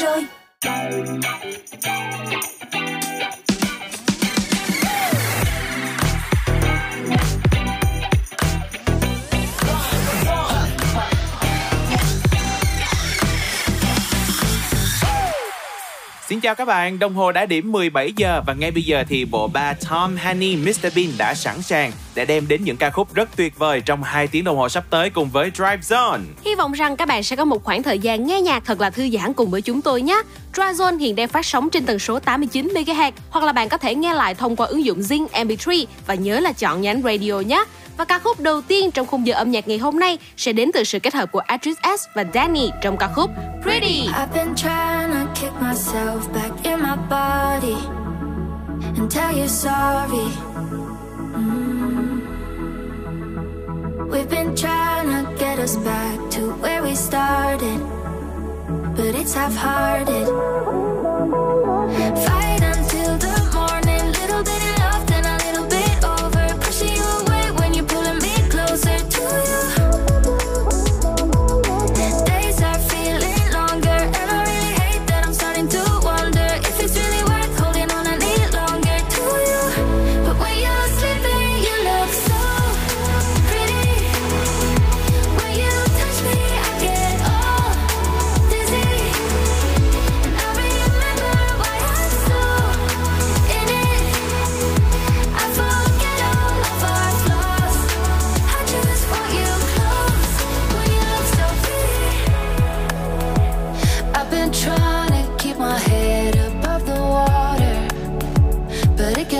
rồi 0.00 0.24
Xin 16.38 16.42
chào 16.42 16.54
các 16.54 16.64
bạn, 16.64 16.98
đồng 16.98 17.14
hồ 17.14 17.32
đã 17.32 17.46
điểm 17.46 17.72
17 17.72 18.12
giờ 18.16 18.42
và 18.46 18.54
ngay 18.54 18.70
bây 18.70 18.82
giờ 18.82 19.04
thì 19.08 19.24
bộ 19.24 19.48
ba 19.48 19.74
Tom 19.90 20.16
Haney 20.16 20.56
Mr 20.56 20.86
Bean 20.96 21.08
đã 21.18 21.34
sẵn 21.34 21.62
sàng 21.62 21.92
để 22.14 22.24
đem 22.24 22.48
đến 22.48 22.64
những 22.64 22.76
ca 22.76 22.90
khúc 22.90 23.14
rất 23.14 23.36
tuyệt 23.36 23.58
vời 23.58 23.80
trong 23.80 24.02
2 24.02 24.26
tiếng 24.26 24.44
đồng 24.44 24.56
hồ 24.56 24.68
sắp 24.68 24.84
tới 24.90 25.10
cùng 25.10 25.30
với 25.30 25.50
Drive 25.54 25.76
Zone. 25.76 26.20
Hy 26.44 26.54
vọng 26.54 26.72
rằng 26.72 26.96
các 26.96 27.08
bạn 27.08 27.22
sẽ 27.22 27.36
có 27.36 27.44
một 27.44 27.64
khoảng 27.64 27.82
thời 27.82 27.98
gian 27.98 28.26
nghe 28.26 28.40
nhạc 28.40 28.64
thật 28.64 28.80
là 28.80 28.90
thư 28.90 29.10
giãn 29.10 29.32
cùng 29.32 29.50
với 29.50 29.62
chúng 29.62 29.82
tôi 29.82 30.02
nhé. 30.02 30.22
Drive 30.54 30.72
Zone 30.72 30.98
hiện 30.98 31.16
đang 31.16 31.28
phát 31.28 31.46
sóng 31.46 31.70
trên 31.70 31.86
tần 31.86 31.98
số 31.98 32.18
89 32.18 32.68
MHz 32.74 33.12
hoặc 33.30 33.44
là 33.44 33.52
bạn 33.52 33.68
có 33.68 33.76
thể 33.78 33.94
nghe 33.94 34.14
lại 34.14 34.34
thông 34.34 34.56
qua 34.56 34.66
ứng 34.66 34.84
dụng 34.84 35.00
Zing 35.00 35.26
MP3 35.26 35.86
và 36.06 36.14
nhớ 36.14 36.40
là 36.40 36.52
chọn 36.52 36.80
nhánh 36.80 37.02
radio 37.02 37.40
nhé. 37.40 37.64
Và 37.98 38.04
ca 38.04 38.18
khúc 38.18 38.40
đầu 38.40 38.60
tiên 38.62 38.90
trong 38.90 39.06
khung 39.06 39.26
giờ 39.26 39.34
âm 39.34 39.50
nhạc 39.50 39.68
ngày 39.68 39.78
hôm 39.78 39.98
nay 39.98 40.18
sẽ 40.36 40.52
đến 40.52 40.70
từ 40.74 40.84
sự 40.84 40.98
kết 40.98 41.14
hợp 41.14 41.32
của 41.32 41.38
Actress 41.38 41.80
S 41.98 42.06
và 42.14 42.24
Danny 42.34 42.70
trong 42.82 42.96
ca 42.96 43.08
khúc 43.14 43.30
Pretty. 43.62 44.06
I've 44.06 44.34
been 44.34 44.54
trying 44.56 45.12
to 45.12 45.32
kick 45.34 45.52
myself 45.60 46.20
back 46.34 46.64
in 46.64 46.80
my 46.82 46.96
body 47.10 47.76
and 48.98 49.14
tell 49.14 49.38
you 49.38 49.46
sorry. 49.46 50.28
Mm. 51.34 52.20
We've 54.10 54.30
been 54.30 54.56
trying 54.56 55.08
to 55.08 55.30
get 55.38 55.58
us 55.58 55.76
back 55.76 56.18
to 56.30 56.40
where 56.62 56.82
we 56.82 56.94
started, 56.94 57.80
but 58.96 59.14
it's 59.14 59.34
half 59.34 59.56
hearted. 59.56 60.28
Fight 62.26 62.57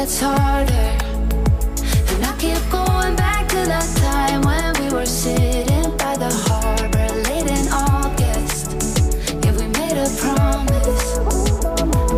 gets 0.08 0.20
harder. 0.20 0.96
And 2.10 2.24
I 2.24 2.34
keep 2.38 2.70
going 2.70 3.14
back 3.14 3.46
to 3.48 3.60
that 3.72 3.88
time 3.96 4.40
when 4.42 4.72
we 4.80 4.94
were 4.94 5.04
sitting 5.04 5.96
by 5.98 6.16
the 6.16 6.30
harbor 6.46 7.08
late 7.28 7.50
in 7.58 7.68
August. 7.70 8.72
Yeah, 9.44 9.52
we 9.52 9.66
made 9.78 9.98
a 9.98 10.08
promise 10.22 11.18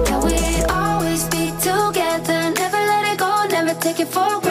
that 0.09 0.21
we'd 0.25 0.71
always 0.71 1.25
be 1.35 1.51
together, 1.59 2.53
never 2.63 2.81
let 2.93 3.13
it 3.13 3.19
go, 3.19 3.47
never 3.51 3.75
take 3.81 3.99
it 3.99 4.07
for 4.07 4.29
granted. 4.41 4.50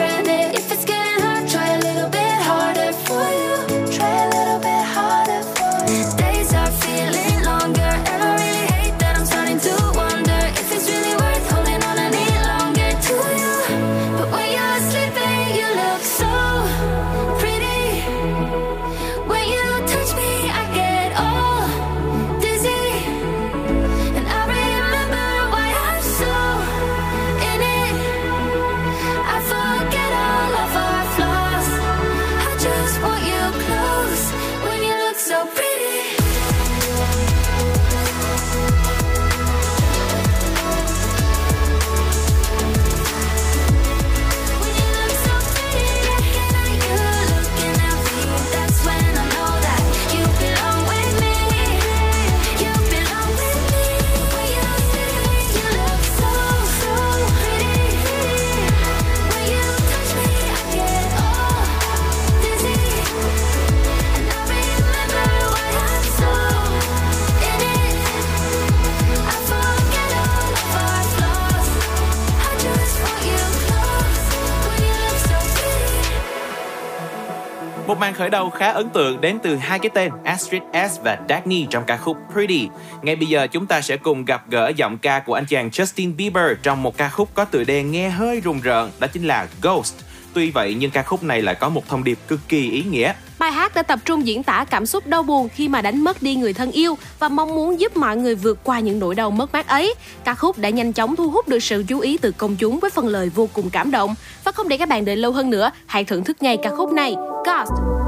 Một 77.90 77.98
màn 77.98 78.14
khởi 78.14 78.30
đầu 78.30 78.50
khá 78.50 78.70
ấn 78.70 78.90
tượng 78.90 79.20
đến 79.20 79.38
từ 79.42 79.56
hai 79.56 79.78
cái 79.78 79.90
tên 79.94 80.12
Astrid 80.24 80.62
S 80.72 81.00
và 81.04 81.18
Dagny 81.28 81.66
trong 81.70 81.84
ca 81.86 81.96
khúc 81.96 82.16
Pretty. 82.32 82.68
Ngay 83.02 83.16
bây 83.16 83.26
giờ 83.26 83.46
chúng 83.46 83.66
ta 83.66 83.80
sẽ 83.80 83.96
cùng 83.96 84.24
gặp 84.24 84.50
gỡ 84.50 84.72
giọng 84.76 84.98
ca 84.98 85.20
của 85.20 85.34
anh 85.34 85.46
chàng 85.46 85.68
Justin 85.68 86.16
Bieber 86.16 86.56
trong 86.62 86.82
một 86.82 86.96
ca 86.96 87.08
khúc 87.08 87.28
có 87.34 87.44
tựa 87.44 87.64
đề 87.64 87.82
nghe 87.82 88.08
hơi 88.08 88.40
rùng 88.40 88.60
rợn, 88.60 88.90
đó 88.98 89.06
chính 89.12 89.24
là 89.24 89.48
Ghost. 89.62 89.94
Tuy 90.34 90.50
vậy 90.50 90.76
nhưng 90.78 90.90
ca 90.90 91.02
khúc 91.02 91.22
này 91.22 91.42
lại 91.42 91.54
có 91.54 91.68
một 91.68 91.88
thông 91.88 92.04
điệp 92.04 92.18
cực 92.28 92.40
kỳ 92.48 92.70
ý 92.70 92.82
nghĩa. 92.82 93.12
Bài 93.38 93.52
hát 93.52 93.74
đã 93.74 93.82
tập 93.82 93.98
trung 94.04 94.26
diễn 94.26 94.42
tả 94.42 94.64
cảm 94.70 94.86
xúc 94.86 95.06
đau 95.06 95.22
buồn 95.22 95.48
khi 95.48 95.68
mà 95.68 95.82
đánh 95.82 96.04
mất 96.04 96.22
đi 96.22 96.34
người 96.34 96.52
thân 96.52 96.70
yêu 96.72 96.98
và 97.18 97.28
mong 97.28 97.54
muốn 97.54 97.80
giúp 97.80 97.96
mọi 97.96 98.16
người 98.16 98.34
vượt 98.34 98.58
qua 98.64 98.80
những 98.80 98.98
nỗi 98.98 99.14
đau 99.14 99.30
mất 99.30 99.52
mát 99.52 99.68
ấy. 99.68 99.94
Ca 100.24 100.34
khúc 100.34 100.58
đã 100.58 100.68
nhanh 100.68 100.92
chóng 100.92 101.16
thu 101.16 101.30
hút 101.30 101.48
được 101.48 101.60
sự 101.60 101.84
chú 101.88 102.00
ý 102.00 102.18
từ 102.18 102.30
công 102.30 102.56
chúng 102.56 102.80
với 102.80 102.90
phần 102.90 103.06
lời 103.06 103.30
vô 103.34 103.48
cùng 103.52 103.70
cảm 103.70 103.90
động. 103.90 104.14
Và 104.44 104.52
không 104.52 104.68
để 104.68 104.76
các 104.76 104.88
bạn 104.88 105.04
đợi 105.04 105.16
lâu 105.16 105.32
hơn 105.32 105.50
nữa, 105.50 105.70
hãy 105.86 106.04
thưởng 106.04 106.24
thức 106.24 106.42
ngay 106.42 106.56
ca 106.62 106.70
khúc 106.70 106.92
này, 106.92 107.14
Ghost. 107.46 107.99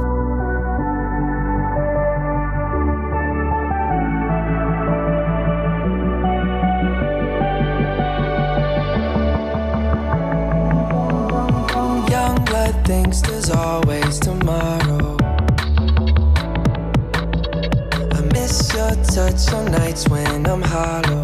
Tomorrow. 14.43 15.17
I 18.11 18.21
miss 18.33 18.75
your 18.75 18.95
touch 19.05 19.53
on 19.55 19.71
nights 19.71 20.09
when 20.09 20.47
I'm 20.47 20.63
hollow. 20.63 21.23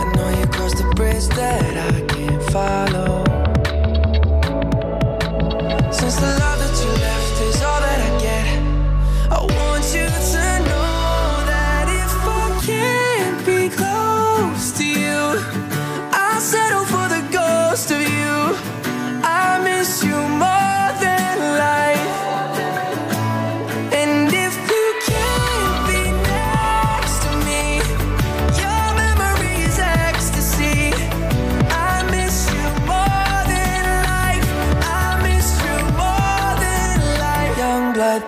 I 0.00 0.12
know 0.16 0.28
you 0.38 0.46
crossed 0.46 0.78
the 0.78 0.92
bridge 0.96 1.28
that 1.38 1.74
I 1.88 2.00
can't 2.12 2.42
follow. 2.50 3.24
Since 5.92 6.16
the 6.16 6.30
love 6.40 6.58
that 6.58 6.84
you 6.84 6.90
left 7.00 7.11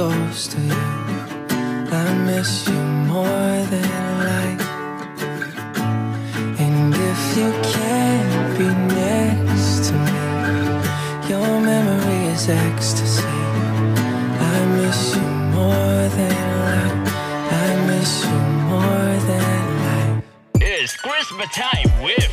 Ghost 0.00 0.54
of 0.54 0.64
you. 0.64 0.84
I 1.92 2.06
miss 2.28 2.66
you 2.68 2.80
more 3.12 3.56
than 3.72 3.88
life. 4.30 4.64
And 6.64 6.94
if 7.10 7.22
you 7.38 7.50
can't 7.74 8.58
be 8.58 8.68
next 9.00 9.88
to 9.88 9.94
me, 10.06 10.22
your 11.30 11.50
memory 11.70 12.20
is 12.34 12.48
ecstasy. 12.48 13.34
I 14.52 14.56
miss 14.78 15.00
you 15.16 15.26
more 15.56 16.02
than 16.18 16.38
life. 16.68 16.98
I 17.64 17.68
miss 17.90 18.12
you 18.24 18.38
more 18.72 19.12
than 19.30 19.62
life. 19.86 20.24
It's 20.72 20.96
Christmas 21.04 21.50
time 21.64 21.90
with 22.04 22.30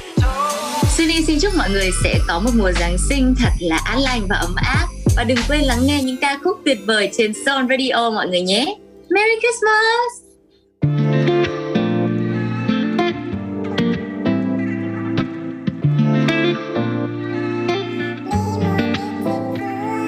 Sunny 0.95 1.25
xin 1.25 1.39
chúc 1.39 1.55
mọi 1.55 1.69
người 1.69 1.91
sẽ 2.03 2.19
có 2.27 2.39
một 2.39 2.51
mùa 2.55 2.71
Giáng 2.71 2.97
sinh 3.09 3.35
thật 3.39 3.51
là 3.59 3.77
an 3.85 3.99
lành 3.99 4.27
và 4.27 4.35
ấm 4.35 4.55
áp 4.55 4.87
và 5.17 5.23
đừng 5.23 5.37
quên 5.47 5.61
lắng 5.61 5.79
nghe 5.85 6.03
những 6.03 6.17
ca 6.21 6.37
khúc 6.43 6.57
tuyệt 6.65 6.77
vời 6.85 7.09
trên 7.17 7.33
Soul 7.45 7.65
Radio 7.69 8.09
mọi 8.09 8.27
người 8.27 8.41
nhé. 8.41 8.75
Merry 9.09 9.39
Christmas! 9.39 10.27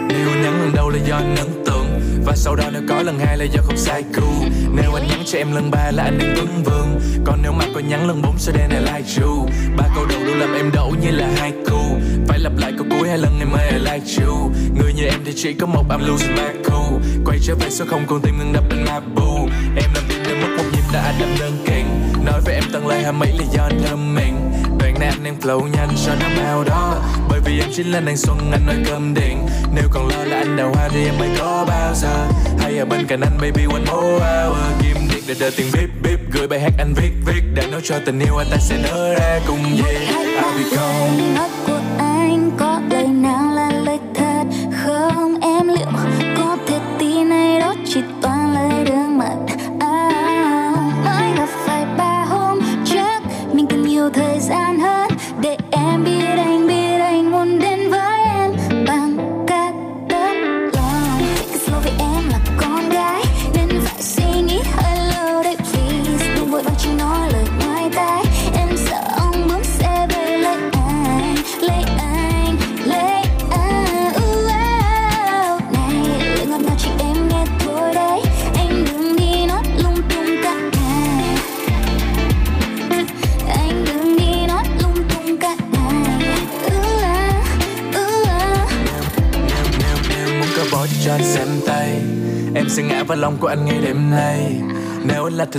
Nếu 0.09 0.27
nhắn 0.43 0.61
lần 0.61 0.71
đầu 0.75 0.89
là 0.89 0.99
do 1.07 1.15
anh 1.15 1.35
và 2.29 2.35
sau 2.35 2.55
đó 2.55 2.63
nếu 2.73 2.81
có 2.89 3.01
lần 3.01 3.19
hai 3.19 3.37
là 3.37 3.45
do 3.45 3.61
không 3.61 3.77
sai 3.77 4.03
cú 4.15 4.45
Nếu 4.75 4.93
anh 4.93 5.07
nhắn 5.07 5.19
cho 5.25 5.37
em 5.37 5.51
lần 5.55 5.71
ba 5.71 5.91
là 5.91 6.03
anh 6.03 6.17
đang 6.17 6.33
tuấn 6.35 6.63
vương 6.63 6.99
Còn 7.25 7.39
nếu 7.41 7.51
mà 7.51 7.65
có 7.73 7.79
nhắn 7.79 8.07
lần 8.07 8.21
bốn 8.21 8.37
sẽ 8.37 8.51
đen 8.51 8.69
là 8.69 8.79
like 8.79 9.21
you. 9.21 9.49
Ba 9.77 9.83
câu 9.95 10.05
đầu 10.05 10.19
luôn 10.19 10.39
làm 10.39 10.53
em 10.53 10.71
đổ 10.73 10.91
như 11.01 11.11
là 11.11 11.29
hai 11.37 11.51
cu. 11.69 11.79
Phải 12.27 12.39
lặp 12.39 12.51
lại 12.57 12.73
câu 12.77 12.87
cuối 12.89 13.09
hai 13.09 13.17
lần 13.17 13.39
em 13.39 13.51
ơi 13.51 13.69
I 13.71 13.79
like 13.79 14.25
you. 14.25 14.51
Người 14.75 14.93
như 14.93 15.03
em 15.03 15.19
thì 15.25 15.33
chỉ 15.35 15.53
có 15.53 15.67
một, 15.67 15.83
I'm 15.89 16.07
losing 16.07 16.35
my 16.35 16.69
cool. 16.69 17.01
Quay 17.25 17.39
trở 17.41 17.55
về 17.55 17.69
số 17.69 17.85
không 17.89 18.05
còn 18.07 18.21
tim 18.21 18.37
ngừng 18.37 18.53
đập 18.53 18.63
bên 18.69 18.85
bu. 19.15 19.47
Em 19.75 19.89
làm 19.95 20.03
tim 20.09 20.23
nên 20.23 20.41
mất 20.41 20.47
một 20.57 20.63
nhịp 20.73 20.83
đã 20.93 21.01
anh 21.01 21.15
làm 21.19 21.29
đơn 21.39 21.51
kiện 21.65 21.85
Nói 22.25 22.41
với 22.45 22.53
em 22.53 22.63
tận 22.73 22.87
lời 22.87 23.03
hai 23.03 23.13
mấy 23.13 23.29
là 23.37 23.45
do 23.53 23.63
anh 23.63 23.81
thơm 23.85 24.15
mình 24.15 24.38
nét 24.99 25.05
này 25.05 25.09
anh 25.09 25.23
đang 25.23 25.39
flow 25.39 25.67
nhanh 25.67 25.89
cho 26.05 26.15
năm 26.15 26.31
ao 26.45 26.63
đó. 26.63 26.95
Bởi 27.29 27.39
vì 27.45 27.59
em 27.59 27.69
chính 27.75 27.91
là 27.91 27.99
nàng 27.99 28.17
xuân, 28.17 28.37
anh 28.51 28.65
nói 28.65 28.75
cơm 28.85 29.13
điện. 29.13 29.47
Nếu 29.75 29.83
còn 29.91 30.07
lo 30.07 30.23
là 30.23 30.37
anh 30.37 30.57
đào 30.57 30.71
hoa 30.75 30.89
thì 30.91 31.05
em 31.05 31.17
mới 31.19 31.29
có 31.39 31.65
bao 31.67 31.93
giờ. 31.95 32.27
Hay 32.59 32.77
ở 32.77 32.85
bên 32.85 33.07
cạnh 33.07 33.21
anh, 33.21 33.37
baby, 33.41 33.63
one 33.63 33.79
more 33.79 34.25
hour. 34.25 34.57
Kim 34.81 34.97
điện 35.11 35.23
để 35.27 35.35
đợi 35.39 35.51
tiền 35.57 35.67
bip 35.73 35.89
bip 36.03 36.19
Gửi 36.31 36.47
bài 36.47 36.59
hát 36.59 36.73
anh 36.77 36.93
viết 36.93 37.11
viết. 37.25 37.41
Để 37.53 37.67
nói 37.71 37.81
cho 37.83 37.95
tình 38.05 38.19
yêu 38.19 38.37
anh 38.37 38.47
ta 38.51 38.57
sẽ 38.57 38.77
nở 38.83 39.15
ra 39.19 39.39
cùng 39.47 39.77
gì. 39.77 40.08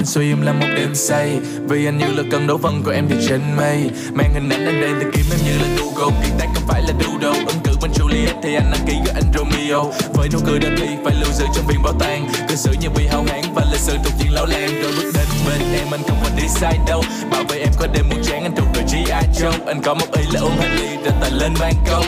Tình 0.00 0.06
suy 0.06 0.32
em 0.32 0.42
là 0.42 0.52
một 0.52 0.66
đêm 0.76 0.94
say. 0.94 1.40
Vì 1.68 1.86
anh 1.86 1.98
như 1.98 2.06
là 2.16 2.22
cơn 2.30 2.46
đấu 2.46 2.56
vân 2.56 2.82
của 2.82 2.90
em 2.90 3.06
thì 3.08 3.16
trên 3.28 3.40
mây. 3.56 3.90
Mang 4.12 4.34
hình 4.34 4.48
ảnh 4.48 4.66
anh 4.66 4.80
đây 4.80 4.90
tìm 5.00 5.10
kiếm 5.12 5.24
em 5.30 5.40
như 5.44 5.58
là 5.58 5.68
Google. 5.76 6.16
Kiệt 6.22 6.32
tác 6.38 6.46
không 6.54 6.64
phải 6.68 6.82
là 6.82 6.92
doodle. 7.00 7.44
Ứng 7.46 7.60
cử 7.64 7.72
bên 7.82 7.90
Juliet 7.90 8.34
thì 8.42 8.54
anh 8.54 8.70
đăng 8.72 8.86
ký 8.86 8.94
gửi 9.04 9.14
anh 9.14 9.32
Romeo. 9.34 9.92
Với 10.14 10.28
nụ 10.32 10.38
cười 10.46 10.58
đơn 10.58 10.74
ly 10.74 10.88
phải 11.04 11.14
lưu 11.20 11.32
giữ 11.32 11.44
trong 11.54 11.66
viên 11.66 11.82
bảo 11.82 11.92
tàng. 12.00 12.28
Cư 12.48 12.56
xử 12.56 12.72
như 12.80 12.88
bị 12.96 13.06
hao 13.06 13.24
hán 13.28 13.40
và 13.54 13.62
lịch 13.72 13.80
sử 13.80 13.96
thuộc 14.04 14.12
diện 14.18 14.32
lão 14.32 14.46
lan 14.46 14.82
Rồi 14.82 14.92
bước 14.96 15.10
đến 15.14 15.26
bên 15.46 15.80
em, 15.80 15.86
anh 15.90 16.02
không 16.08 16.18
còn 16.22 16.32
đi 16.36 16.48
sai 16.48 16.78
đâu. 16.86 17.02
Bảo 17.30 17.44
vệ 17.48 17.58
em 17.58 17.72
có 17.78 17.86
đêm 17.94 18.08
muốn 18.08 18.22
chán, 18.24 18.42
anh 18.42 18.56
thuộc 18.56 18.68
đội 18.74 18.84
gi 18.88 19.10
Joe. 19.40 19.66
Anh 19.66 19.82
có 19.82 19.94
một 19.94 20.06
ý 20.12 20.22
là 20.32 20.40
uống 20.40 20.56
hai 20.58 20.68
ly 20.76 20.88
rồi 21.04 21.14
tay 21.20 21.30
lên 21.30 21.52
ban 21.60 21.74
công. 21.90 22.04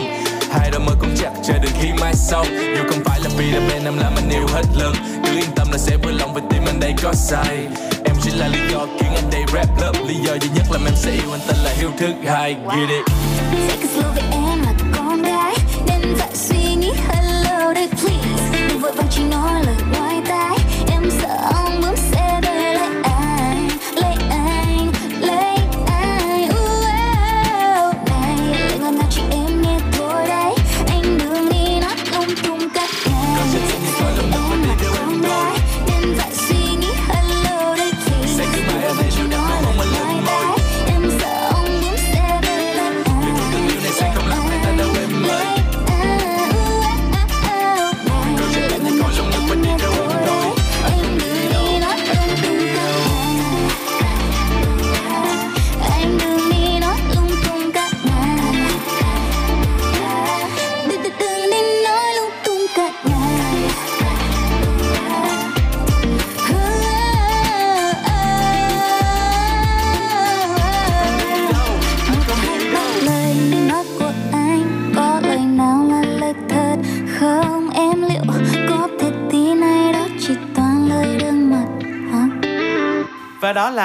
Hai 0.50 0.70
đôi 0.70 0.80
môi 0.80 0.96
cũng 1.00 1.14
chặt 1.16 1.30
chờ 1.44 1.54
đến 1.62 1.72
khi 1.80 1.88
mai 2.00 2.14
sau. 2.14 2.44
Dù 2.50 2.82
không 2.90 3.04
phải 3.04 3.20
là 3.20 3.30
vì 3.38 3.50
là 3.50 3.60
bên 3.68 3.84
em 3.84 3.98
làm 3.98 4.12
anh 4.16 4.30
yêu 4.30 4.46
hết 4.52 4.64
lần. 4.78 4.94
Cứ 5.24 5.32
yên 5.36 5.50
tâm 5.56 5.66
là 5.72 5.78
sẽ 5.78 5.96
vui 5.96 6.12
lòng 6.12 6.34
với 6.34 6.42
tim 6.62 6.74
anh 6.74 6.80
đây 6.80 6.94
có 7.02 7.12
sai. 7.12 7.66
Em 8.04 8.16
chỉ 8.22 8.30
là 8.30 8.48
lý 8.48 8.58
do 8.72 8.86
khiến 8.98 9.10
anh 9.14 9.30
đây 9.30 9.42
rap 9.52 9.80
lớp 9.80 9.92
Lý 10.06 10.14
do 10.14 10.32
duy 10.40 10.48
nhất 10.54 10.66
làm 10.70 10.84
em 10.84 10.94
sẽ 10.96 11.10
yêu 11.10 11.32
anh 11.32 11.40
tên 11.46 11.56
là 11.56 11.72
Hiếu 11.76 11.90
Thức 11.98 12.14
Hai. 12.26 12.54
Get 12.54 12.88
it? 12.88 13.06
Take 13.68 13.82
a 13.82 13.88
slow 13.94 14.12
vì 14.14 14.22
em 14.22 14.62
là 14.62 14.72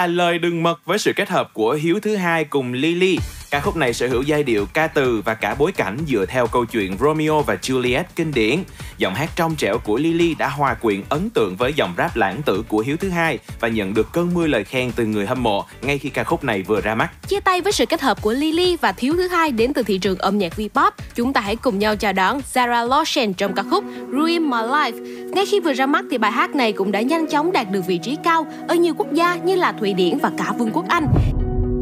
là 0.07 0.13
lời 0.13 0.39
đừng 0.39 0.63
mật 0.63 0.79
với 0.85 0.99
sự 0.99 1.13
kết 1.15 1.29
hợp 1.29 1.53
của 1.53 1.71
Hiếu 1.71 1.99
thứ 1.99 2.15
hai 2.15 2.45
cùng 2.45 2.73
Lily. 2.73 3.17
Ca 3.51 3.59
khúc 3.59 3.75
này 3.75 3.93
sở 3.93 4.07
hữu 4.07 4.21
giai 4.21 4.43
điệu 4.43 4.65
ca 4.73 4.87
từ 4.87 5.21
và 5.25 5.33
cả 5.33 5.55
bối 5.55 5.71
cảnh 5.71 5.97
dựa 6.07 6.25
theo 6.25 6.47
câu 6.47 6.65
chuyện 6.65 6.97
Romeo 6.97 7.41
và 7.41 7.55
Juliet 7.55 8.03
kinh 8.15 8.31
điển. 8.33 8.63
Giọng 8.97 9.15
hát 9.15 9.29
trong 9.35 9.55
trẻo 9.55 9.77
của 9.77 9.97
Lily 9.97 10.35
đã 10.35 10.49
hòa 10.49 10.73
quyện 10.73 11.03
ấn 11.09 11.29
tượng 11.29 11.55
với 11.55 11.73
dòng 11.73 11.93
rap 11.97 12.15
lãng 12.15 12.41
tử 12.45 12.63
của 12.67 12.79
Hiếu 12.79 12.97
thứ 12.97 13.09
hai 13.09 13.39
và 13.59 13.67
nhận 13.67 13.93
được 13.93 14.11
cơn 14.11 14.33
mưa 14.33 14.47
lời 14.47 14.63
khen 14.63 14.91
từ 14.95 15.05
người 15.05 15.25
hâm 15.25 15.43
mộ 15.43 15.65
ngay 15.81 15.97
khi 15.97 16.09
ca 16.09 16.23
khúc 16.23 16.43
này 16.43 16.63
vừa 16.63 16.81
ra 16.81 16.95
mắt. 16.95 17.09
Chia 17.27 17.39
tay 17.39 17.61
với 17.61 17.71
sự 17.71 17.85
kết 17.85 18.01
hợp 18.01 18.21
của 18.21 18.31
Lily 18.31 18.75
và 18.81 18.91
thiếu 18.91 19.13
thứ 19.17 19.27
hai 19.27 19.51
đến 19.51 19.73
từ 19.73 19.83
thị 19.83 19.97
trường 19.97 20.17
âm 20.17 20.37
nhạc 20.37 20.53
V-pop, 20.57 20.91
chúng 21.15 21.33
ta 21.33 21.41
hãy 21.41 21.55
cùng 21.55 21.79
nhau 21.79 21.95
chào 21.95 22.13
đón 22.13 22.41
Zara 22.53 22.87
Larsson 22.87 23.33
trong 23.33 23.53
ca 23.53 23.63
khúc 23.63 23.83
Ruin 24.11 24.43
My 24.43 24.57
Life. 24.57 25.27
Ngay 25.33 25.45
khi 25.45 25.59
vừa 25.59 25.73
ra 25.73 25.85
mắt 25.85 26.05
thì 26.11 26.17
bài 26.17 26.31
hát 26.31 26.55
này 26.55 26.71
cũng 26.71 26.91
đã 26.91 27.01
nhanh 27.01 27.27
chóng 27.27 27.51
đạt 27.51 27.71
được 27.71 27.81
vị 27.87 27.97
trí 27.97 28.17
cao 28.23 28.47
ở 28.67 28.75
nhiều 28.75 28.93
quốc 28.97 29.13
gia 29.13 29.35
như 29.35 29.55
là 29.55 29.71
Thụy 29.71 29.93
Điển 29.93 30.17
và 30.17 30.31
cả 30.37 30.53
Vương 30.57 30.71
quốc 30.73 30.85
Anh. 30.89 31.07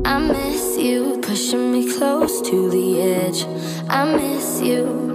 I 0.05 0.27
miss 0.27 0.77
you, 0.77 1.21
pushing 1.21 1.71
me 1.71 1.97
close 1.99 2.51
to 2.51 2.57
the 2.71 3.01
edge. 3.01 3.39
I 3.89 4.15
miss 4.15 4.61
you. 4.61 5.14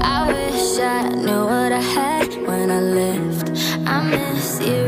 I 0.00 0.26
wish 0.28 0.78
I 0.78 1.08
knew 1.08 1.44
what 1.44 1.72
I 1.72 1.80
had 1.80 2.28
when 2.46 2.70
I 2.70 2.80
left. 2.80 3.50
I 3.86 4.02
miss 4.02 4.60
you. 4.60 4.84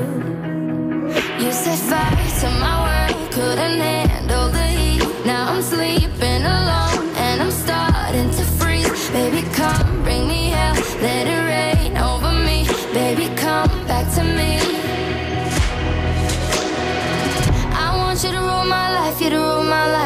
You 1.43 1.53
set 1.53 1.79
fire 1.79 2.31
to 2.41 2.51
my 2.61 2.75
world, 2.85 3.33
couldn't 3.33 3.81
handle 3.81 4.49
the 4.51 4.67
heat. 4.67 5.27
Now 5.27 5.53
I'm 5.53 5.63
sleeping 5.63 5.98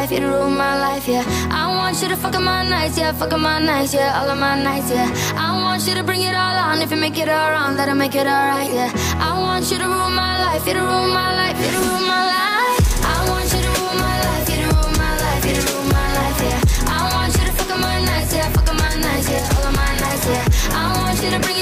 life, 0.02 0.10
you 0.10 0.18
to 0.18 0.26
rule 0.26 0.50
my 0.50 0.74
life, 0.80 1.06
yeah. 1.06 1.22
I 1.50 1.68
want 1.78 2.02
you 2.02 2.08
to 2.08 2.16
fuck 2.16 2.34
up 2.34 2.42
my 2.42 2.68
nights, 2.68 2.98
yeah, 2.98 3.12
fuck 3.12 3.32
up 3.32 3.38
my 3.38 3.60
nights, 3.60 3.94
yeah, 3.94 4.18
all 4.18 4.28
of 4.28 4.36
my 4.36 4.60
nights, 4.60 4.90
yeah. 4.90 5.06
I 5.36 5.62
want 5.62 5.86
you 5.86 5.94
to 5.94 6.02
bring 6.02 6.22
it 6.22 6.34
all 6.34 6.56
on, 6.68 6.82
if 6.82 6.90
you 6.90 6.96
make 6.96 7.18
it 7.18 7.28
all 7.28 7.50
wrong, 7.52 7.76
that'll 7.76 7.94
make 7.94 8.16
it 8.16 8.26
alright, 8.26 8.72
yeah. 8.72 8.90
I 9.20 9.38
want 9.38 9.70
you 9.70 9.78
to 9.78 9.86
rule 9.86 10.10
my 10.10 10.34
life, 10.44 10.66
you 10.66 10.74
to 10.74 10.80
rule 10.80 11.06
my 11.06 11.30
life, 11.40 11.56
you 11.62 11.70
to 11.70 11.78
rule 11.86 12.02
my 12.14 12.22
life. 12.34 12.82
I 13.14 13.16
want 13.30 13.46
you 13.54 13.60
to 13.62 13.70
rule 13.78 13.96
my 14.06 14.16
life, 14.26 14.48
you 14.50 14.56
to 14.62 14.66
rule 14.74 14.92
my 14.98 15.12
life, 15.22 15.44
you 15.46 15.54
to 15.54 15.62
rule 15.70 15.86
my 15.94 16.08
life, 16.18 16.38
yeah. 16.50 16.60
I 16.90 17.00
want 17.14 17.32
you 17.38 17.44
to 17.46 17.52
fuck 17.58 17.70
my 17.78 17.96
nights, 18.02 18.34
yeah, 18.34 18.48
fuck 18.54 18.68
up 18.70 18.76
my 18.82 18.94
nights, 19.06 19.28
yeah, 19.30 19.54
all 19.54 19.66
of 19.70 19.74
my 19.82 19.90
nights, 20.02 20.26
yeah. 20.26 20.82
I 20.82 20.84
want 20.98 21.16
you 21.22 21.30
to 21.30 21.38
bring 21.38 21.58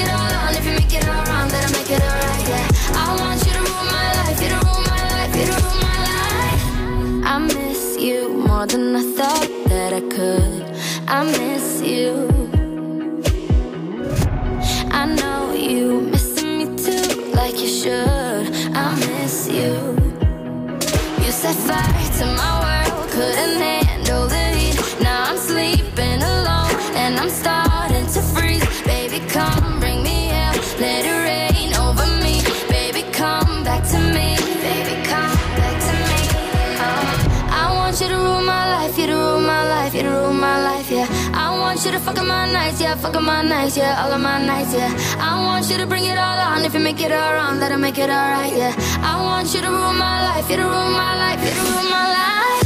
want 42.05 42.17
you 42.17 42.17
to 42.17 42.17
fuck 42.17 42.17
up 42.17 42.27
my 42.27 42.51
nights, 42.51 42.81
yeah, 42.81 42.95
fuck 42.95 43.15
up 43.15 43.23
my 43.23 43.41
nights, 43.41 43.77
yeah, 43.77 44.03
all 44.03 44.11
of 44.11 44.21
my 44.21 44.43
nights, 44.43 44.73
yeah. 44.73 44.89
I 45.19 45.43
want 45.45 45.69
you 45.69 45.77
to 45.77 45.85
bring 45.85 46.05
it 46.05 46.17
all 46.17 46.39
on, 46.39 46.65
if 46.65 46.73
you 46.73 46.79
make 46.79 47.01
it 47.01 47.11
all 47.11 47.33
wrong, 47.33 47.59
that'll 47.59 47.77
make 47.77 47.97
it 47.97 48.09
alright, 48.09 48.55
yeah. 48.55 48.73
I 49.01 49.21
want 49.23 49.53
you 49.53 49.61
to 49.61 49.69
rule 49.69 49.93
my 49.93 50.35
life, 50.35 50.49
you 50.49 50.57
to 50.57 50.63
rule 50.63 50.91
my 50.91 51.15
life, 51.17 51.43
you 51.43 51.51
to 51.51 51.71
rule 51.71 51.89
my 51.89 52.07
life. 52.09 52.60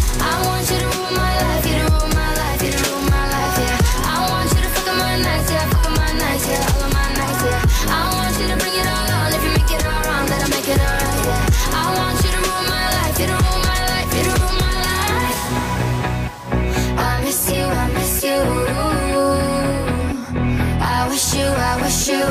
You. 22.07 22.25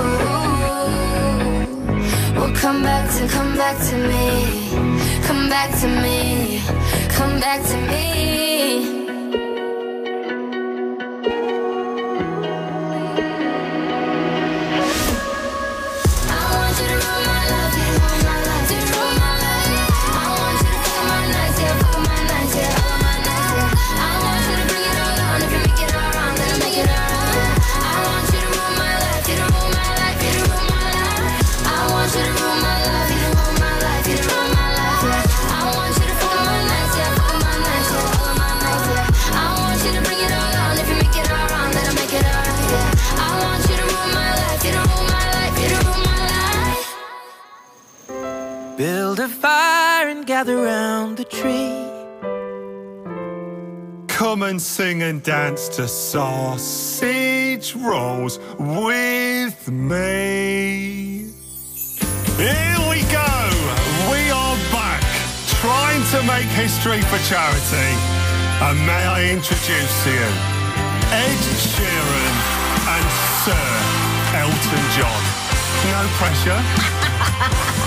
Will 2.36 2.54
come 2.54 2.82
back 2.82 3.10
to, 3.16 3.28
come 3.28 3.56
back 3.56 3.76
to 3.88 3.96
me, 3.96 4.70
come 5.26 5.48
back 5.48 5.70
to 5.80 5.88
me, 5.88 6.62
come 7.08 7.40
back 7.40 7.62
to 7.66 7.76
me. 7.88 8.93
Gather 50.38 50.56
round 50.56 51.16
the 51.16 51.22
tree. 51.24 51.78
Come 54.08 54.42
and 54.42 54.60
sing 54.60 55.00
and 55.04 55.22
dance 55.22 55.68
to 55.76 55.86
sausage 55.86 57.76
rolls 57.76 58.40
with 58.58 59.70
me. 59.70 61.30
Here 62.36 62.80
we 62.90 62.98
go. 63.20 63.32
We 64.10 64.20
are 64.42 64.58
back, 64.74 65.04
trying 65.62 66.02
to 66.14 66.18
make 66.26 66.50
history 66.64 67.00
for 67.02 67.20
charity. 67.30 67.90
And 68.66 68.76
may 68.90 69.04
I 69.16 69.30
introduce 69.30 69.94
to 70.02 70.10
you 70.18 70.30
Ed 71.22 71.42
Sheeran 71.70 72.34
and 72.94 73.06
Sir 73.44 73.66
Elton 74.42 74.84
John. 74.96 75.22
No 75.94 76.02
pressure. 76.18 77.80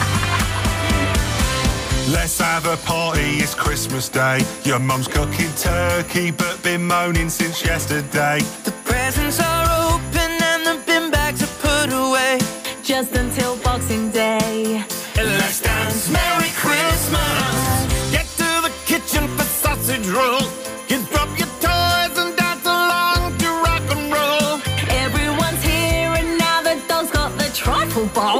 Let's 2.10 2.40
have 2.40 2.66
a 2.66 2.78
party, 2.78 3.38
it's 3.44 3.54
Christmas 3.54 4.08
Day. 4.08 4.40
Your 4.64 4.80
mum's 4.80 5.10
cooking 5.10 5.52
turkey, 5.58 6.32
but 6.32 6.62
been 6.64 6.88
moaning 6.88 7.30
since 7.30 7.66
yesterday. 7.66 8.40
The 8.64 8.72
presents 8.86 9.42
are 9.42 9.94
open 9.94 10.32
and 10.42 10.66
the 10.66 10.82
bin 10.86 11.12
bags 11.12 11.44
are 11.44 11.56
put 11.60 11.92
away. 11.92 12.40
just 12.82 13.14
until 13.14 13.58
Boxing 13.58 14.10
Day. 14.12 14.82
Let's 15.18 15.60
dance 15.60 16.10
Merry 16.10 16.50
Christmas. 16.56 18.12
Get 18.12 18.26
to 18.38 18.50
the 18.64 18.72
kitchen 18.86 19.28
for 19.36 19.44
sausage 19.44 20.08
rolls. 20.08 20.48
You 20.88 21.04
drop 21.12 21.28
your 21.38 21.52
toys 21.60 22.18
and 22.18 22.34
dance 22.38 22.66
along 22.66 23.38
to 23.40 23.48
rock 23.68 23.84
and 23.92 24.14
roll. 24.14 24.62
Everyone's 25.04 25.62
here 25.62 26.14
and 26.16 26.38
now 26.38 26.62
the 26.62 26.82
dog's 26.88 27.12
got 27.12 27.38
the 27.38 27.50
trifle 27.54 28.06
bowl. 28.16 28.37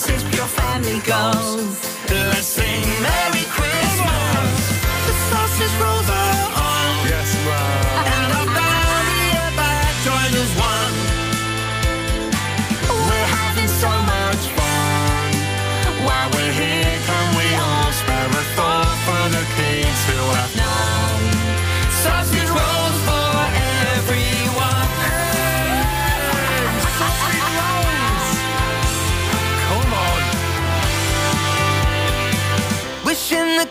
This 0.00 0.22
is 0.22 0.34
pure 0.34 0.46
Family 0.46 0.98
goals. 1.00 1.76
Let's 2.08 2.46
sing 2.46 2.80
Merry 3.02 3.44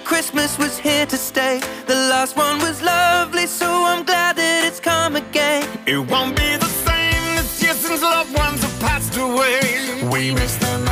Christmas 0.10 0.58
was 0.58 0.80
here 0.80 1.06
to 1.06 1.18
stay. 1.18 1.62
The 1.86 1.94
last 1.94 2.36
one 2.36 2.58
was 2.58 2.82
lovely, 2.82 3.46
so 3.46 3.68
I'm 3.70 4.04
glad 4.04 4.38
that 4.38 4.66
it's 4.66 4.80
come 4.80 5.16
again. 5.16 5.70
It 5.86 6.00
won't 6.00 6.36
be 6.36 6.58
the 6.58 6.72
same 6.88 7.36
this 7.36 7.62
year 7.62 7.74
since 7.76 8.02
loved 8.02 8.36
ones 8.36 8.60
have 8.64 8.80
passed 8.80 9.16
away. 9.18 9.60
We 10.12 10.32
miss 10.32 10.56
them. 10.58 10.89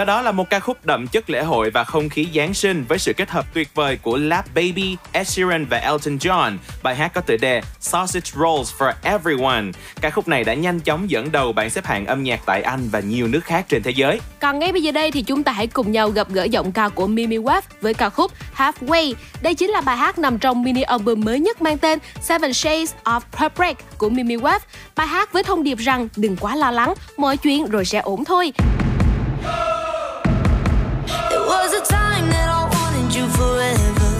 Và 0.00 0.04
đó 0.04 0.22
là 0.22 0.32
một 0.32 0.50
ca 0.50 0.60
khúc 0.60 0.84
đậm 0.84 1.06
chất 1.06 1.30
lễ 1.30 1.42
hội 1.42 1.70
và 1.70 1.84
không 1.84 2.08
khí 2.08 2.28
Giáng 2.34 2.54
sinh 2.54 2.84
với 2.88 2.98
sự 2.98 3.12
kết 3.12 3.30
hợp 3.30 3.46
tuyệt 3.54 3.68
vời 3.74 3.98
của 4.02 4.16
Lap 4.16 4.54
Baby, 4.54 4.96
Ed 5.12 5.28
Sheeran 5.28 5.64
và 5.64 5.76
Elton 5.76 6.16
John. 6.16 6.56
Bài 6.82 6.96
hát 6.96 7.14
có 7.14 7.20
tựa 7.20 7.36
đề 7.36 7.62
Sausage 7.80 8.30
Rolls 8.34 8.72
for 8.78 8.92
Everyone. 9.02 9.64
Ca 10.00 10.10
khúc 10.10 10.28
này 10.28 10.44
đã 10.44 10.54
nhanh 10.54 10.80
chóng 10.80 11.10
dẫn 11.10 11.32
đầu 11.32 11.52
bảng 11.52 11.70
xếp 11.70 11.86
hạng 11.86 12.06
âm 12.06 12.22
nhạc 12.22 12.40
tại 12.46 12.62
Anh 12.62 12.88
và 12.92 13.00
nhiều 13.00 13.28
nước 13.28 13.44
khác 13.44 13.64
trên 13.68 13.82
thế 13.82 13.90
giới. 13.90 14.20
Còn 14.40 14.58
ngay 14.58 14.72
bây 14.72 14.82
giờ 14.82 14.92
đây 14.92 15.10
thì 15.10 15.22
chúng 15.22 15.42
ta 15.42 15.52
hãy 15.52 15.66
cùng 15.66 15.92
nhau 15.92 16.10
gặp 16.10 16.28
gỡ 16.30 16.44
giọng 16.44 16.72
ca 16.72 16.88
của 16.88 17.06
Mimi 17.06 17.36
Wave 17.36 17.62
với 17.80 17.94
ca 17.94 18.10
khúc 18.10 18.32
Halfway. 18.56 19.14
Đây 19.42 19.54
chính 19.54 19.70
là 19.70 19.80
bài 19.80 19.96
hát 19.96 20.18
nằm 20.18 20.38
trong 20.38 20.62
mini 20.62 20.82
album 20.82 21.24
mới 21.24 21.40
nhất 21.40 21.62
mang 21.62 21.78
tên 21.78 21.98
Seven 22.20 22.52
Shades 22.52 22.92
of 23.04 23.20
Heartbreak 23.32 23.98
của 23.98 24.08
Mimi 24.08 24.36
Wave. 24.36 24.60
Bài 24.96 25.06
hát 25.06 25.32
với 25.32 25.42
thông 25.42 25.62
điệp 25.62 25.78
rằng 25.78 26.08
đừng 26.16 26.36
quá 26.36 26.56
lo 26.56 26.70
lắng, 26.70 26.94
mọi 27.16 27.36
chuyện 27.36 27.66
rồi 27.70 27.84
sẽ 27.84 27.98
ổn 27.98 28.24
thôi. 28.24 28.52
Oh! 29.40 29.79
was 31.50 31.72
a 31.74 31.82
time 31.82 32.30
that 32.30 32.48
I 32.48 32.62
wanted 32.76 33.12
you 33.12 33.26
forever. 33.40 34.10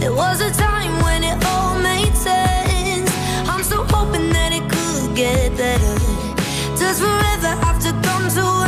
There 0.00 0.14
was 0.14 0.40
a 0.40 0.50
time 0.50 0.92
when 1.04 1.20
it 1.22 1.36
all 1.52 1.78
made 1.78 2.16
sense. 2.16 3.10
I'm 3.50 3.62
hoping 3.94 4.30
that 4.32 4.50
it 4.58 4.64
could 4.72 5.14
get 5.14 5.54
better. 5.58 5.96
Does 6.80 6.98
forever 7.04 7.52
have 7.64 7.78
to 7.86 7.92
come 8.06 8.24
to 8.36 8.44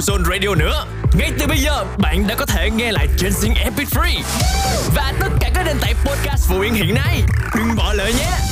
Zone 0.00 0.24
Radio 0.24 0.54
nữa. 0.54 0.86
Ngay 1.14 1.32
từ 1.38 1.46
bây 1.46 1.58
giờ, 1.58 1.84
bạn 1.98 2.26
đã 2.28 2.34
có 2.34 2.46
thể 2.46 2.70
nghe 2.70 2.92
lại 2.92 3.08
trên 3.18 3.32
Zing 3.32 3.54
MP3 3.54 4.22
và 4.94 5.12
tất 5.20 5.28
cả 5.40 5.50
các 5.54 5.62
nền 5.66 5.78
tảng 5.80 5.94
podcast 6.04 6.48
phổ 6.48 6.58
biến 6.60 6.74
hiện 6.74 6.94
nay. 6.94 7.22
Đừng 7.56 7.76
bỏ 7.76 7.92
lỡ 7.92 8.06
nhé. 8.18 8.49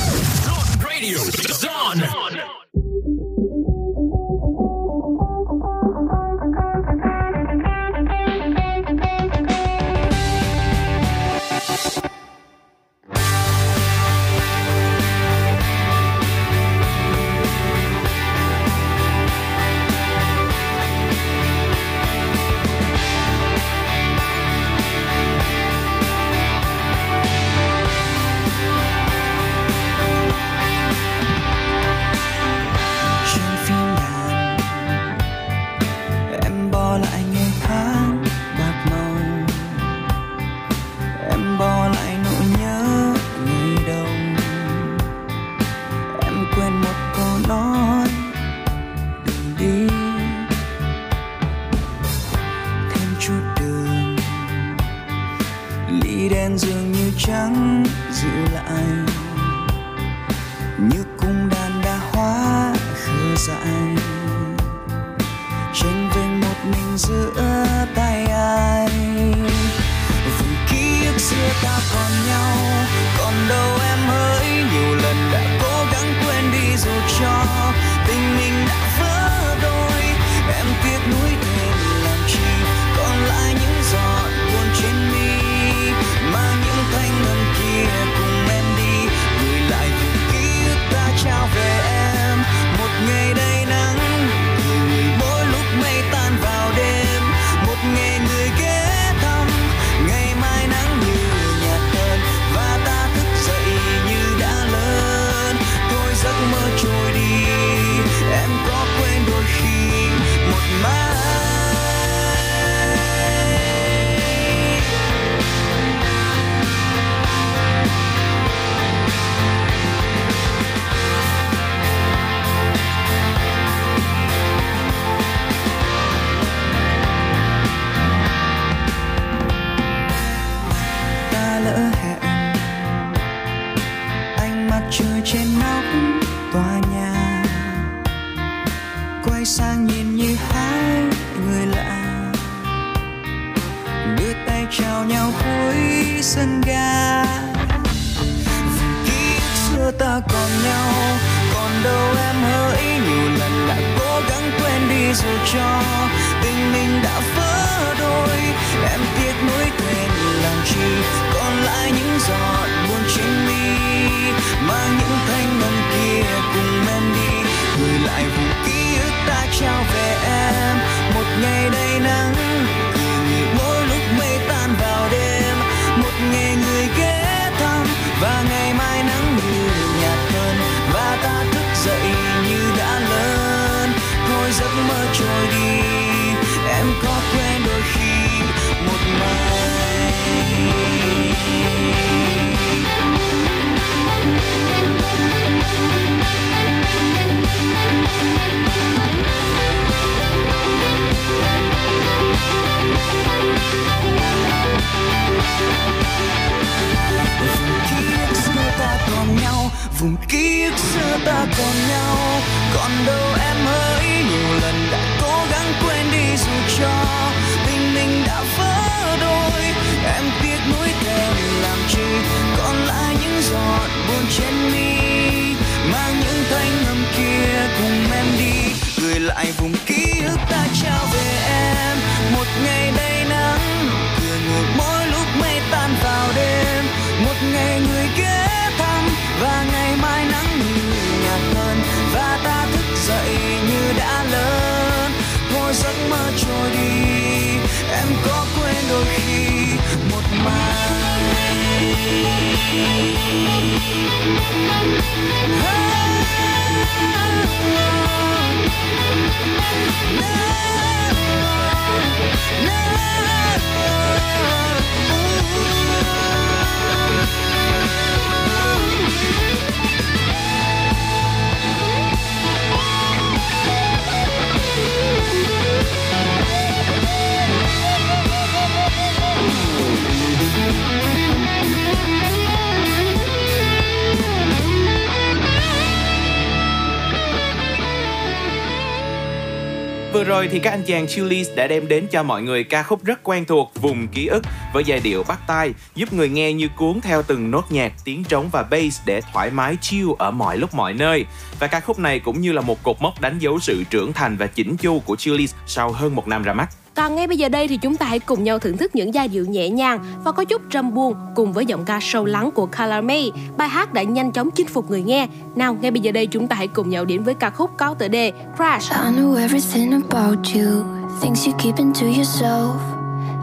Rồi 290.39 290.47
thì 290.51 290.59
các 290.59 290.71
anh 290.71 290.83
chàng 290.83 291.07
Chillies 291.07 291.49
đã 291.55 291.67
đem 291.67 291.87
đến 291.87 292.07
cho 292.11 292.23
mọi 292.23 292.41
người 292.41 292.63
ca 292.63 292.83
khúc 292.83 293.03
rất 293.03 293.19
quen 293.23 293.45
thuộc 293.45 293.71
Vùng 293.81 294.07
ký 294.07 294.27
ức 294.27 294.43
với 294.73 294.83
giai 294.83 294.99
điệu 294.99 295.23
bắt 295.23 295.39
tai 295.47 295.73
giúp 295.95 296.13
người 296.13 296.29
nghe 296.29 296.53
như 296.53 296.67
cuốn 296.77 297.01
theo 297.01 297.23
từng 297.23 297.51
nốt 297.51 297.63
nhạc, 297.69 297.93
tiếng 298.03 298.23
trống 298.23 298.49
và 298.51 298.63
bass 298.63 299.01
để 299.05 299.21
thoải 299.33 299.51
mái 299.51 299.77
chill 299.81 300.09
ở 300.19 300.31
mọi 300.31 300.57
lúc 300.57 300.73
mọi 300.73 300.93
nơi. 300.93 301.25
Và 301.59 301.67
ca 301.67 301.79
khúc 301.79 301.99
này 301.99 302.19
cũng 302.19 302.41
như 302.41 302.51
là 302.51 302.61
một 302.61 302.83
cột 302.83 303.01
mốc 303.01 303.21
đánh 303.21 303.39
dấu 303.39 303.59
sự 303.59 303.83
trưởng 303.89 304.13
thành 304.13 304.37
và 304.37 304.47
chỉnh 304.47 304.77
chu 304.77 304.99
của 304.99 305.15
Chillies 305.15 305.53
sau 305.67 305.91
hơn 305.91 306.15
một 306.15 306.27
năm 306.27 306.43
ra 306.43 306.53
mắt. 306.53 306.69
Còn 306.99 307.15
ngay 307.15 307.27
bây 307.27 307.37
giờ 307.37 307.49
đây 307.49 307.67
thì 307.67 307.77
chúng 307.77 307.95
ta 307.95 308.05
hãy 308.05 308.19
cùng 308.19 308.43
nhau 308.43 308.59
thưởng 308.59 308.77
thức 308.77 308.95
những 308.95 309.13
giai 309.13 309.27
điệu 309.27 309.45
nhẹ 309.45 309.69
nhàng 309.69 309.99
và 310.23 310.31
có 310.31 310.43
chút 310.43 310.61
trầm 310.69 310.93
buồn 310.93 311.15
cùng 311.35 311.53
với 311.53 311.65
giọng 311.65 311.85
ca 311.85 311.99
sâu 312.01 312.25
lắng 312.25 312.51
của 312.51 312.65
Color 312.65 313.03
May. 313.03 313.31
Bài 313.57 313.69
hát 313.69 313.93
đã 313.93 314.03
nhanh 314.03 314.31
chóng 314.31 314.51
chinh 314.51 314.67
phục 314.67 314.89
người 314.89 315.03
nghe. 315.03 315.27
Nào, 315.55 315.77
ngay 315.81 315.91
bây 315.91 316.01
giờ 316.01 316.11
đây 316.11 316.27
chúng 316.27 316.47
ta 316.47 316.55
hãy 316.55 316.67
cùng 316.67 316.89
nhau 316.89 317.05
đến 317.05 317.23
với 317.23 317.33
ca 317.33 317.49
khúc 317.49 317.71
có 317.77 317.93
tựa 317.93 318.07
đề 318.07 318.31
Crash. 318.57 318.91
I 318.91 319.21
know 319.21 319.35
everything 319.35 319.91
about 319.91 320.39
you, 320.55 320.83
things 321.21 321.47
you 321.47 321.53
keep 321.63 321.77
into 321.77 322.05
yourself. 322.05 322.73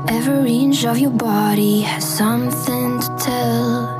Every 0.07 0.53
inch 0.53 0.85
of 0.85 1.05
your 1.05 1.23
body 1.23 1.81
has 1.81 2.05
something 2.19 3.01
to 3.01 3.27
tell. 3.27 3.96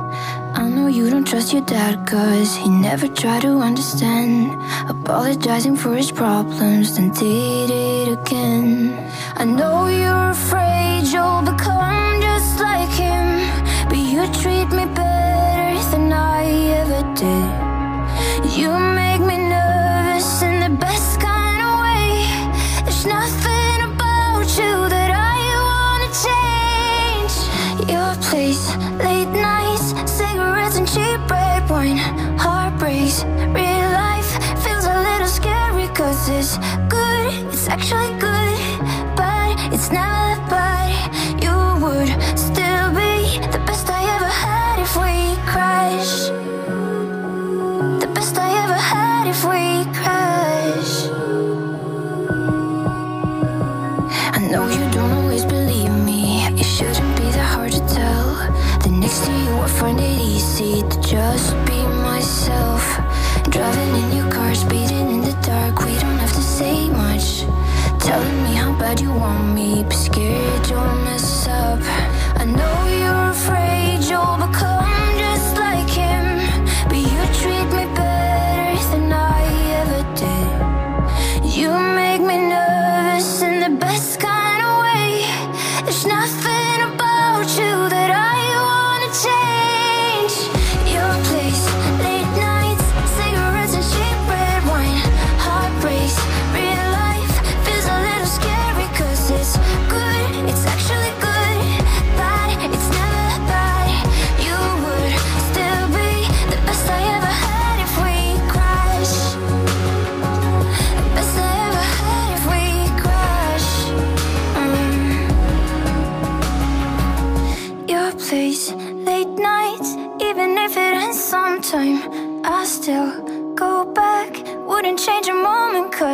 You 0.97 1.11
don't 1.11 1.27
trust 1.27 1.53
your 1.53 1.61
dad, 1.61 2.07
cause 2.07 2.55
he 2.55 2.69
never 2.69 3.07
tried 3.07 3.43
to 3.43 3.59
understand. 3.59 4.59
Apologizing 4.89 5.75
for 5.75 5.95
his 5.95 6.11
problems, 6.11 6.97
then 6.97 7.11
did 7.11 7.69
it 7.69 8.07
again. 8.17 8.97
I 9.35 9.45
know 9.45 9.85
you're 9.85 10.31
afraid 10.31 11.03
you'll 11.13 11.43
become 11.43 12.19
just 12.19 12.59
like 12.59 12.89
him, 12.89 13.27
but 13.89 13.99
you 14.11 14.25
treat 14.41 14.69
me 14.77 14.85
better 15.01 15.71
than 15.91 16.11
I 16.11 16.41
ever 16.81 17.01
did. 17.21 18.57
You 18.57 18.96
追 37.79 38.16
your 70.69 71.06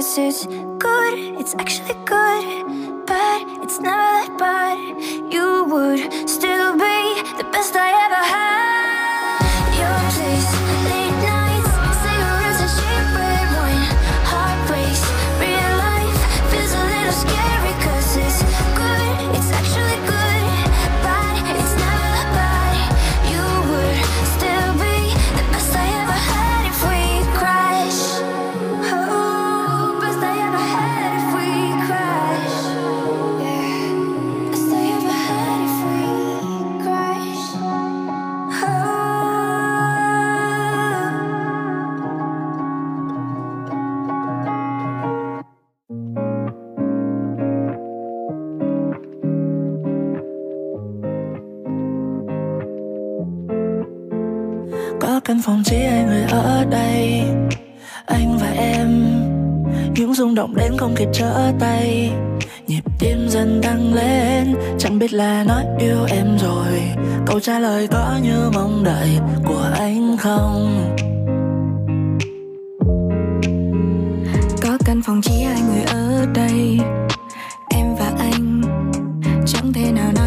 it's 0.04 0.46
good, 0.48 1.18
it's 1.40 1.56
actually 1.56 1.96
good, 2.04 3.06
but 3.06 3.42
it's 3.64 3.80
never 3.80 3.96
that 3.96 4.36
bad. 4.38 4.78
You 5.32 5.64
would 5.64 6.30
still 6.30 6.74
be 6.74 7.22
the 7.38 7.48
best 7.54 7.74
I 7.76 7.90
ever 8.06 8.16
had. 8.16 8.53
Những 60.44 60.56
động 60.56 60.64
đến 60.64 60.78
không 60.78 60.96
kịp 60.96 61.08
trở 61.14 61.52
tay. 61.60 62.12
Nhịp 62.68 62.82
tim 63.00 63.30
dần 63.30 63.62
tăng 63.64 63.94
lên, 63.94 64.56
Chẳng 64.80 65.00
biết 65.00 65.14
là 65.14 65.44
nói 65.44 65.66
yêu 65.80 66.06
em 66.10 66.38
rồi. 66.38 66.82
Câu 67.26 67.40
trả 67.40 67.60
lời 67.60 67.88
có 67.88 68.20
như 68.24 68.50
mong 68.54 68.84
đợi 68.84 69.20
của 69.46 69.70
anh 69.80 70.18
không? 70.18 70.96
Có 74.62 74.78
căn 74.86 75.02
phòng 75.06 75.22
chỉ 75.24 75.44
hai 75.44 75.62
người 75.62 75.84
ở 75.84 76.26
đây. 76.34 76.80
Em 77.70 77.96
và 78.00 78.12
anh, 78.20 78.62
Chẳng 79.46 79.74
thể 79.74 79.92
nào 79.92 80.12
nói 80.16 80.23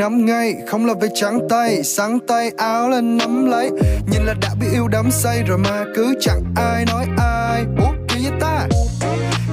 nắm 0.00 0.26
ngay 0.26 0.54
Không 0.68 0.86
là 0.86 0.94
về 1.00 1.08
trắng 1.14 1.40
tay 1.48 1.82
Sáng 1.84 2.18
tay 2.28 2.50
áo 2.56 2.88
lên 2.88 3.16
nắm 3.16 3.46
lấy. 3.50 3.70
Nhìn 4.10 4.22
là 4.22 4.34
đã 4.40 4.48
biết 4.60 4.66
yêu 4.72 4.88
đắm 4.88 5.10
say 5.10 5.42
rồi 5.42 5.58
mà 5.58 5.84
cứ 5.94 6.14
chẳng 6.20 6.42
ai 6.56 6.84
nói 6.84 7.06
ai. 7.18 7.64
Ủa 7.78 7.92
kiểu 8.08 8.18
như 8.22 8.30
ta 8.40 8.66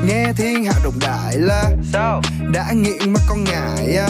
nghe 0.06 0.34
thiên 0.38 0.64
hạ 0.64 0.74
đồn 0.84 0.94
đại 1.02 1.38
là 1.38 1.64
sao? 1.94 2.22
đã 2.54 2.72
nghiện 2.72 3.14
mà 3.14 3.20
con 3.30 3.44
ngại 3.44 3.98
à. 3.98 4.08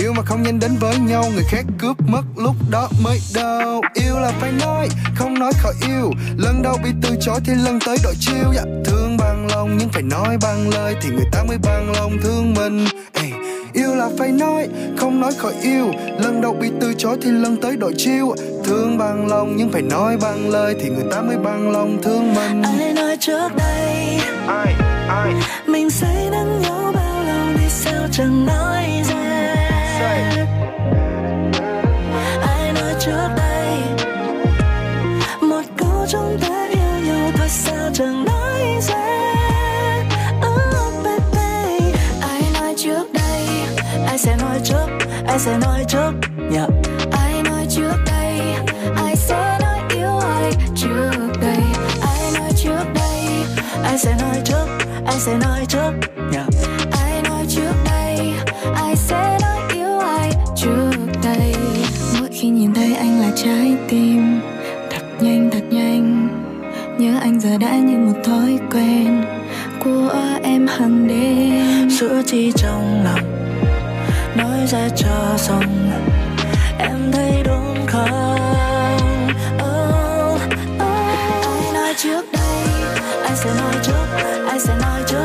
Yêu 0.00 0.12
mà 0.12 0.22
không 0.22 0.42
nhanh 0.42 0.58
đến 0.58 0.76
với 0.80 0.98
nhau 0.98 1.24
người 1.34 1.44
khác 1.48 1.64
cướp 1.78 1.96
mất 2.00 2.22
lúc 2.36 2.54
đó 2.70 2.88
mới 3.02 3.18
đau. 3.34 3.80
Yêu 3.94 4.18
là 4.18 4.32
phải 4.40 4.52
nói 4.52 4.88
không 5.16 5.38
nói 5.38 5.52
khỏi 5.58 5.74
yêu. 5.86 6.10
Lần 6.36 6.62
đầu 6.62 6.78
bị 6.84 6.90
từ 7.02 7.16
chối 7.20 7.40
thì 7.44 7.52
lần 7.54 7.78
tới 7.86 7.96
đổi 8.04 8.14
chiêu. 8.20 8.52
Dạ. 8.54 8.62
thương 8.84 9.16
bằng 9.16 9.46
lòng 9.50 9.76
nhưng 9.78 9.88
phải 9.88 10.02
nói 10.02 10.36
bằng 10.42 10.70
lời 10.70 10.94
thì 11.02 11.10
người 11.10 11.26
ta 11.32 11.42
mới 11.48 11.58
bằng 11.58 11.92
lòng 11.92 12.16
thương 12.22 12.54
mình. 12.54 12.84
Ê, 13.12 13.37
yêu 13.72 13.94
là 13.94 14.08
phải 14.18 14.32
nói 14.32 14.68
không 14.96 15.20
nói 15.20 15.32
khỏi 15.38 15.54
yêu. 15.62 15.90
Lần 16.18 16.40
đầu 16.40 16.52
bị 16.52 16.68
từ 16.80 16.94
chối 16.94 17.16
thì 17.22 17.30
lần 17.30 17.56
tới 17.56 17.76
đổi 17.76 17.94
chiêu. 17.96 18.34
Thương 18.64 18.98
bằng 18.98 19.26
lòng 19.28 19.54
nhưng 19.56 19.72
phải 19.72 19.82
nói 19.82 20.16
bằng 20.22 20.50
lời 20.50 20.74
thì 20.82 20.88
người 20.88 21.04
ta 21.10 21.20
mới 21.20 21.36
bằng 21.36 21.70
lòng 21.70 21.98
thương 22.02 22.34
mình. 22.34 22.62
Ai 22.62 22.92
nói 22.92 23.16
trước 23.20 23.48
đây? 23.56 24.20
Ai? 24.46 24.74
Ai? 25.08 25.32
Mình 25.66 25.90
say 25.90 26.28
nắng 26.30 26.60
nhau 26.62 26.92
bao 26.94 27.24
lâu 27.24 27.46
vì 27.54 27.68
sao 27.68 28.02
chẳng 28.12 28.46
nói 28.46 29.02
ra? 29.08 29.54
Ai 32.40 32.72
nói 32.72 32.94
trước 33.00 33.28
đây? 33.36 33.78
Một 35.42 35.62
câu 35.76 36.06
chúng 36.08 36.38
ta 36.40 36.68
yêu 36.70 37.06
nhau 37.06 37.30
thôi 37.36 37.48
sao 37.48 37.90
chẳng 37.92 38.24
nói 38.24 38.62
ra 38.80 39.17
ai 45.38 45.44
sẽ 45.44 45.58
nói 45.58 45.84
trước. 45.88 46.12
Yeah. 46.52 46.70
Ai 47.12 47.42
nói 47.42 47.66
trước 47.70 47.92
đây? 48.06 48.40
Ai 48.96 49.16
sẽ 49.16 49.58
nói 49.60 49.78
yêu 49.96 50.18
ai 50.18 50.52
trước 50.76 51.12
đây? 51.42 51.58
Ai 52.00 52.32
nói 52.34 52.50
trước 52.56 52.84
đây? 52.94 53.24
Ai 53.84 53.98
sẽ 53.98 54.16
nói 54.20 54.42
trước? 54.44 54.66
Ai 55.06 55.20
sẽ 55.20 55.34
nói 55.34 55.66
trước? 55.68 55.92
Yeah. 56.32 56.46
Ai 56.90 57.22
nói 57.22 57.46
trước 57.48 57.72
đây? 57.84 58.32
Ai 58.74 58.96
sẽ 58.96 59.38
nói 59.42 59.58
yêu 59.74 59.98
ai 59.98 60.32
trước 60.56 60.92
đây? 61.24 61.54
Mỗi 62.18 62.28
khi 62.32 62.48
nhìn 62.48 62.74
thấy 62.74 62.94
anh 62.94 63.20
là 63.20 63.30
trái 63.36 63.74
tim. 63.88 64.40
Đập 64.90 65.02
nhanh 65.20 65.50
thật 65.52 65.64
nhanh. 65.70 66.28
Nhớ 66.98 67.18
anh 67.20 67.40
giờ 67.40 67.58
đã 67.58 67.76
như 67.76 67.98
một 67.98 68.20
thói 68.24 68.58
quen. 68.72 69.24
Của 69.84 70.14
em 70.42 70.66
hàng 70.66 71.08
đêm. 71.08 71.90
Giữa 71.90 72.22
chi 72.26 72.52
trong 72.56 73.04
lòng 73.04 73.37
sẽ 74.68 74.88
cho 74.96 75.36
xong 75.36 75.90
em 76.78 77.12
thấy 77.12 77.42
đúng 77.44 77.86
không 77.86 78.36
oh, 79.54 79.62
oh. 79.62 80.40
oh. 80.74 80.90
ai 81.48 81.72
nói 81.74 81.94
trước 81.96 82.24
đây 82.32 82.66
ai 83.22 83.36
sẽ 83.36 83.50
nói 83.60 83.74
trước 83.82 84.06
ai 84.48 84.60
sẽ 84.60 84.74
nói 84.80 85.02
trước 85.06 85.17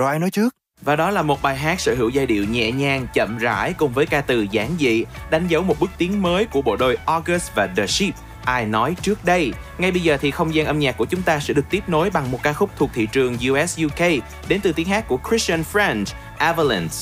rồi 0.00 0.08
ai 0.08 0.18
nói 0.18 0.30
trước 0.30 0.54
Và 0.82 0.96
đó 0.96 1.10
là 1.10 1.22
một 1.22 1.42
bài 1.42 1.56
hát 1.56 1.80
sở 1.80 1.94
hữu 1.94 2.08
giai 2.08 2.26
điệu 2.26 2.44
nhẹ 2.44 2.72
nhàng, 2.72 3.06
chậm 3.14 3.38
rãi 3.38 3.72
cùng 3.72 3.92
với 3.92 4.06
ca 4.06 4.20
từ 4.20 4.46
giản 4.50 4.70
dị, 4.78 5.04
đánh 5.30 5.46
dấu 5.48 5.62
một 5.62 5.80
bước 5.80 5.90
tiến 5.98 6.22
mới 6.22 6.44
của 6.44 6.62
bộ 6.62 6.76
đôi 6.76 6.96
August 7.06 7.54
và 7.54 7.66
The 7.76 7.86
Sheep. 7.86 8.14
Ai 8.44 8.66
nói 8.66 8.96
trước 9.02 9.24
đây? 9.24 9.52
Ngay 9.78 9.90
bây 9.90 10.00
giờ 10.00 10.16
thì 10.20 10.30
không 10.30 10.54
gian 10.54 10.66
âm 10.66 10.78
nhạc 10.78 10.96
của 10.96 11.04
chúng 11.04 11.22
ta 11.22 11.40
sẽ 11.40 11.54
được 11.54 11.64
tiếp 11.70 11.88
nối 11.88 12.10
bằng 12.10 12.30
một 12.30 12.38
ca 12.42 12.52
khúc 12.52 12.70
thuộc 12.76 12.90
thị 12.94 13.08
trường 13.12 13.36
US 13.50 13.80
UK 13.86 14.00
đến 14.48 14.60
từ 14.62 14.72
tiếng 14.72 14.88
hát 14.88 15.08
của 15.08 15.18
Christian 15.28 15.62
French, 15.72 16.04
Avalanche. 16.38 16.96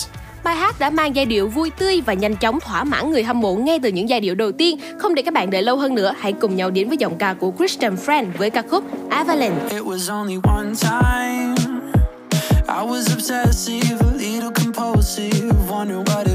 Bài 0.45 0.57
hát 0.57 0.75
đã 0.79 0.91
mang 0.91 1.17
giai 1.17 1.27
điệu 1.27 1.49
vui 1.49 1.71
tươi 1.71 2.01
và 2.07 2.13
nhanh 2.13 2.37
chóng 2.37 2.61
thỏa 2.61 2.85
mãn 2.85 3.11
người 3.11 3.23
hâm 3.23 3.41
mộ 3.41 3.55
ngay 3.55 3.79
từ 3.83 3.89
những 3.89 4.09
giai 4.09 4.21
điệu 4.21 4.35
đầu 4.35 4.53
tiên. 4.53 4.79
Không 4.99 5.15
để 5.15 5.23
các 5.23 5.35
bạn 5.35 5.51
đợi 5.51 5.63
lâu 5.63 5.77
hơn 5.77 5.95
nữa, 5.95 6.15
hãy 6.19 6.33
cùng 6.33 6.57
nhau 6.57 6.71
đến 6.71 6.89
với 6.89 6.97
giọng 6.97 7.19
ca 7.19 7.35
của 7.35 7.53
Christian 7.59 7.95
Friend 7.95 8.27
với 8.39 8.51
ca 8.51 8.63
khúc 8.71 8.85
Avalanche. 9.11 9.69
It 9.71 9.83
was 9.83 10.19
only 10.19 10.37
one 10.45 10.73
time. 10.81 11.68
I 12.79 12.83
was 12.83 13.13
obsessive, 13.13 14.01
a 14.01 14.05
little 14.05 14.53
compulsive, 14.53 15.69
wondering 15.69 16.05
what 16.05 16.28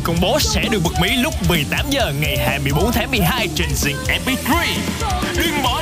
được 0.00 0.04
công 0.04 0.20
bố 0.20 0.40
sẽ 0.40 0.64
được 0.70 0.80
bật 0.84 1.00
mí 1.02 1.16
lúc 1.16 1.34
18 1.48 1.86
giờ 1.90 2.12
ngày 2.20 2.38
24 2.38 2.92
tháng 2.92 3.10
12 3.10 3.48
trên 3.54 3.68
Zing 3.68 3.96
MP3. 4.06 4.64
Đừng 5.36 5.62
bỏ 5.62 5.79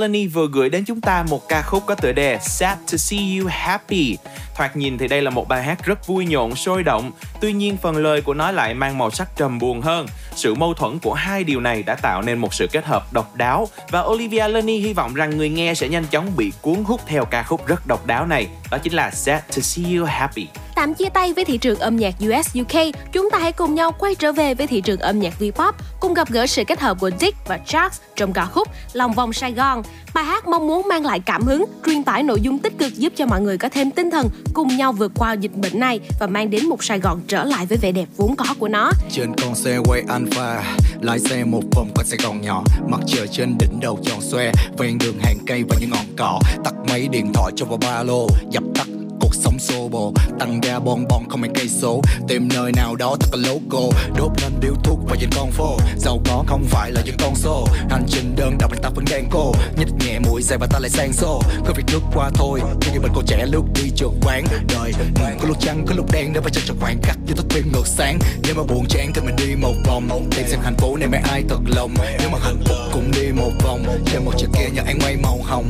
Melanie 0.00 0.26
vừa 0.26 0.48
gửi 0.52 0.68
đến 0.68 0.84
chúng 0.84 1.00
ta 1.00 1.24
một 1.28 1.48
ca 1.48 1.62
khúc 1.62 1.82
có 1.86 1.94
tựa 1.94 2.12
đề 2.12 2.38
Sad 2.42 2.78
to 2.92 2.96
see 2.96 3.18
you 3.38 3.48
happy. 3.50 4.16
Thoạt 4.56 4.76
nhìn 4.76 4.98
thì 4.98 5.08
đây 5.08 5.22
là 5.22 5.30
một 5.30 5.48
bài 5.48 5.62
hát 5.62 5.84
rất 5.84 6.06
vui 6.06 6.26
nhộn, 6.26 6.54
sôi 6.54 6.82
động. 6.82 7.12
Tuy 7.40 7.52
nhiên 7.52 7.76
phần 7.76 7.96
lời 7.96 8.20
của 8.20 8.34
nó 8.34 8.50
lại 8.50 8.74
mang 8.74 8.98
màu 8.98 9.10
sắc 9.10 9.28
trầm 9.36 9.58
buồn 9.58 9.80
hơn. 9.80 10.06
Sự 10.34 10.54
mâu 10.54 10.74
thuẫn 10.74 10.98
của 10.98 11.14
hai 11.14 11.44
điều 11.44 11.60
này 11.60 11.82
đã 11.82 11.94
tạo 11.94 12.22
nên 12.22 12.38
một 12.38 12.54
sự 12.54 12.66
kết 12.72 12.84
hợp 12.84 13.12
độc 13.12 13.36
đáo 13.36 13.68
và 13.90 14.00
Olivia 14.00 14.48
Lenny 14.48 14.78
hy 14.78 14.92
vọng 14.92 15.14
rằng 15.14 15.38
người 15.38 15.48
nghe 15.48 15.74
sẽ 15.74 15.88
nhanh 15.88 16.04
chóng 16.10 16.36
bị 16.36 16.52
cuốn 16.62 16.84
hút 16.84 17.00
theo 17.06 17.24
ca 17.24 17.42
khúc 17.42 17.66
rất 17.66 17.86
độc 17.86 18.06
đáo 18.06 18.26
này. 18.26 18.48
Đó 18.70 18.78
chính 18.78 18.92
là 18.92 19.10
Sad 19.10 19.42
to 19.56 19.60
see 19.62 19.96
you 19.96 20.04
happy. 20.04 20.46
Tạm 20.74 20.94
chia 20.94 21.08
tay 21.08 21.32
với 21.32 21.44
thị 21.44 21.58
trường 21.58 21.78
âm 21.78 21.96
nhạc 21.96 22.14
US 22.28 22.56
UK, 22.60 22.94
chúng 23.12 23.30
ta 23.32 23.38
hãy 23.38 23.52
cùng 23.52 23.74
nhau 23.74 23.92
quay 23.98 24.14
trở 24.14 24.32
về 24.32 24.54
với 24.54 24.66
thị 24.66 24.80
trường 24.80 25.00
âm 25.00 25.20
nhạc 25.20 25.34
V-pop, 25.40 25.72
cùng 26.00 26.14
gặp 26.14 26.30
gỡ 26.30 26.46
sự 26.46 26.64
kết 26.64 26.80
hợp 26.80 26.96
của 27.00 27.10
Dick 27.20 27.48
và 27.48 27.58
Charles 27.66 28.00
trong 28.16 28.32
ca 28.32 28.44
khúc 28.44 28.68
Lòng 28.92 29.12
vòng 29.12 29.32
Sài 29.32 29.52
Gòn. 29.52 29.82
Bài 30.14 30.24
hát 30.24 30.48
mong 30.48 30.66
muốn 30.66 30.88
mang 30.88 31.04
lại 31.04 31.20
cảm 31.20 31.42
hứng, 31.42 31.64
truyền 31.86 32.04
tải 32.04 32.22
nội 32.22 32.40
dung 32.42 32.58
tích 32.58 32.78
cực 32.78 32.94
giúp 32.94 33.12
cho 33.16 33.26
mọi 33.26 33.40
người 33.40 33.58
có 33.58 33.68
thêm 33.68 33.90
tinh 33.90 34.10
thần, 34.10 34.28
cùng 34.54 34.76
nhau 34.76 34.92
vượt 34.92 35.12
qua 35.16 35.32
dịch 35.32 35.54
bệnh 35.54 35.80
này 35.80 36.00
và 36.20 36.26
mang 36.26 36.50
đến 36.50 36.66
một 36.66 36.84
Sài 36.84 36.98
Gòn 36.98 37.20
trở 37.28 37.44
lại 37.44 37.66
với 37.66 37.78
vẻ 37.78 37.92
đẹp 37.92 38.06
vốn 38.16 38.36
có 38.36 38.44
của 38.58 38.68
nó. 38.68 38.90
Trên 39.10 39.32
con 39.42 39.54
xe 39.54 39.78
quay 39.84 40.02
Alpha 40.08 40.62
Lái 41.00 41.18
xe 41.18 41.44
một 41.44 41.62
vòng 41.76 41.90
quanh 41.94 42.06
Sài 42.06 42.18
Gòn 42.22 42.40
nhỏ 42.40 42.64
Mặt 42.88 43.00
trời 43.06 43.28
trên 43.28 43.58
đỉnh 43.58 43.80
đầu 43.80 43.98
tròn 44.04 44.20
xoe 44.20 44.52
Ven 44.78 44.98
đường 44.98 45.18
hàng 45.22 45.38
cây 45.46 45.64
và 45.68 45.76
những 45.80 45.90
ngọn 45.90 46.06
cỏ 46.16 46.40
Tắt 46.64 46.74
máy 46.88 47.08
điện 47.10 47.32
thoại 47.34 47.52
cho 47.56 47.66
vào 47.66 47.78
ba 47.78 48.02
lô 48.02 48.26
Dập 48.60 48.74
tắt. 48.74 48.86
Cuộc 49.20 49.34
sống 49.34 49.58
xô 49.58 49.88
bồ, 49.88 50.12
tăng 50.38 50.60
ga 50.60 50.78
bon 50.78 51.08
bon, 51.08 51.28
không 51.28 51.40
mấy 51.40 51.50
cây 51.54 51.68
số. 51.68 52.02
Tìm 52.28 52.48
nơi 52.54 52.72
nào 52.72 52.96
đó 52.96 53.16
thật 53.20 53.28
là 53.32 53.48
logo 53.48 53.96
đốt 54.16 54.30
lên 54.42 54.52
điếu 54.60 54.74
thuốc 54.84 54.98
và 55.08 55.16
nhìn 55.16 55.28
con 55.36 55.50
phố 55.50 55.76
giàu 55.96 56.20
có 56.24 56.44
không 56.46 56.64
phải 56.64 56.90
là 56.90 57.02
những 57.04 57.16
con 57.18 57.34
số. 57.34 57.66
Hành 57.90 58.04
trình 58.08 58.34
đơn 58.36 58.58
độc 58.58 58.82
ta 58.82 58.88
vẫn 58.88 59.04
đang 59.10 59.28
cô. 59.30 59.52
Nhích 59.78 59.88
nhẹ 60.00 60.18
mũi 60.18 60.42
xe 60.42 60.56
và 60.56 60.66
ta 60.70 60.78
lại 60.78 60.90
sang 60.90 61.12
xô. 61.12 61.40
Cứ 61.66 61.72
việc 61.76 61.82
lướt 61.92 62.00
qua 62.14 62.30
thôi 62.34 62.60
nhưng 62.64 62.92
khi 62.92 62.98
mình 62.98 63.12
còn 63.14 63.26
trẻ 63.26 63.46
lướt 63.46 63.62
đi 63.74 63.90
trượt 63.96 64.10
quán. 64.22 64.44
Đời 64.74 64.92
có 65.40 65.48
lúc 65.48 65.56
trắng 65.60 65.84
có 65.88 65.94
lúc 65.94 66.12
đen, 66.12 66.32
nếu 66.32 66.42
phải 66.42 66.50
chân 66.50 66.64
cho 66.66 66.74
khoảng 66.80 66.98
cắt 67.02 67.16
như 67.26 67.34
thức 67.34 67.46
phim 67.50 67.72
ngược 67.72 67.86
sáng. 67.86 68.18
Nếu 68.42 68.54
mà 68.54 68.62
buồn 68.62 68.86
chán 68.88 69.10
thì 69.14 69.20
mình 69.20 69.36
đi 69.36 69.56
một 69.56 69.74
vòng. 69.86 70.28
Tìm 70.36 70.46
xem 70.48 70.60
hạnh 70.62 70.76
phúc 70.78 70.98
này 70.98 71.08
mấy 71.08 71.20
ai 71.30 71.44
thật 71.48 71.60
lòng. 71.66 71.94
Nếu 72.18 72.30
mà 72.30 72.38
hạnh 72.42 72.60
phúc 72.64 72.76
cũng 72.92 73.10
đi 73.10 73.32
một 73.32 73.52
vòng. 73.64 73.84
Trên 74.06 74.24
một 74.24 74.32
chiếc 74.38 74.48
kia 74.54 74.68
nhà 74.74 74.82
anh 74.86 74.98
quay 75.00 75.16
màu 75.16 75.38
hồng 75.42 75.68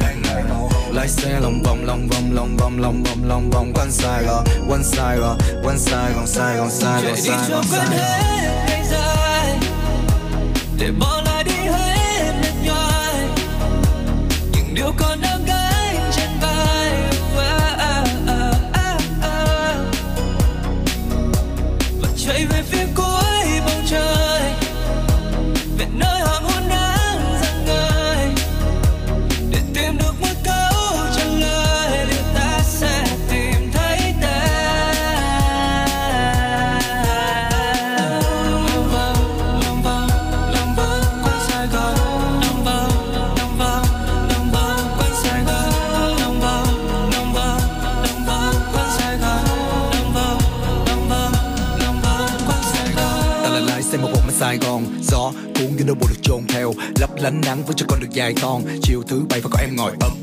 lái 0.92 1.08
xe 1.08 1.40
lòng 1.40 1.62
vòng 1.62 1.84
lòng 1.84 2.08
vòng 2.08 2.32
lòng 2.32 2.56
vòng 2.56 2.80
lòng 2.80 3.02
vòng 3.02 3.28
lòng 3.28 3.50
vòng 3.50 3.72
quanh 3.74 3.90
Sài 3.90 4.24
Gòn 4.24 4.44
quanh 4.68 4.84
Sài 4.84 5.16
Gòn 5.16 5.38
quanh 5.64 5.78
Sài 5.78 6.12
Gòn 6.12 6.26
Sài 6.26 6.56
Gòn 6.56 6.70
Sài 6.70 7.02
Gòn 7.02 7.16
Sài 7.16 7.50
Gòn 7.50 7.64
Sài 7.64 7.86
Gòn 7.86 8.00
để 10.80 10.90
bỏ 11.00 11.22
lại 11.26 11.44
đi 11.44 11.52
hết 11.52 12.32
mệt 12.42 12.54
nhoài. 12.64 13.28
Những 14.52 14.74
điều 14.74 14.92
còn 14.96 15.20
đang 15.20 15.44
gánh 15.46 16.10
trên 16.16 16.30
vai. 16.40 16.92
Và 22.00 22.08
chạy 22.16 22.46
về 22.46 22.62
phía 22.62 22.86
cuối 22.96 23.19
nắng 57.50 57.64
vẫn 57.64 57.76
cho 57.76 57.86
con 57.88 58.00
được 58.00 58.10
dài 58.10 58.34
thon 58.34 58.62
Chiều 58.82 59.02
thứ 59.08 59.24
bảy 59.28 59.40
và 59.40 59.50
có 59.52 59.58
em 59.60 59.76
ngồi 59.76 59.92
ấm 60.00 60.19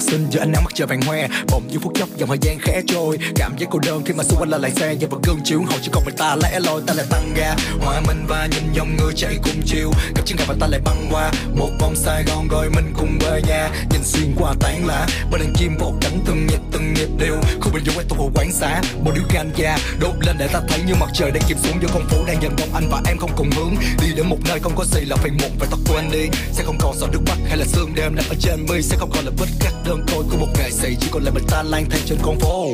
học 0.00 0.10
sinh 0.10 0.26
giữa 0.30 0.40
ánh 0.40 0.52
nắng 0.52 0.64
mặt 0.64 0.72
trời 0.74 0.86
vàng 0.86 1.00
hoe. 1.02 1.28
Bỗng 1.50 1.68
như 1.68 1.78
phút 1.78 1.92
chốc 1.94 2.08
dòng 2.16 2.28
thời 2.28 2.38
gian 2.42 2.58
khẽ 2.60 2.82
trôi. 2.86 3.18
Cảm 3.34 3.52
giác 3.58 3.68
cô 3.70 3.78
đơn 3.78 4.02
khi 4.04 4.14
mà 4.14 4.24
xung 4.24 4.38
quanh 4.38 4.48
là 4.48 4.58
lại 4.58 4.70
xe 4.70 4.94
Và 5.00 5.06
vật 5.10 5.18
gương 5.26 5.40
chiếu. 5.44 5.62
Hậu 5.62 5.78
chỉ 5.82 5.90
còn 5.92 6.04
mình 6.04 6.16
ta 6.16 6.36
lẽ 6.42 6.60
loi, 6.60 6.80
ta 6.86 6.94
lại 6.94 7.06
tăng 7.10 7.34
ga. 7.36 7.54
Hòa 7.80 8.00
mình 8.06 8.24
và 8.28 8.48
nhìn 8.52 8.72
dòng 8.72 8.96
người 8.96 9.12
chạy 9.16 9.36
cùng 9.42 9.62
chiều. 9.66 9.90
Gặp 10.16 10.22
chân 10.26 10.36
gặp 10.38 10.44
và 10.48 10.54
ta 10.60 10.66
lại 10.66 10.80
băng 10.84 11.06
qua. 11.10 11.32
Một 11.54 11.70
vòng 11.80 11.96
Sài 11.96 12.24
Gòn 12.24 12.48
gọi 12.48 12.70
mình 12.70 12.92
cùng 12.98 13.18
về 13.18 13.42
nhà. 13.48 13.70
Nhìn 13.90 14.04
xuyên 14.04 14.34
qua 14.36 14.54
tán 14.60 14.86
lá, 14.86 15.06
Bên 15.32 15.40
đàn 15.40 15.52
chim 15.54 15.76
vỗ 15.78 15.94
cánh 16.00 16.20
từng 16.26 16.46
nhịp 16.46 16.60
từng 16.72 16.94
nhịp 16.94 17.08
đều. 17.18 17.36
Khu 17.60 17.70
bình 17.72 17.84
dung 17.84 17.94
quay 17.96 18.06
tôi 18.08 18.30
quán 18.34 18.52
xá, 18.52 18.82
Một 19.04 19.12
điếu 19.14 19.24
ganja 19.34 19.78
đốt 20.00 20.14
lên 20.26 20.36
để 20.38 20.48
ta 20.52 20.60
thấy 20.68 20.80
như 20.86 20.94
mặt 21.00 21.08
trời 21.14 21.30
đang 21.30 21.42
chìm 21.48 21.58
xuống. 21.62 21.78
Giữa 21.82 21.88
con 21.94 22.08
phố 22.08 22.24
đang 22.26 22.42
dần 22.42 22.52
đông 22.58 22.74
anh 22.74 22.88
và 22.90 23.02
em 23.06 23.18
không 23.18 23.30
cùng 23.36 23.50
hướng. 23.50 23.74
Đi 24.00 24.12
đến 24.16 24.26
một 24.26 24.38
nơi 24.48 24.60
không 24.60 24.72
có 24.76 24.84
gì 24.84 25.00
là 25.00 25.16
phải 25.16 25.30
muộn 25.30 25.50
phải 25.58 25.68
tóc 25.70 25.80
quên 25.88 26.10
đi. 26.12 26.38
Sẽ 26.52 26.64
không 26.64 26.76
còn 26.80 26.96
sợ 26.96 27.06
nước 27.12 27.20
mắt 27.28 27.36
hay 27.48 27.56
là 27.56 27.64
sương 27.64 27.94
đêm 27.94 28.14
nằm 28.16 28.24
ở 28.28 28.34
trên 28.40 28.66
mi. 28.68 28.82
Sẽ 28.82 28.96
không 28.98 29.10
còn 29.14 29.24
là 29.24 29.30
vết 29.38 29.46
cắt 29.60 29.72
đơn 29.90 30.00
côi 30.12 30.24
của 30.30 30.36
một 30.36 30.46
ngày 30.58 30.72
sĩ 30.72 30.96
chỉ 31.00 31.08
còn 31.10 31.22
là 31.22 31.30
mình 31.30 31.44
ta 31.48 31.62
lang 31.62 31.84
thang 31.90 32.00
trên 32.06 32.18
con 32.22 32.38
phố. 32.38 32.66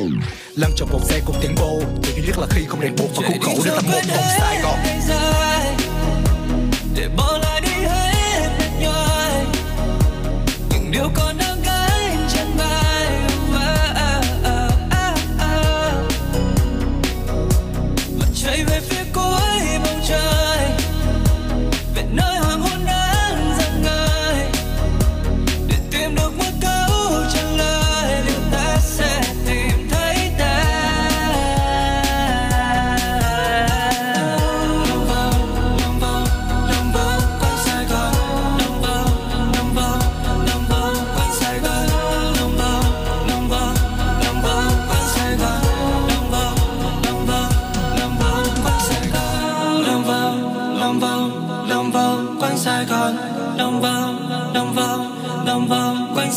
Lăn 0.55 0.71
trong 0.75 0.89
vòng 0.91 1.05
xe 1.05 1.21
cùng 1.25 1.35
tiếng 1.41 1.55
vô 1.55 1.79
điều 2.03 2.13
duy 2.15 2.23
nhất 2.27 2.37
là 2.39 2.47
khi 2.49 2.65
không 2.67 2.79
ràng 2.79 2.95
buộc 2.97 3.09
và 3.15 3.27
khúc 3.27 3.37
khổ 3.41 3.51
để 3.65 3.71
tập 3.75 3.83
một 3.87 4.01
vòng 4.09 4.25
Sài 4.39 4.61
Gòn. 4.61 4.79
để 6.95 7.09
bỏ 7.17 7.37
lại 7.37 7.61
đi 7.61 7.85
hết 7.87 8.49
mệt 8.59 8.69
nhoài 8.81 9.45
những 10.69 10.91
điều 10.91 11.09
còn 11.15 11.26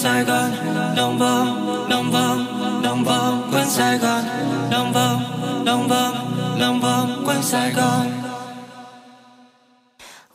Sài 0.02 0.24
Gòn 0.24 0.50
lòng 0.96 1.18
vào 1.18 1.46
lòng 1.88 2.10
vào 2.12 2.36
lòng 2.82 3.04
vào 3.04 3.38
quanh 3.52 3.70
Sài 3.70 3.98
Gòn 3.98 4.24
lòng 4.70 4.92
vào 4.92 5.20
lòng 5.64 5.88
vào 5.88 6.12
lòng 6.58 6.80
vào 6.80 7.06
quanh 7.26 7.42
Sài 7.42 7.72
Gòn 7.72 8.06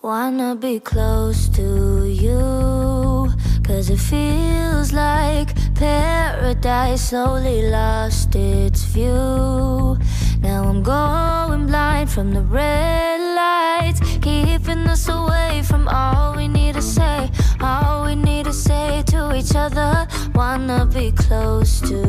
Wanna 0.02 0.56
be 0.62 0.80
close 0.80 1.50
to 1.58 1.64
you. 2.06 3.28
Cause 3.64 3.90
it 3.90 4.00
feels 4.12 4.94
like 4.94 5.56
paradise 5.76 7.12
slowly 7.12 7.62
lost 7.72 8.36
its 8.36 8.86
view. 8.96 9.98
Now 10.44 10.64
I'm 10.70 10.84
going 10.84 11.66
blind 11.66 12.10
from 12.10 12.34
the 12.34 12.44
red 12.52 13.20
lights, 13.20 14.00
keeping 14.22 14.88
us 14.88 15.10
away 15.10 15.64
from 15.64 15.88
all 15.88 16.36
we 16.38 16.48
need 16.48 16.76
to 16.76 16.82
say. 16.82 17.30
All 17.60 18.06
we 18.06 18.16
need 18.16 18.46
to 18.46 18.54
say 18.54 19.02
to 19.16 19.36
each 19.36 19.56
other. 19.56 20.08
Wanna 20.34 20.86
be 20.86 21.12
close 21.12 21.80
to 21.90 22.00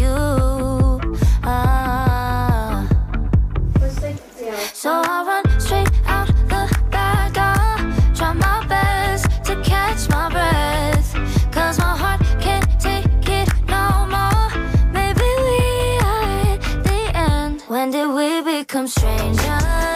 you. 0.00 0.16
Ah. 1.42 2.88
So 4.72 4.90
I 5.14 5.16
run 5.28 5.60
straight 5.60 5.90
out 6.06 6.28
the 6.52 6.64
back 6.90 7.32
door. 7.38 7.68
Try 8.18 8.32
my 8.46 8.58
best 8.66 9.24
to 9.46 9.54
catch 9.62 10.08
my 10.08 10.28
breath. 10.34 11.08
Cause 11.56 11.78
my 11.78 11.94
heart 12.02 12.20
can't 12.44 12.68
take 12.88 13.28
it 13.40 13.48
no 13.74 13.86
more. 14.14 14.48
Maybe 14.98 15.28
we 15.46 15.60
are 16.10 16.26
at 16.52 16.60
the 16.88 17.00
end. 17.30 17.60
When 17.72 17.90
did 17.90 18.08
we 18.18 18.28
become 18.42 18.86
strangers? 18.86 19.40
Strangers. 19.40 19.93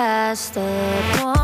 Past 0.00 0.54
that 0.54 1.39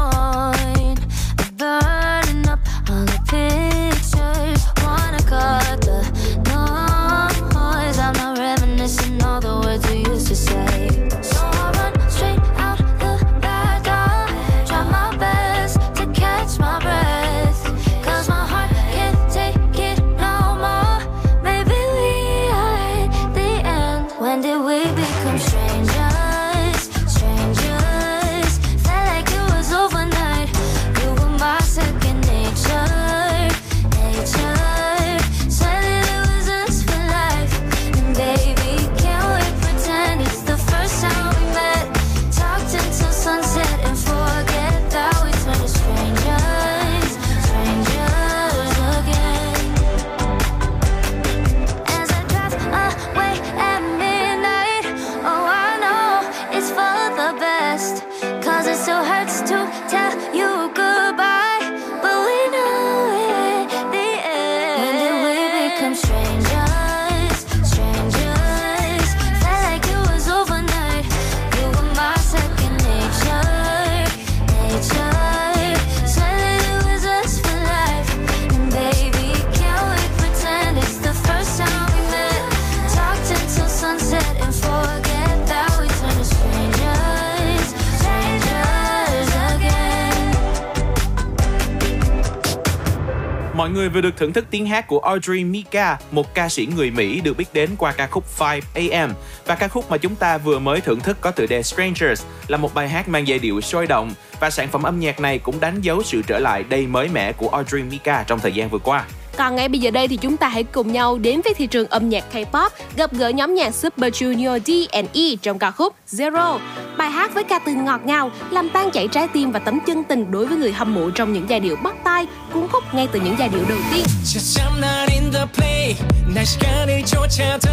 vừa 93.96 94.02
được 94.02 94.16
thưởng 94.16 94.32
thức 94.32 94.46
tiếng 94.50 94.66
hát 94.66 94.86
của 94.86 94.98
Audrey 94.98 95.44
Mika, 95.44 95.98
một 96.10 96.34
ca 96.34 96.48
sĩ 96.48 96.68
người 96.76 96.90
Mỹ 96.90 97.20
được 97.20 97.36
biết 97.36 97.44
đến 97.52 97.70
qua 97.78 97.92
ca 97.92 98.06
khúc 98.06 98.24
5am. 98.38 99.10
Và 99.46 99.54
ca 99.54 99.68
khúc 99.68 99.90
mà 99.90 99.96
chúng 99.96 100.14
ta 100.14 100.38
vừa 100.38 100.58
mới 100.58 100.80
thưởng 100.80 101.00
thức 101.00 101.16
có 101.20 101.30
tựa 101.30 101.46
đề 101.46 101.62
Strangers 101.62 102.22
là 102.48 102.56
một 102.56 102.74
bài 102.74 102.88
hát 102.88 103.08
mang 103.08 103.28
giai 103.28 103.38
điệu 103.38 103.60
sôi 103.60 103.86
động 103.86 104.10
và 104.40 104.50
sản 104.50 104.68
phẩm 104.68 104.82
âm 104.82 105.00
nhạc 105.00 105.20
này 105.20 105.38
cũng 105.38 105.60
đánh 105.60 105.80
dấu 105.80 106.02
sự 106.02 106.22
trở 106.26 106.38
lại 106.38 106.64
đầy 106.68 106.86
mới 106.86 107.08
mẻ 107.08 107.32
của 107.32 107.48
Audrey 107.48 107.82
Mika 107.82 108.22
trong 108.22 108.38
thời 108.38 108.52
gian 108.52 108.68
vừa 108.68 108.78
qua. 108.78 109.04
Còn 109.37 109.55
ngay 109.55 109.69
bây 109.69 109.79
giờ 109.79 109.91
đây 109.91 110.07
thì 110.07 110.17
chúng 110.17 110.37
ta 110.37 110.47
hãy 110.47 110.63
cùng 110.63 110.93
nhau 110.93 111.17
đến 111.17 111.41
với 111.43 111.53
thị 111.53 111.67
trường 111.67 111.87
âm 111.87 112.09
nhạc 112.09 112.23
K-pop, 112.33 112.69
gặp 112.95 113.13
gỡ 113.13 113.29
nhóm 113.29 113.55
nhạc 113.55 113.75
Super 113.75 114.13
Junior 114.13 114.59
D&E 114.59 115.35
trong 115.41 115.59
ca 115.59 115.71
khúc 115.71 115.95
Zero. 116.11 116.59
Bài 116.97 117.11
hát 117.11 117.33
với 117.33 117.43
ca 117.43 117.59
từ 117.59 117.73
ngọt 117.73 118.01
ngào, 118.05 118.31
làm 118.51 118.69
tan 118.69 118.91
chảy 118.91 119.07
trái 119.07 119.27
tim 119.27 119.51
và 119.51 119.59
tấm 119.59 119.79
chân 119.87 120.03
tình 120.03 120.31
đối 120.31 120.45
với 120.45 120.57
người 120.57 120.71
hâm 120.71 120.93
mộ 120.93 121.09
trong 121.09 121.33
những 121.33 121.45
giai 121.49 121.59
điệu 121.59 121.75
bắt 121.75 121.95
tai, 122.03 122.25
cuốn 122.53 122.67
hút 122.71 122.83
ngay 122.93 123.07
từ 123.11 123.19
những 123.19 123.35
giai 123.39 123.49
điệu 123.49 123.63
đầu 123.69 123.77
tiên. 123.93 124.05
Just 124.23 124.61
I'm 124.61 124.81
not 124.81 125.09
in 125.09 125.31
the 125.31 125.45
play 125.55 125.95
날 126.35 126.45
시간을 126.45 127.03
쫓아도 127.05 127.69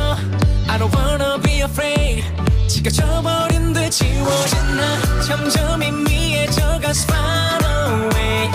I 0.68 0.78
don't 0.78 0.90
wanna 0.90 1.38
be 1.42 1.61
afraid 1.61 2.24
지겨져버린 2.68 3.72
듯 3.72 3.90
지워진 3.90 4.59
나 4.76 5.22
점점 5.26 5.82
희미해져가 5.82 6.90
far 6.90 7.62
away 7.64 8.50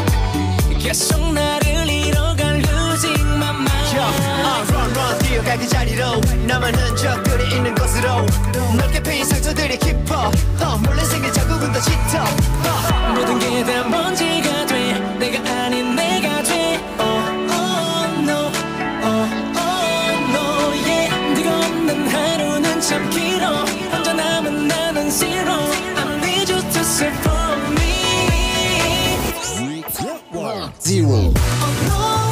계속 0.80 1.34
나를 1.34 1.67
uh, 4.09 4.73
run 4.73 4.91
run. 4.91 5.19
뛰어가 5.21 5.57
그 5.57 5.67
자리로 5.69 6.21
나만 6.47 6.75
흔적들이 6.75 7.57
있는 7.57 7.75
곳으로 7.75 8.27
넓게 8.77 9.03
패인 9.03 9.25
상처들이 9.25 9.79
깊어. 9.79 10.31
uh, 10.31 10.79
몰래 10.87 11.05
생긴 11.05 11.33
자국은 11.33 11.73
더 11.73 11.81
짙어. 11.81 12.25
uh. 12.25 13.15
모든 13.15 13.39
게 13.39 13.65
다 13.65 13.83
먼지가 13.89 14.67
돼. 14.67 14.99
내가 15.19 15.65
아닌 15.65 15.95
내가 15.97 16.43
돼. 16.43 16.81
oh, 16.99 17.05
oh, 17.51 18.21
no. 18.23 18.51
oh, 19.03 19.29
oh, 19.57 20.11
no, 20.33 20.73
yeah. 20.87 21.09
네가 21.35 21.49
없는 21.59 22.09
하루는 22.09 22.81
참 22.81 23.11
길어. 23.11 23.65
혼자 23.93 24.13
남은 24.13 24.69
나는 24.69 25.11
zero 25.11 25.53
I 25.97 26.17
need 26.23 26.53
you 26.53 26.61
to 26.61 26.81
save 26.81 27.15
for 27.21 27.57
me. 27.77 27.89
Zero. 30.81 31.33
Oh 31.61 31.73
no, 31.89 32.28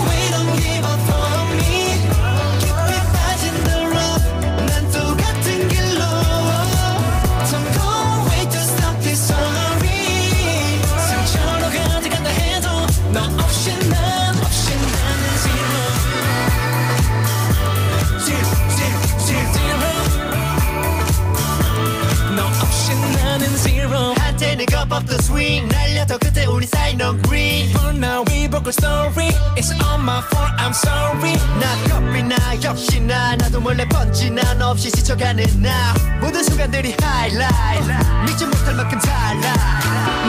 때는 24.37 24.65
겁없던 24.65 25.19
swing 25.19 25.67
날려도 25.73 26.17
그때 26.19 26.45
우리 26.45 26.65
사이 26.67 26.95
넌 26.95 27.21
green 27.23 27.71
But 27.73 27.95
now 27.97 28.23
we 28.29 28.47
broke 28.47 28.67
a 28.67 28.73
story 28.73 29.29
It's 29.55 29.71
all 29.71 29.99
my 29.99 30.21
fault, 30.31 30.51
I'm 30.57 30.71
sorry 30.73 31.33
나 31.59 31.75
겁이나 31.89 32.35
역시나 32.63 33.35
나도 33.37 33.59
몰래 33.61 33.85
번지나 33.87 34.55
너 34.55 34.71
없이 34.71 34.89
스쳐가는 34.89 35.45
나 35.61 35.93
모든 36.19 36.43
순간들이 36.43 36.95
highlight 37.01 38.25
믿지 38.25 38.45
못할 38.45 38.75
만큼 38.75 38.99
달라 38.99 39.53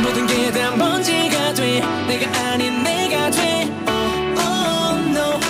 모든 0.03 0.27
게 0.27 0.51
다 0.53 0.71
먼지가 0.77 1.55
돼 1.55 1.81
내가 2.07 2.51
아닌 2.51 2.83
내가 2.83 3.31
돼 3.31 3.63
Oh, 3.89 4.39
oh, 4.39 4.99
no 5.09 5.41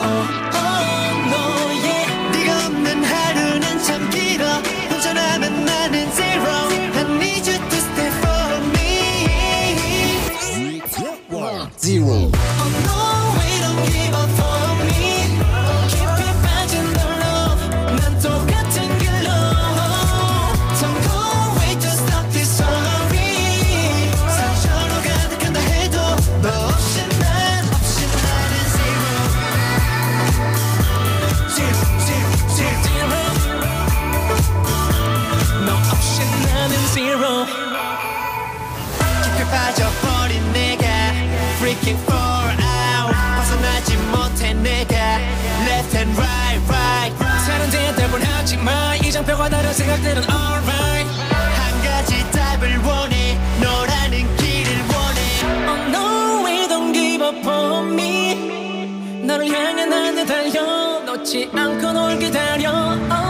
Oh, 0.00 0.26
oh, 0.54 0.75
Zero. 11.87 12.29
Oh 12.33 12.69
no, 12.83 13.39
we 13.39 13.61
don't 13.61 13.93
give 13.93 14.13
up 14.13 14.37
다른 49.49 49.73
생각들은 49.73 50.23
alright. 50.23 51.09
한 51.29 51.83
가지 51.83 52.31
답을 52.31 52.77
원해. 52.79 53.37
너라는 53.61 54.35
길을 54.37 54.73
원해. 54.93 55.21
Oh 55.67 55.89
no, 55.89 56.45
we 56.45 56.67
don't 56.67 56.93
give 56.93 57.23
up 57.23 57.47
on 57.47 57.93
me. 57.93 59.25
너를 59.25 59.47
향해 59.47 59.85
나는 59.85 60.25
달려. 60.25 61.01
놓지 61.05 61.49
않고 61.53 61.91
널 61.93 62.19
기다려. 62.19 62.71
Oh, 62.71 63.26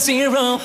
zero 0.00 0.58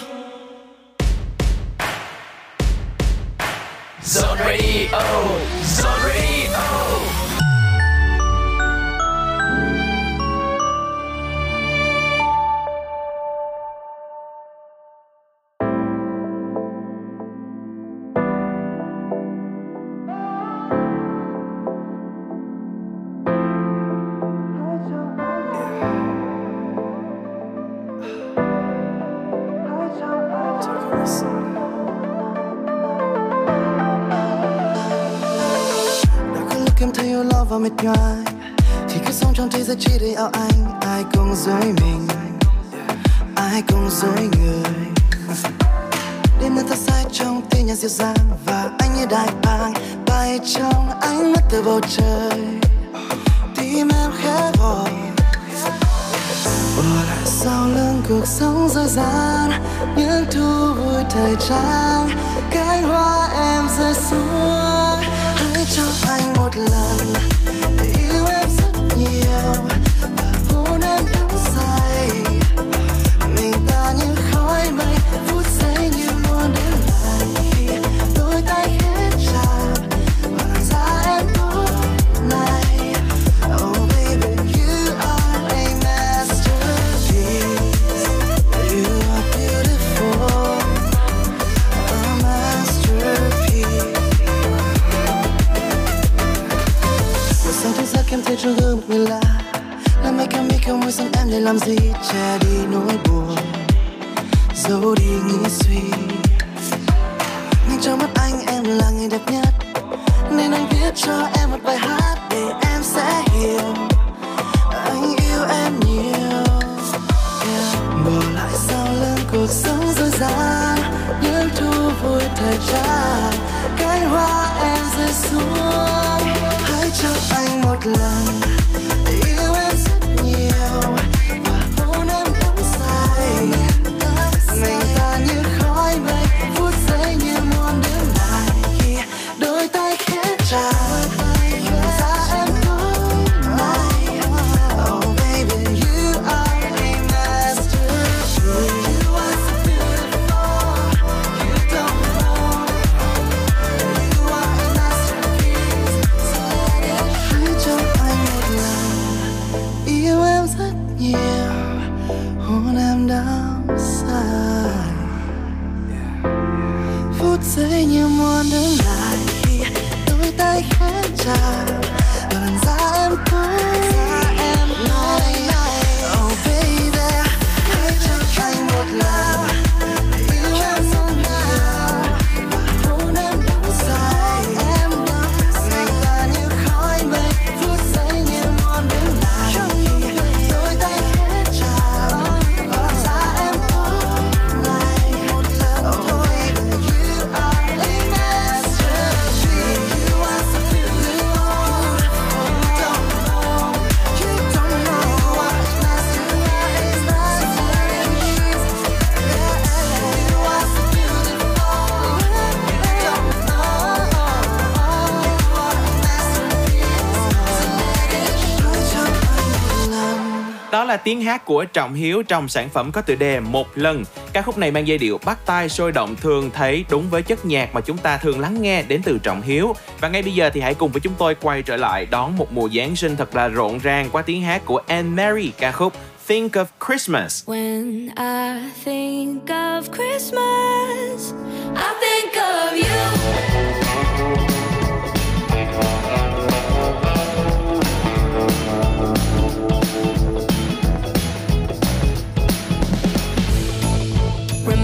là 220.95 221.01
tiếng 221.03 221.21
hát 221.21 221.45
của 221.45 221.65
Trọng 221.65 221.93
Hiếu 221.93 222.23
trong 222.23 222.47
sản 222.47 222.69
phẩm 222.69 222.91
có 222.91 223.01
tựa 223.01 223.15
đề 223.15 223.39
Một 223.39 223.67
lần. 223.75 224.03
Ca 224.33 224.41
khúc 224.41 224.57
này 224.57 224.71
mang 224.71 224.87
giai 224.87 224.97
điệu 224.97 225.19
bắt 225.25 225.37
tai 225.45 225.69
sôi 225.69 225.91
động 225.91 226.15
thường 226.15 226.49
thấy 226.53 226.85
đúng 226.89 227.09
với 227.09 227.21
chất 227.21 227.45
nhạc 227.45 227.73
mà 227.73 227.81
chúng 227.81 227.97
ta 227.97 228.17
thường 228.17 228.39
lắng 228.39 228.61
nghe 228.61 228.83
đến 228.83 229.01
từ 229.03 229.17
Trọng 229.23 229.41
Hiếu. 229.41 229.73
Và 229.99 230.07
ngay 230.07 230.21
bây 230.21 230.33
giờ 230.33 230.49
thì 230.49 230.61
hãy 230.61 230.73
cùng 230.73 230.91
với 230.91 231.01
chúng 231.01 231.13
tôi 231.17 231.35
quay 231.35 231.61
trở 231.61 231.77
lại 231.77 232.05
đón 232.05 232.37
một 232.37 232.51
mùa 232.51 232.69
Giáng 232.69 232.95
sinh 232.95 233.15
thật 233.15 233.35
là 233.35 233.47
rộn 233.47 233.79
ràng 233.79 234.09
qua 234.11 234.21
tiếng 234.21 234.41
hát 234.41 234.61
của 234.65 234.81
Anne 234.87 235.23
Mary 235.23 235.51
ca 235.57 235.71
khúc 235.71 235.93
Think 236.27 236.53
of 236.53 236.65
Christmas. 236.87 237.49
When 237.49 238.09
I 238.17 238.71
think 238.85 239.45
of 239.45 239.81
Christmas, 239.81 241.33
I 241.75 241.93
think 242.01 242.33
of 242.35 242.73
you. 242.73 243.84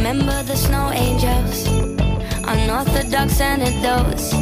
Remember 0.03 0.41
the 0.41 0.55
snow 0.55 0.89
angels, 0.93 1.67
unorthodox 2.47 3.39
anecdotes 3.39 4.33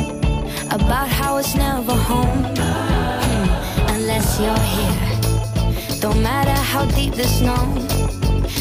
about 0.71 1.09
how 1.09 1.35
it's 1.35 1.53
never 1.53 1.95
home 1.95 2.45
hmm, 2.55 3.93
unless 3.93 4.39
you're 4.39 4.65
here. 4.77 5.99
Don't 5.99 6.23
matter 6.23 6.57
how 6.71 6.85
deep 6.95 7.13
the 7.13 7.25
snow, 7.25 7.59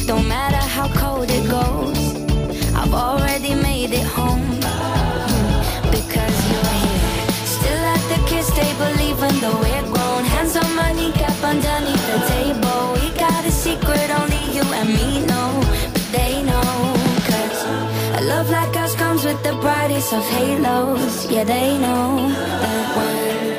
don't 0.09 0.27
matter 0.27 0.57
how 0.75 0.89
cold 0.99 1.31
it 1.31 1.49
goes. 1.49 2.01
I've 2.75 2.93
already 2.93 3.55
made 3.55 3.93
it 3.93 4.09
home 4.19 4.59
hmm, 4.59 5.91
because 5.95 6.37
you're 6.51 6.73
here. 6.83 7.31
Still 7.47 7.85
at 7.95 8.03
the 8.11 8.21
kids' 8.27 8.51
table, 8.51 8.93
even 9.01 9.39
though 9.39 9.61
we're 9.61 9.87
grown. 9.95 10.25
Hands 10.25 10.57
on 10.57 10.75
my 10.75 10.93
kneecap 10.93 11.39
underneath 11.45 12.05
the 12.11 12.19
table. 12.27 12.95
We 12.95 13.17
got 13.17 13.45
a 13.45 13.53
secret 13.53 14.11
only 14.19 14.43
you 14.53 14.65
and 14.75 14.89
me 14.89 15.28
the 19.49 19.61
brightest 19.61 20.13
of 20.13 20.25
halos. 20.25 21.31
Yeah, 21.31 21.45
they 21.45 21.79
know 21.79 22.29
that 22.63 22.97
when 22.97 23.58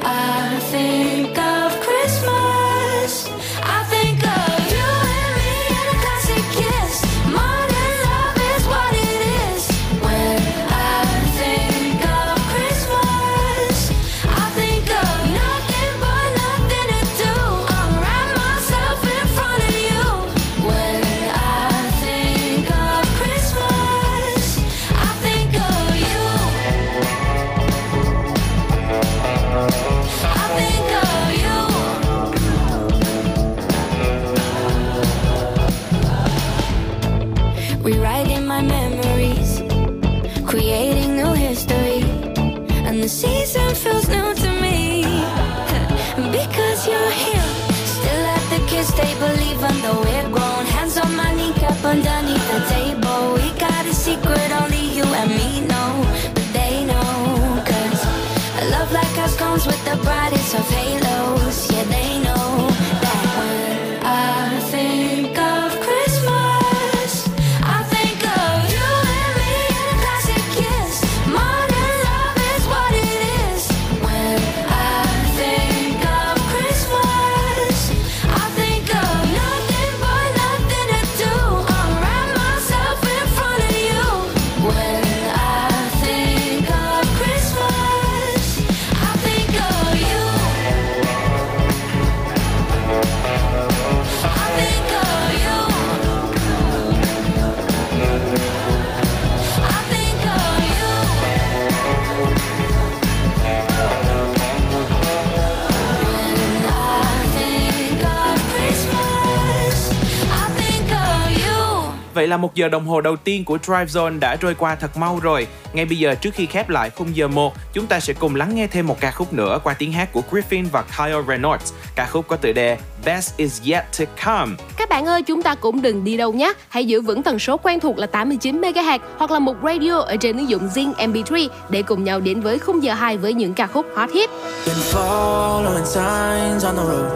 Vậy 112.20 112.28
là 112.28 112.38
một 112.38 112.55
giờ 112.55 112.70
đồng 112.70 112.88
hồ 112.88 113.01
đầu 113.01 113.15
tiên 113.15 113.45
của 113.45 113.57
Drive 113.63 113.86
Zone 113.86 114.20
đã 114.20 114.36
trôi 114.36 114.55
qua 114.55 114.76
thật 114.76 114.97
mau 114.97 115.20
rồi. 115.24 115.47
Ngay 115.74 115.86
bây 115.86 115.97
giờ 115.97 116.15
trước 116.15 116.34
khi 116.34 116.45
khép 116.45 116.70
lại 116.70 116.89
khung 116.89 117.15
giờ 117.15 117.28
1, 117.28 117.53
chúng 117.74 117.88
ta 117.88 117.99
sẽ 117.99 118.13
cùng 118.13 118.36
lắng 118.36 118.55
nghe 118.55 118.67
thêm 118.67 118.88
một 118.88 118.99
ca 118.99 119.11
khúc 119.11 119.34
nữa 119.34 119.59
qua 119.63 119.74
tiếng 119.74 119.91
hát 119.91 120.13
của 120.13 120.22
Griffin 120.32 120.65
và 120.72 120.84
Kyle 120.97 121.22
Reynolds. 121.28 121.74
Ca 121.95 122.05
khúc 122.05 122.28
có 122.28 122.36
tựa 122.36 122.51
đề 122.51 122.78
Best 123.05 123.38
is 123.38 123.61
yet 123.70 123.84
to 123.99 124.05
come. 124.26 124.55
Các 124.78 124.89
bạn 124.89 125.05
ơi, 125.05 125.24
chúng 125.24 125.41
ta 125.41 125.55
cũng 125.55 125.82
đừng 125.82 126.03
đi 126.03 126.17
đâu 126.17 126.34
nhé. 126.34 126.53
Hãy 126.70 126.86
giữ 126.86 127.01
vững 127.01 127.24
tần 127.24 127.39
số 127.39 127.57
quen 127.57 127.80
thuộc 127.80 127.97
là 127.97 128.07
89 128.07 128.61
MHz 128.61 128.99
hoặc 129.17 129.32
là 129.32 129.39
một 129.39 129.55
radio 129.63 129.99
ở 129.99 130.15
trên 130.15 130.38
ứng 130.38 130.49
dụng 130.49 130.67
Zing 130.67 130.93
MP3 130.93 131.49
để 131.70 131.82
cùng 131.82 132.03
nhau 132.03 132.20
đến 132.20 132.41
với 132.41 132.59
khung 132.59 132.84
giờ 132.84 132.93
2 132.93 133.17
với 133.17 133.34
những 133.34 133.53
ca 133.53 133.67
khúc 133.67 133.86
hot 133.95 134.09
hit. 134.11 134.30
Been 134.65 134.78
following 134.78 135.86
signs 135.86 136.65
on 136.65 136.76
the 136.76 136.84
road. 136.84 137.11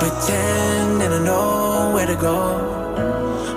Pretending 0.00 1.12
I 1.12 1.28
know 1.28 1.94
where 1.94 2.06
to 2.06 2.20
go. 2.22 2.69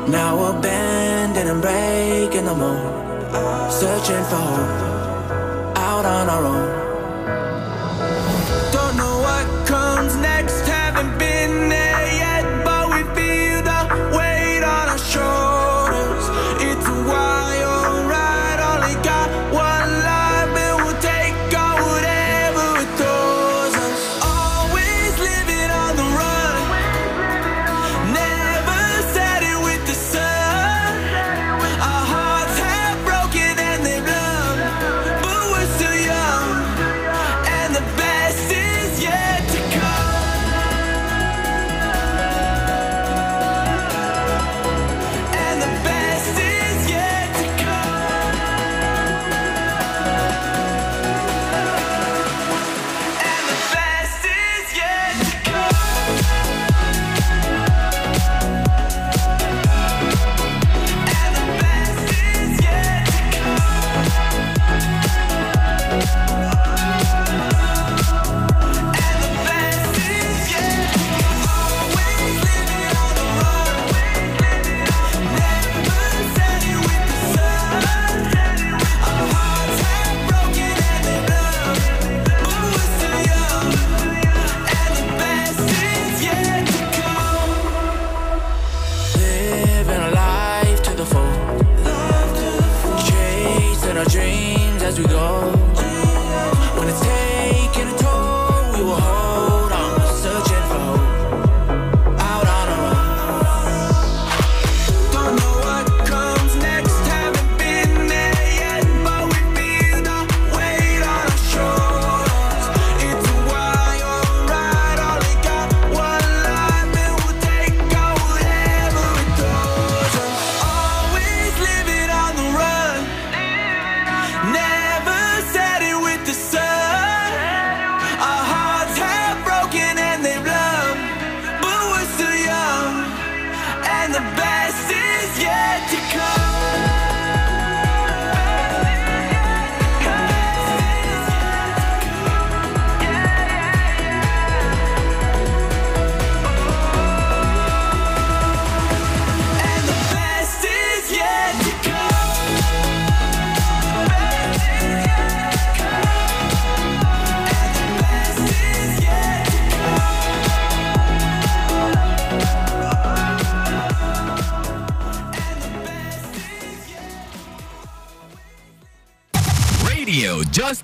Now 0.08 0.58
abandoned 0.58 1.50
and 1.50 1.62
breaking 1.62 2.46
the 2.46 2.54
mold. 2.54 3.72
Searching 3.72 4.24
for 4.26 4.36
hope. 4.36 5.78
Out 5.78 6.06
on 6.06 6.30
our 6.30 6.46
own. 6.46 6.68
Don't 8.74 8.98
know 8.98 9.20
what 9.20 9.68
comes 9.68 10.16
next. 10.18 10.73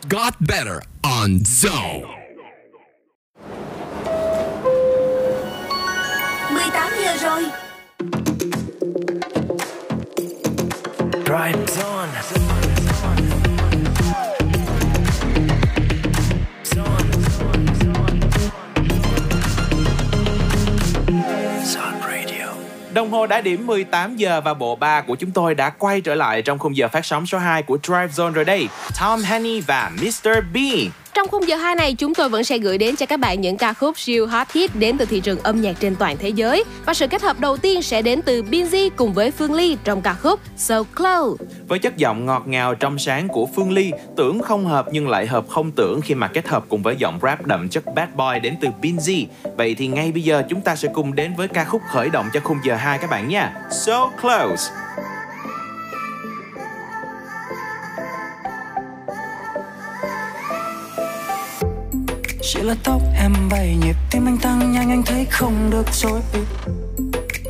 Got 0.09 0.35
better 0.43 0.81
on 1.03 1.45
Zone. 1.45 2.07
18 6.49 7.03
giờ 7.03 7.17
rồi. 7.21 7.68
Đồng 22.93 23.11
hồ 23.11 23.27
đã 23.27 23.41
điểm 23.41 23.67
18 23.67 24.15
giờ 24.15 24.41
và 24.41 24.53
bộ 24.53 24.75
ba 24.75 25.01
của 25.01 25.15
chúng 25.15 25.31
tôi 25.31 25.55
đã 25.55 25.69
quay 25.69 26.01
trở 26.01 26.15
lại 26.15 26.41
trong 26.41 26.59
khung 26.59 26.77
giờ 26.77 26.87
phát 26.87 27.05
sóng 27.05 27.25
số 27.25 27.37
2 27.37 27.63
của 27.63 27.77
Drive 27.83 28.07
Zone 28.07 28.31
rồi 28.31 28.45
đây. 28.45 28.67
Tom 28.99 29.21
Henny 29.21 29.61
và 29.61 29.91
Mr. 30.01 30.29
Bean. 30.53 30.89
Trong 31.13 31.27
khung 31.27 31.47
giờ 31.47 31.55
2 31.55 31.75
này, 31.75 31.93
chúng 31.93 32.13
tôi 32.13 32.29
vẫn 32.29 32.43
sẽ 32.43 32.57
gửi 32.57 32.77
đến 32.77 32.95
cho 32.95 33.05
các 33.05 33.19
bạn 33.19 33.41
những 33.41 33.57
ca 33.57 33.73
khúc 33.73 33.99
siêu 33.99 34.27
hot 34.27 34.51
hit 34.51 34.75
đến 34.75 34.97
từ 34.97 35.05
thị 35.05 35.19
trường 35.19 35.39
âm 35.39 35.61
nhạc 35.61 35.79
trên 35.79 35.95
toàn 35.95 36.17
thế 36.17 36.29
giới. 36.29 36.63
Và 36.85 36.93
sự 36.93 37.07
kết 37.07 37.21
hợp 37.21 37.39
đầu 37.39 37.57
tiên 37.57 37.81
sẽ 37.81 38.01
đến 38.01 38.21
từ 38.21 38.43
Binz 38.43 38.89
cùng 38.95 39.13
với 39.13 39.31
Phương 39.31 39.53
Ly 39.53 39.77
trong 39.83 40.01
ca 40.01 40.13
khúc 40.13 40.39
So 40.57 40.83
Close. 40.83 41.45
Với 41.67 41.79
chất 41.79 41.97
giọng 41.97 42.25
ngọt 42.25 42.43
ngào 42.47 42.75
trong 42.75 42.99
sáng 42.99 43.27
của 43.27 43.47
Phương 43.55 43.71
Ly, 43.71 43.91
tưởng 44.17 44.41
không 44.41 44.65
hợp 44.65 44.85
nhưng 44.91 45.09
lại 45.09 45.27
hợp 45.27 45.45
không 45.49 45.71
tưởng 45.71 46.01
khi 46.01 46.15
mà 46.15 46.27
kết 46.27 46.47
hợp 46.47 46.65
cùng 46.69 46.83
với 46.83 46.95
giọng 46.97 47.19
rap 47.21 47.45
đậm 47.45 47.69
chất 47.69 47.83
bad 47.95 48.09
boy 48.15 48.39
đến 48.43 48.55
từ 48.61 48.67
Binz. 48.81 49.25
Vậy 49.57 49.75
thì 49.77 49.87
ngay 49.87 50.11
bây 50.11 50.21
giờ 50.21 50.43
chúng 50.49 50.61
ta 50.61 50.75
sẽ 50.75 50.89
cùng 50.93 51.15
đến 51.15 51.33
với 51.37 51.47
ca 51.47 51.65
khúc 51.65 51.81
khởi 51.91 52.09
động 52.09 52.25
cho 52.33 52.39
khung 52.43 52.57
giờ 52.65 52.75
2 52.75 52.97
các 52.97 53.09
bạn 53.09 53.27
nha. 53.27 53.53
So 53.85 54.09
Close. 54.21 54.71
Chỉ 62.53 62.59
là 62.61 62.75
tóc 62.83 63.01
em 63.15 63.33
bay 63.49 63.77
nhịp 63.81 63.95
tim 64.11 64.27
anh 64.27 64.37
tăng 64.37 64.71
nhanh, 64.71 64.89
anh 64.89 65.03
thấy 65.03 65.25
không 65.25 65.69
được 65.69 65.85
rồi 65.93 66.21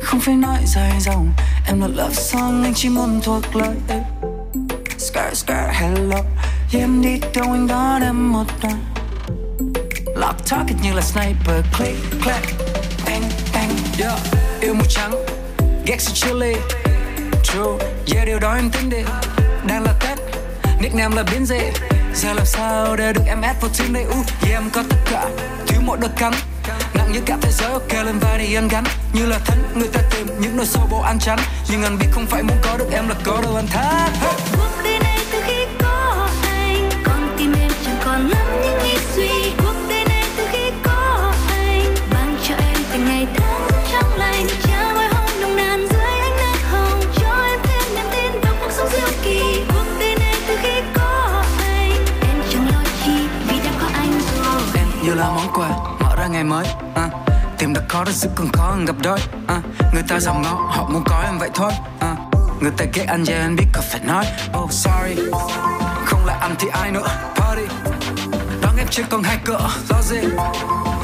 Không 0.02 0.20
phải 0.20 0.34
nói 0.34 0.58
dài 0.66 0.92
dòng, 1.00 1.32
Em 1.66 1.80
là 1.80 1.86
love 1.86 2.14
song, 2.14 2.62
anh 2.64 2.74
chỉ 2.74 2.88
muốn 2.88 3.20
thuộc 3.22 3.56
lời. 3.56 3.76
Skirt 4.98 5.34
skirt 5.34 5.70
hello 5.72 6.16
Yeah 6.72 6.84
em 6.84 7.02
đi 7.02 7.20
đâu 7.34 7.52
anh 7.52 7.66
đón 7.66 8.02
em 8.02 8.32
một 8.32 8.44
đoạn 8.62 8.84
Lock 10.16 10.50
target 10.50 10.76
như 10.82 10.92
là 10.92 11.02
sniper, 11.02 11.64
Click, 11.78 12.22
clack, 12.24 12.46
Bang 13.06 13.22
bang. 13.54 13.70
Yeah. 13.98 14.20
Yêu 14.60 14.74
màu 14.74 14.86
trắng, 14.88 15.14
Ghét 15.86 16.00
sự 16.00 16.12
chili 16.14 16.54
True, 17.44 17.88
Yeah, 18.14 18.26
điều 18.26 18.38
đó 18.38 18.54
em 18.54 18.70
tin 18.70 18.90
đi 18.90 18.98
Nickname 20.80 21.16
là 21.16 21.22
biến 21.22 21.46
dị 21.46 21.58
Giờ 22.14 22.32
làm 22.32 22.46
sao 22.46 22.96
để 22.96 23.12
được 23.12 23.22
em 23.26 23.40
ép 23.40 23.60
vào 23.60 23.70
tim 23.78 23.92
này 23.92 24.04
uh, 24.08 24.26
Yeah 24.42 24.54
em 24.54 24.70
có 24.72 24.82
tất 24.90 24.96
cả 25.10 25.28
Thiếu 25.66 25.80
một 25.80 25.96
đợt 26.00 26.16
cắn 26.16 26.32
Nặng 26.94 27.12
như 27.12 27.20
cả 27.26 27.36
thế 27.42 27.50
giới 27.52 27.70
ok 27.72 27.92
lên 27.92 28.18
vai 28.20 28.38
đi 28.38 28.54
anh 28.54 28.68
gắn 28.68 28.84
như 29.12 29.26
là 29.26 29.38
thánh 29.38 29.58
người 29.74 29.88
ta 29.92 30.00
tìm 30.10 30.26
những 30.40 30.56
nơi 30.56 30.66
sâu 30.66 30.88
bộ 30.90 31.00
ăn 31.00 31.18
chắn 31.18 31.38
nhưng 31.70 31.82
anh 31.82 31.98
biết 31.98 32.06
không 32.10 32.26
phải 32.26 32.42
muốn 32.42 32.56
có 32.62 32.76
được 32.78 32.88
em 32.92 33.08
là 33.08 33.14
có 33.24 33.40
đâu 33.42 33.56
anh 33.56 33.66
thác. 33.66 34.10
hey. 34.20 34.39
Là 55.20 55.30
món 55.30 55.52
quà, 55.54 55.68
mở 56.00 56.16
ra 56.16 56.26
ngày 56.26 56.44
mới 56.44 56.66
à. 56.94 57.08
tìm 57.58 57.72
được 57.74 57.82
khó 57.88 58.04
rất 58.04 58.12
sức 58.14 58.30
còn 58.34 58.48
khó 58.52 58.70
hơn 58.70 58.84
gặp 58.84 58.96
đôi 59.02 59.18
à. 59.46 59.60
người 59.92 60.02
ta 60.08 60.20
giàu 60.20 60.40
ngó 60.42 60.68
họ 60.70 60.88
muốn 60.88 61.04
có 61.06 61.22
em 61.24 61.38
vậy 61.38 61.50
thôi 61.54 61.72
à. 62.00 62.16
người 62.60 62.70
ta 62.76 62.84
ghét 62.94 63.04
anh 63.08 63.24
yeah 63.24 63.40
anh 63.40 63.56
biết 63.56 63.66
có 63.72 63.80
phải 63.90 64.00
nói 64.00 64.24
oh 64.62 64.72
sorry 64.72 65.22
không 66.04 66.26
là 66.26 66.34
anh 66.40 66.54
thì 66.58 66.68
ai 66.72 66.90
nữa, 66.90 67.06
party 67.36 67.62
đón 68.62 68.76
em 68.78 68.86
chưa 68.90 69.02
còn 69.10 69.22
hai 69.22 69.38
cửa, 69.44 69.70
lo 69.88 70.02
gì 70.02 70.20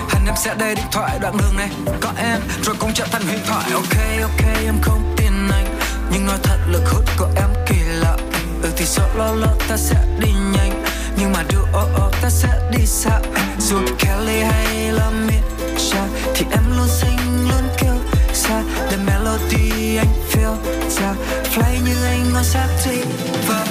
hẳn 0.08 0.26
em 0.26 0.34
sẽ 0.36 0.54
đây 0.54 0.74
điện 0.74 0.86
thoại 0.92 1.18
đoạn 1.22 1.36
đường 1.38 1.56
này, 1.56 1.70
có 2.00 2.12
em, 2.16 2.40
rồi 2.64 2.76
cũng 2.78 2.90
trở 2.94 3.06
thành 3.12 3.22
huyền 3.22 3.40
thoại 3.46 3.70
ok 3.72 4.22
ok, 4.22 4.64
em 4.64 4.74
không 4.82 5.14
tin 5.16 5.48
anh, 5.52 5.78
nhưng 6.12 6.26
nói 6.26 6.38
thật 6.42 6.58
lực 6.66 6.82
hút 6.92 7.04
của 7.18 7.28
em 7.36 7.48
kỳ 7.66 7.76
lạ 7.86 8.16
ừ 8.62 8.70
thì 8.76 8.84
sợ 8.84 9.08
lo 9.16 9.32
lỡ 9.32 9.54
ta 9.68 9.76
sẽ 9.76 9.96
đi 10.20 10.32
nhanh 10.32 10.84
nhưng 11.16 11.32
mà 11.32 11.44
duo 11.50 11.62
ô 11.72 11.88
ô 11.94 12.10
ta 12.22 12.30
sẽ 12.30 12.48
đi 12.72 12.86
xa. 12.86 13.20
Dù 13.60 13.78
Kelly 13.98 14.40
hay 14.40 14.92
là 14.92 15.10
Misha, 15.10 16.06
thì 16.34 16.44
em 16.50 16.76
luôn 16.76 16.88
xinh, 16.88 17.48
luôn 17.48 17.68
kêu 17.78 17.94
xa 18.32 18.62
để 18.90 18.96
melody 18.96 19.96
anh 19.96 20.14
feel 20.32 20.56
ra. 20.90 21.14
Fly 21.54 21.84
như 21.84 22.04
anh 22.04 22.32
ngồi 22.32 22.44
sát 22.44 22.68
thì 22.84 23.02
và 23.48 23.66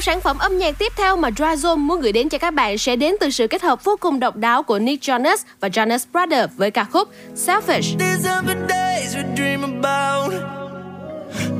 Một 0.00 0.04
sản 0.04 0.20
phẩm 0.20 0.38
âm 0.38 0.58
nhạc 0.58 0.78
tiếp 0.78 0.92
theo 0.96 1.16
mà 1.16 1.30
Dryzone 1.30 1.76
muốn 1.76 2.00
gửi 2.00 2.12
đến 2.12 2.28
cho 2.28 2.38
các 2.38 2.54
bạn 2.54 2.78
sẽ 2.78 2.96
đến 2.96 3.14
từ 3.20 3.30
sự 3.30 3.46
kết 3.46 3.62
hợp 3.62 3.84
vô 3.84 3.96
cùng 4.00 4.20
độc 4.20 4.36
đáo 4.36 4.62
của 4.62 4.78
Nick 4.78 5.02
Jonas 5.02 5.36
và 5.60 5.68
Jonas 5.68 5.98
Brothers 6.12 6.52
với 6.56 6.70
ca 6.70 6.84
khúc 6.84 7.08
Selfish. 7.34 7.98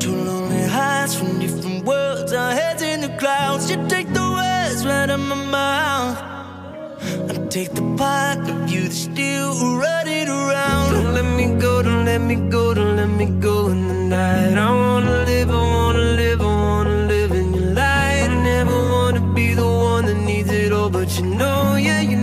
Two 0.01 0.15
lonely 0.25 0.63
hearts 0.69 1.17
from 1.17 1.41
different 1.41 1.85
worlds, 1.85 2.33
our 2.33 2.55
heads 2.55 2.83
in 2.83 3.01
the 3.01 3.17
clouds. 3.19 3.71
You 3.71 3.77
take 3.89 4.07
the 4.15 4.21
words 4.21 4.85
right 4.85 5.11
out 5.11 5.21
my 5.21 5.37
mouth. 5.51 6.17
I 7.29 7.35
take 7.51 7.75
the 7.75 7.83
part 7.99 8.39
of 8.39 8.73
you 8.73 8.81
that's 8.83 9.09
still 9.13 9.53
running 9.81 10.29
around. 10.29 10.93
Don't 10.93 11.15
let 11.15 11.25
me 11.37 11.47
go, 11.61 11.83
don't 11.83 12.05
let 12.05 12.21
me 12.21 12.37
go, 12.51 12.75
don't 12.75 12.97
let 12.97 13.09
me 13.19 13.27
go 13.41 13.67
in 13.67 13.89
the 13.89 13.95
night. 14.17 14.57
I 14.57 14.71
wanna 14.71 15.25
live, 15.27 15.51
I 15.51 15.55
wanna 15.55 15.99
live, 15.99 16.30
you 21.21 21.27
know, 21.27 21.77
yeah, 21.77 22.01
you 22.01 22.20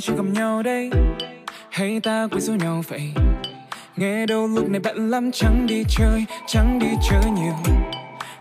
nay 0.00 0.04
chưa 0.06 0.14
gặp 0.16 0.32
nhau 0.32 0.62
đây. 0.62 0.90
Hay 1.70 2.00
ta 2.00 2.28
quên 2.30 2.40
rủ 2.40 2.54
nhau 2.54 2.82
vậy. 2.88 3.12
Nghe 3.96 4.26
đâu 4.26 4.46
lúc 4.46 4.68
này 4.68 4.80
bận 4.80 5.10
lắm, 5.10 5.30
chẳng 5.32 5.66
đi 5.66 5.84
chơi, 5.88 6.24
chẳng 6.46 6.78
đi 6.78 6.86
chơi 7.10 7.30
nhiều. 7.30 7.54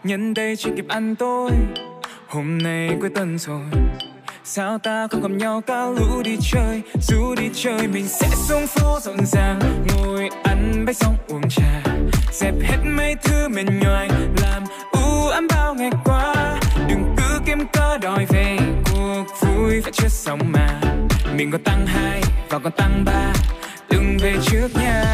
Nhân 0.04 0.34
đây 0.34 0.56
chưa 0.56 0.70
kịp 0.76 0.86
ăn 0.88 1.16
tối. 1.16 1.52
Hôm 2.28 2.58
nay 2.58 2.90
cuối 3.02 3.10
tuần 3.16 3.38
rồi. 3.38 3.62
Sao 4.44 4.78
ta 4.78 5.08
không 5.08 5.22
gặp 5.22 5.32
nhau 5.32 5.62
cả 5.62 5.86
lũ 5.86 6.22
đi 6.24 6.38
chơi, 6.52 6.82
dù 7.02 7.36
đi 7.36 7.50
chơi 7.54 7.88
mình 7.88 8.08
sẽ 8.08 8.28
xuống 8.48 8.68
phố 8.68 9.00
rộn 9.02 9.26
ràng. 9.26 9.60
Ngồi 9.88 10.30
ăn 10.44 10.86
bánh 10.86 10.96
xong 10.96 11.16
uống 11.28 11.50
trà, 11.50 11.82
dẹp 12.32 12.54
hết 12.62 12.78
mấy 12.98 13.16
thứ 13.24 13.48
mệt 13.50 13.66
nhoài. 13.82 14.10
Làm 14.42 14.64
u 14.92 15.28
ám 15.28 15.48
bao 15.50 15.74
ngày 15.74 15.92
qua, 16.06 16.60
đừng 16.90 17.16
cứ 17.18 17.40
kiếm 17.46 17.68
cớ 17.74 17.98
đòi 17.98 18.26
về. 18.30 18.58
Cuộc 18.86 19.26
vui 19.42 19.82
phải 19.82 19.92
chưa 19.92 20.08
xong 20.08 20.40
mà 20.52 20.82
mình 21.40 21.52
còn 21.52 21.64
tăng 21.64 21.88
hai 21.88 22.22
và 22.50 22.60
còn 22.60 22.72
tăng 22.72 23.06
ba. 23.06 23.34
Đừng 23.90 24.18
về 24.22 24.36
trước 24.46 24.68
nha. 24.76 25.09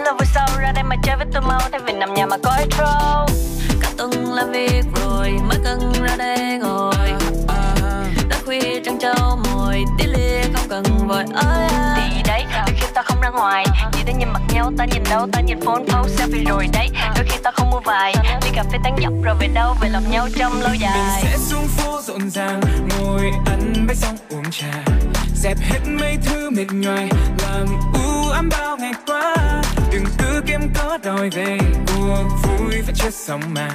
Nghĩ 0.00 0.04
là 0.06 0.12
vui 0.12 0.26
sau 0.34 0.46
Ra 0.60 0.72
đây 0.72 0.84
mà 0.84 0.96
chơi 1.02 1.16
với 1.16 1.26
tôi 1.32 1.42
mau 1.42 1.60
Thay 1.70 1.80
vì 1.86 1.92
nằm 1.92 2.14
nhà 2.14 2.26
mà 2.26 2.36
có 2.44 2.56
intro 2.58 3.26
Cả 3.80 3.88
tuần 3.96 4.32
làm 4.32 4.50
việc 4.50 4.82
rồi 4.94 5.30
Mới 5.48 5.58
cần 5.64 5.92
ra 6.02 6.16
đây 6.16 6.58
ngồi. 6.58 7.12
Đã 8.28 8.36
khuya 8.44 8.80
trăng 8.84 8.98
trâu 9.00 9.36
mồi 9.36 9.84
Tí 9.98 10.06
lia 10.06 10.42
không 10.54 10.68
cần 10.68 10.82
vội 11.08 11.24
ơi 11.34 11.68
Thì 11.96 12.22
đấy 12.26 12.44
Đôi 12.66 12.74
khi 12.80 12.86
ta 12.94 13.02
không 13.02 13.20
ra 13.20 13.30
ngoài. 13.30 13.64
Chỉ 13.92 14.02
để 14.06 14.12
nhìn 14.18 14.28
mặt 14.28 14.42
nhau 14.54 14.72
Ta 14.78 14.84
nhìn 14.84 15.02
đâu 15.10 15.28
Ta 15.32 15.40
nhìn 15.40 15.60
phone 15.60 15.82
post 15.84 16.20
selfie 16.20 16.44
rồi 16.48 16.68
đấy. 16.72 16.88
Đôi 17.16 17.24
khi 17.28 17.38
ta 17.42 17.50
không 17.50 17.70
mua 17.70 17.80
vài 17.80 18.14
Đi 18.44 18.50
cà 18.54 18.64
phê 18.72 18.78
tán 18.84 18.96
dọc 19.02 19.12
Rồi 19.22 19.34
về 19.40 19.48
đâu 19.54 19.76
Về 19.80 19.88
lòng 19.88 20.10
nhau 20.10 20.28
trong 20.36 20.62
lâu 20.62 20.74
dài. 20.74 21.22
Sẽ 21.22 21.36
xuống 21.38 21.68
phố 21.68 22.00
rộn 22.02 22.30
ràng 22.30 22.60
ngồi 22.98 23.30
ăn 23.46 23.86
bánh 23.88 23.96
xong 23.96 24.16
uống 24.30 24.50
trà. 24.50 24.84
Dẹp 25.34 25.58
hết 25.60 25.80
mấy 25.86 26.16
thứ 26.26 26.50
mệt 26.50 26.66
nhoài 26.72 27.08
làm 27.42 27.66
u 27.94 27.99
ám 28.30 28.48
bao 28.48 28.76
ngày 28.76 28.92
qua. 29.06 29.34
Đừng 29.92 30.04
cứ 30.18 30.42
kiếm 30.46 30.60
có 30.74 30.98
đòi 31.04 31.30
về. 31.30 31.58
Cuộc 31.86 32.24
vui 32.42 32.82
và 32.86 32.92
chưa 32.94 33.10
xong 33.10 33.42
mà. 33.54 33.70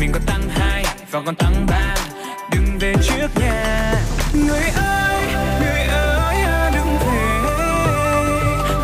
Mình 0.00 0.12
còn 0.12 0.22
tăng 0.26 0.48
hai 0.48 0.84
và 1.10 1.20
còn 1.26 1.34
tăng 1.34 1.66
ba. 1.66 1.94
Đừng 2.52 2.78
về 2.80 2.94
trước 3.02 3.28
nhà 3.40 3.94
người 4.34 4.62
ơi 4.76 5.22
người 5.60 5.82
ơi 5.88 6.36
à, 6.36 6.70
đừng 6.74 6.98
về. 6.98 7.40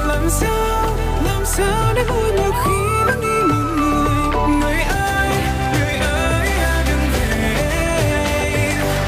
Làm 0.08 0.30
sao 0.30 0.96
làm 1.24 1.44
sao 1.44 1.92
để 1.94 2.04
vui 2.04 2.32
nhiều 2.32 2.52
khi 2.64 3.04
vẫn 3.06 3.20
đi 3.20 3.54
một 4.32 4.46
người? 4.46 4.58
Người 4.60 4.82
ơi 4.82 5.28
người 5.72 5.98
ơi 5.98 6.48
à, 6.48 6.84
đừng 6.88 7.10
về. 7.12 7.54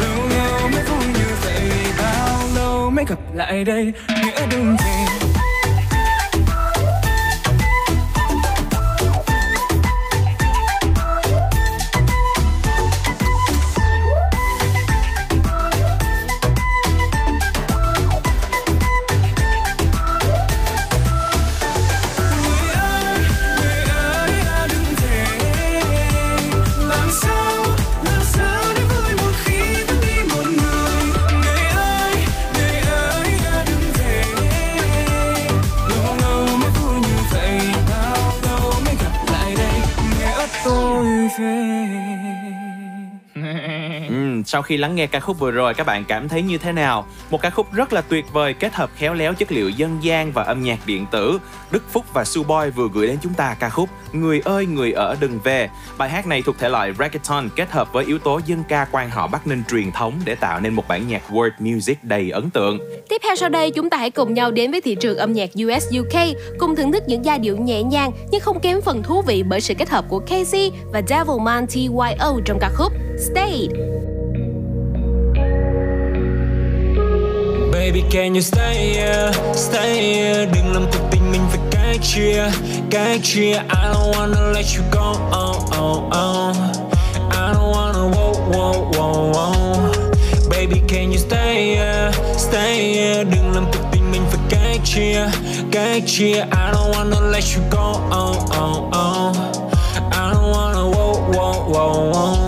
Lâu 0.00 0.28
lâu 0.28 0.68
mới 0.68 0.82
vui 0.82 1.06
như 1.06 1.26
vậy. 1.44 1.70
Bao 1.98 2.38
lâu 2.54 2.90
mới 2.90 3.04
gặp 3.08 3.18
lại 3.34 3.64
đây? 3.64 3.92
Nghĩa 4.08 4.46
đừng 4.50 4.76
về. 4.76 5.27
Sau 44.48 44.62
khi 44.62 44.76
lắng 44.76 44.94
nghe 44.94 45.06
ca 45.06 45.20
khúc 45.20 45.38
vừa 45.38 45.50
rồi, 45.50 45.74
các 45.74 45.86
bạn 45.86 46.04
cảm 46.04 46.28
thấy 46.28 46.42
như 46.42 46.58
thế 46.58 46.72
nào? 46.72 47.06
Một 47.30 47.42
ca 47.42 47.50
khúc 47.50 47.72
rất 47.72 47.92
là 47.92 48.00
tuyệt 48.00 48.24
vời 48.32 48.54
kết 48.54 48.74
hợp 48.74 48.90
khéo 48.96 49.14
léo 49.14 49.34
chất 49.34 49.52
liệu 49.52 49.68
dân 49.68 49.98
gian 50.02 50.32
và 50.32 50.42
âm 50.42 50.62
nhạc 50.62 50.78
điện 50.86 51.06
tử. 51.10 51.38
Đức 51.70 51.82
Phúc 51.92 52.04
và 52.12 52.24
su 52.24 52.44
boy 52.44 52.70
vừa 52.74 52.88
gửi 52.94 53.06
đến 53.06 53.18
chúng 53.22 53.34
ta 53.34 53.56
ca 53.60 53.68
khúc 53.68 53.88
Người 54.12 54.40
ơi, 54.44 54.66
người 54.66 54.92
ở 54.92 55.16
đừng 55.20 55.38
về. 55.44 55.68
Bài 55.98 56.08
hát 56.08 56.26
này 56.26 56.42
thuộc 56.42 56.58
thể 56.58 56.68
loại 56.68 56.92
reggaeton 56.98 57.48
kết 57.56 57.70
hợp 57.70 57.92
với 57.92 58.04
yếu 58.04 58.18
tố 58.18 58.40
dân 58.46 58.62
ca 58.68 58.86
quan 58.92 59.10
họ 59.10 59.26
Bắc 59.26 59.46
Ninh 59.46 59.62
truyền 59.70 59.92
thống 59.92 60.20
để 60.24 60.34
tạo 60.34 60.60
nên 60.60 60.74
một 60.74 60.88
bản 60.88 61.08
nhạc 61.08 61.22
world 61.30 61.50
music 61.58 62.04
đầy 62.04 62.30
ấn 62.30 62.50
tượng. 62.50 62.78
Tiếp 63.08 63.20
theo 63.24 63.36
sau 63.36 63.48
đây, 63.48 63.70
chúng 63.70 63.90
ta 63.90 63.96
hãy 63.96 64.10
cùng 64.10 64.34
nhau 64.34 64.50
đến 64.50 64.70
với 64.70 64.80
thị 64.80 64.94
trường 64.94 65.16
âm 65.16 65.32
nhạc 65.32 65.50
US 65.64 65.86
UK 65.98 66.20
cùng 66.58 66.76
thưởng 66.76 66.92
thức 66.92 67.02
những 67.06 67.24
giai 67.24 67.38
điệu 67.38 67.56
nhẹ 67.56 67.82
nhàng 67.82 68.10
nhưng 68.30 68.40
không 68.40 68.60
kém 68.60 68.80
phần 68.80 69.02
thú 69.02 69.22
vị 69.22 69.42
bởi 69.42 69.60
sự 69.60 69.74
kết 69.74 69.88
hợp 69.88 70.04
của 70.08 70.18
Casey 70.18 70.70
và 70.92 71.02
Devilman 71.08 71.66
TYO 71.66 72.40
trong 72.44 72.58
ca 72.60 72.70
khúc 72.74 72.92
Stayed. 73.18 73.70
Baby 77.78 78.02
can 78.10 78.34
you 78.34 78.40
stay 78.40 78.94
here, 78.94 79.30
stay 79.54 80.02
here 80.02 80.46
Đừng 80.46 80.72
làm 80.72 80.86
cuộc 80.92 81.08
tình 81.10 81.30
mình 81.30 81.40
phải 81.50 81.60
cách 81.70 81.96
chia, 82.02 82.50
cách 82.90 83.20
chia 83.22 83.52
I 83.52 83.92
don't 83.92 84.12
wanna 84.12 84.52
let 84.52 84.64
you 84.76 84.82
go, 84.90 85.10
oh, 85.30 85.56
oh, 85.78 86.02
oh. 86.10 86.56
I 87.30 87.52
don't 87.52 87.70
wanna 87.72 88.10
whoa, 88.10 88.32
whoa, 88.50 88.90
whoa, 88.92 89.32
whoa. 89.32 89.92
Baby 90.50 90.82
can 90.88 91.10
you 91.10 91.18
stay 91.18 91.76
here, 91.76 92.12
stay 92.36 92.94
here 92.94 93.24
Đừng 93.24 93.52
làm 93.54 93.64
cuộc 93.72 93.88
tình 93.92 94.10
mình 94.10 94.22
phải 94.30 94.40
cách 94.50 94.80
chia, 94.84 95.26
cách 95.72 96.02
chia 96.06 96.34
I 96.34 96.72
don't 96.72 96.92
wanna 96.92 97.30
let 97.30 97.44
you 97.56 97.62
go, 97.70 97.92
oh, 98.10 98.36
oh, 98.60 98.90
oh. 98.92 99.36
I 100.12 100.32
don't 100.32 100.50
wanna 100.52 100.84
whoa, 100.90 101.14
whoa, 101.32 101.68
whoa, 101.68 102.12
whoa. 102.12 102.47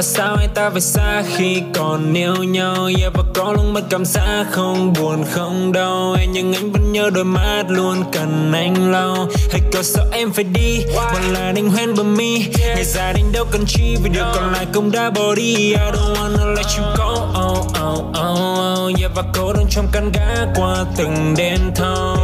Và 0.00 0.04
sao 0.04 0.36
anh 0.36 0.48
ta 0.54 0.70
phải 0.70 0.80
xa 0.80 1.22
khi 1.36 1.62
còn 1.74 2.14
yêu 2.14 2.34
nhau? 2.34 2.90
Yeah, 3.00 3.12
và 3.14 3.22
có 3.34 3.52
lúc 3.52 3.64
mất 3.72 3.80
cảm 3.90 4.04
giác 4.04 4.46
không 4.50 4.92
buồn 4.92 5.24
không 5.30 5.72
đau. 5.72 6.14
Em 6.20 6.32
nhưng 6.32 6.54
anh 6.54 6.72
vẫn 6.72 6.92
nhớ 6.92 7.10
đôi 7.14 7.24
mắt 7.24 7.64
luôn 7.68 8.04
cần 8.12 8.52
anh 8.52 8.92
lau. 8.92 9.28
Hay 9.50 9.60
có 9.72 9.82
sao 9.82 10.04
em 10.12 10.32
phải 10.32 10.44
đi 10.44 10.84
Vẫn 11.12 11.22
là 11.32 11.52
đinh 11.52 11.70
hoen 11.70 11.94
bờ 11.94 12.02
mi. 12.02 12.44
Ngày 12.58 12.84
dài 12.84 13.12
đến 13.12 13.24
đâu 13.32 13.44
cần 13.50 13.64
chi 13.66 13.96
Vì 14.02 14.10
điều 14.10 14.24
còn 14.34 14.52
lại 14.52 14.66
cũng 14.74 14.90
đã 14.90 15.10
bỏ 15.10 15.34
đi. 15.34 15.54
I 15.54 15.74
don't 15.74 16.14
wanna 16.14 16.54
let 16.54 16.66
you 16.78 16.84
go. 16.96 17.12
Oh, 17.48 17.58
oh, 17.58 17.98
oh, 17.98 18.04
oh. 18.08 19.00
Yeah, 19.00 19.12
và 19.14 19.22
cô 19.34 19.52
đơn 19.52 19.64
trong 19.70 19.86
căn 19.92 20.12
gác 20.12 20.48
qua 20.54 20.84
từng 20.96 21.34
đêm 21.36 21.58
thâu. 21.74 22.16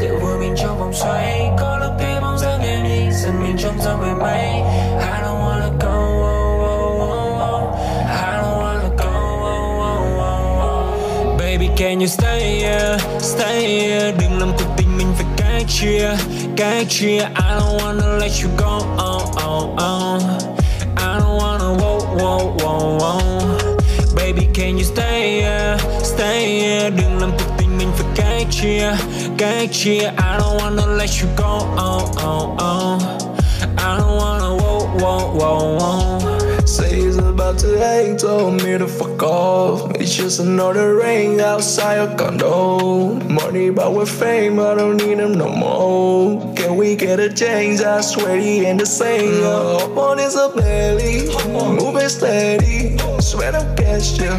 Tự 0.00 0.18
vui 0.22 0.38
mình 0.40 0.54
trong 0.56 0.78
vòng 0.78 0.92
xoay 0.94 1.50
Có 1.60 1.78
lúc 1.78 1.92
thấy 1.98 2.20
bóng 2.20 2.38
dáng 2.38 2.62
em 2.62 2.84
đi. 2.84 3.16
Dần 3.22 3.42
mình 3.42 3.56
trong 3.58 3.78
gió 3.84 3.96
về 3.96 4.12
mây 4.20 4.73
can 11.76 12.00
you 12.00 12.06
stay 12.06 12.60
here 12.60 12.98
Stay 13.20 13.66
here 13.66 14.12
Đừng 14.12 14.38
làm 14.38 14.52
cuộc 14.58 14.74
tình 14.76 14.96
mình 14.96 15.06
phải 15.16 15.26
cách 15.36 15.62
chia 15.68 16.16
Cách 16.56 16.86
chia 16.88 17.18
I 17.18 17.58
don't 17.58 17.78
wanna 17.78 18.18
let 18.18 18.30
you 18.42 18.50
go 18.56 18.76
oh, 18.76 19.22
oh, 19.44 19.76
oh. 19.76 20.22
I 20.96 21.18
don't 21.18 21.38
wanna 21.38 21.74
whoa, 21.78 21.98
whoa, 22.16 22.56
whoa, 22.58 22.98
whoa. 22.98 23.20
Baby 24.16 24.48
can 24.54 24.76
you 24.76 24.84
stay 24.84 25.42
here 25.42 25.78
Stay 26.02 26.46
here 26.46 26.90
đừng 26.90 27.18
làm 27.20 27.30
cuộc 27.38 27.54
tình 27.58 27.78
mình 27.78 27.88
phải 27.96 28.06
cách 28.16 28.46
chia 28.50 28.96
cách 29.38 29.68
chia 29.72 30.00
I 30.00 30.38
don't 30.38 30.58
wanna 30.58 30.96
let 30.96 31.10
you 31.22 31.28
go 31.36 31.58
oh, 31.76 32.02
oh, 32.24 32.62
oh. 32.62 33.02
I 33.76 33.98
don't 33.98 34.16
wanna 34.18 34.56
whoa, 34.56 34.86
whoa, 35.00 35.34
whoa, 35.34 35.78
whoa. 35.78 36.20
Say 36.66 36.90
about 37.44 37.58
to 37.58 37.78
hang, 37.78 38.16
told 38.16 38.62
me 38.62 38.78
to 38.78 38.88
fuck 38.88 39.22
off. 39.22 39.90
It's 39.96 40.16
just 40.16 40.40
another 40.40 40.94
rain 40.94 41.40
outside 41.40 41.96
your 41.96 42.16
condo. 42.16 43.20
Money, 43.28 43.68
but 43.68 43.92
with 43.92 44.08
fame, 44.08 44.58
I 44.58 44.74
don't 44.74 44.96
need 44.96 45.18
them 45.18 45.34
no 45.34 45.50
more. 45.50 46.54
Can 46.54 46.76
we 46.76 46.96
get 46.96 47.20
a 47.20 47.30
change? 47.30 47.80
I 47.82 48.00
swear 48.00 48.38
he 48.38 48.64
ain't 48.64 48.80
the 48.80 48.86
same. 48.86 49.44
Up 49.44 49.94
on 49.96 50.16
his 50.18 50.34
belly, 50.56 51.28
moving 51.52 52.08
steady. 52.08 52.96
Sweat 53.20 53.54
up, 53.54 53.76
catch 53.76 54.18
you, 54.18 54.32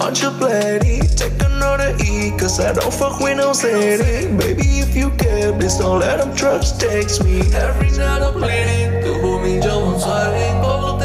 aren't 0.00 0.22
you 0.22 0.30
bloody? 0.30 1.00
Take 1.16 1.42
another 1.42 1.96
E, 2.04 2.30
cause 2.38 2.60
I 2.60 2.72
don't 2.72 2.94
fuck 2.94 3.18
with 3.20 3.38
no 3.38 3.54
city. 3.54 4.32
Baby, 4.36 4.66
if 4.84 4.94
you 4.94 5.10
care, 5.18 5.52
please 5.52 5.78
don't 5.78 5.98
let 5.98 6.18
them 6.18 6.34
trucks 6.36 6.70
text 6.70 7.24
me. 7.24 7.40
Every 7.54 7.90
night 7.90 8.22
I'm 8.22 8.34
bleeding, 8.34 9.02
cứ 9.02 9.14
vô 9.22 9.38
mình 9.42 9.60
trong 9.64 9.98
vòng 9.98 10.95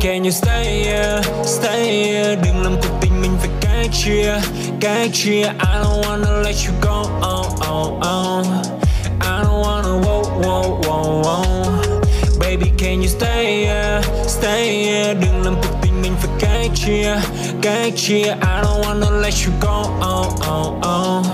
can 0.00 0.24
you 0.24 0.30
stay 0.30 0.84
here, 0.84 1.22
stay 1.44 2.04
here 2.04 2.36
Đừng 2.36 2.62
làm 2.62 2.76
cuộc 2.82 2.98
tình 3.00 3.20
mình 3.20 3.30
phải 3.40 3.50
cách 3.60 3.90
chia 3.92 4.40
Cách 4.80 5.10
chia 5.12 5.42
I 5.42 5.82
don't 5.82 6.02
wanna 6.02 6.42
let 6.42 6.54
you 6.66 6.72
go 6.80 7.00
oh, 7.00 7.46
oh, 7.68 7.92
oh. 8.00 8.46
I 9.20 9.42
don't 9.42 9.60
wanna 9.62 10.00
whoa, 10.00 10.22
whoa, 10.22 10.80
whoa, 10.82 11.22
whoa. 11.22 12.00
Baby 12.40 12.72
can 12.78 13.00
you 13.00 13.08
stay 13.08 13.66
here, 13.66 14.02
stay 14.26 14.84
here 14.84 15.14
Đừng 15.14 15.42
làm 15.44 15.54
cuộc 15.62 15.78
tình 15.82 16.02
mình 16.02 16.12
phải 16.20 16.30
cách 16.40 16.70
chia 16.74 17.16
Cách 17.62 17.92
chia 17.96 18.24
I 18.24 18.62
don't 18.62 18.82
wanna 18.82 19.20
let 19.20 19.34
you 19.46 19.52
go 19.60 19.82
oh, 20.00 20.26
oh, 20.48 20.86
oh. 20.86 21.26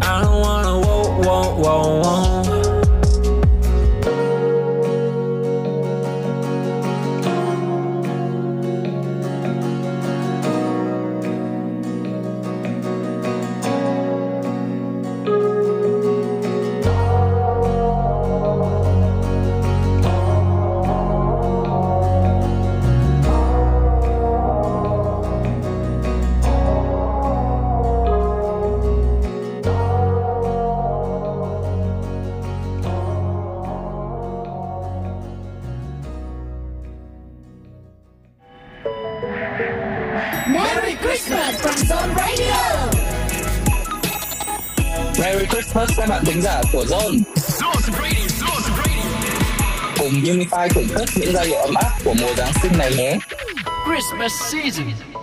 I 0.00 0.22
don't 0.22 0.40
wanna 0.42 0.80
whoa, 0.80 1.04
whoa, 1.24 1.54
whoa, 1.58 2.02
whoa. 2.02 2.47
Thính 46.38 46.44
giả 46.44 46.62
của 46.72 46.84
Zone. 46.84 47.18
Cùng 49.98 50.12
Unify 50.12 50.68
thưởng 50.68 50.88
thức 50.88 51.04
những 51.16 51.32
giai 51.34 51.46
điệu 51.46 51.60
ấm 51.60 51.74
áp 51.74 51.90
của 52.04 52.14
mùa 52.20 52.34
Giáng 52.36 52.52
sinh 52.62 52.72
này 52.78 52.94
nhé. 52.96 53.18
Christmas 53.86 54.32
season. 54.52 55.17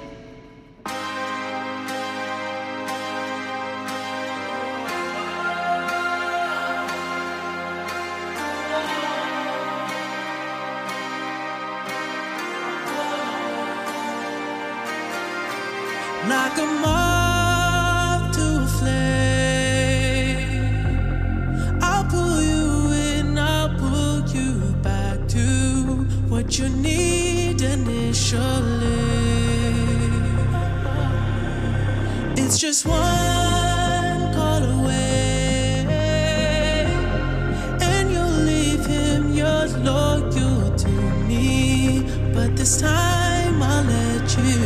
This 42.75 42.81
time 42.81 43.61
I'll 43.61 43.83
let 43.83 44.37
you 44.37 44.59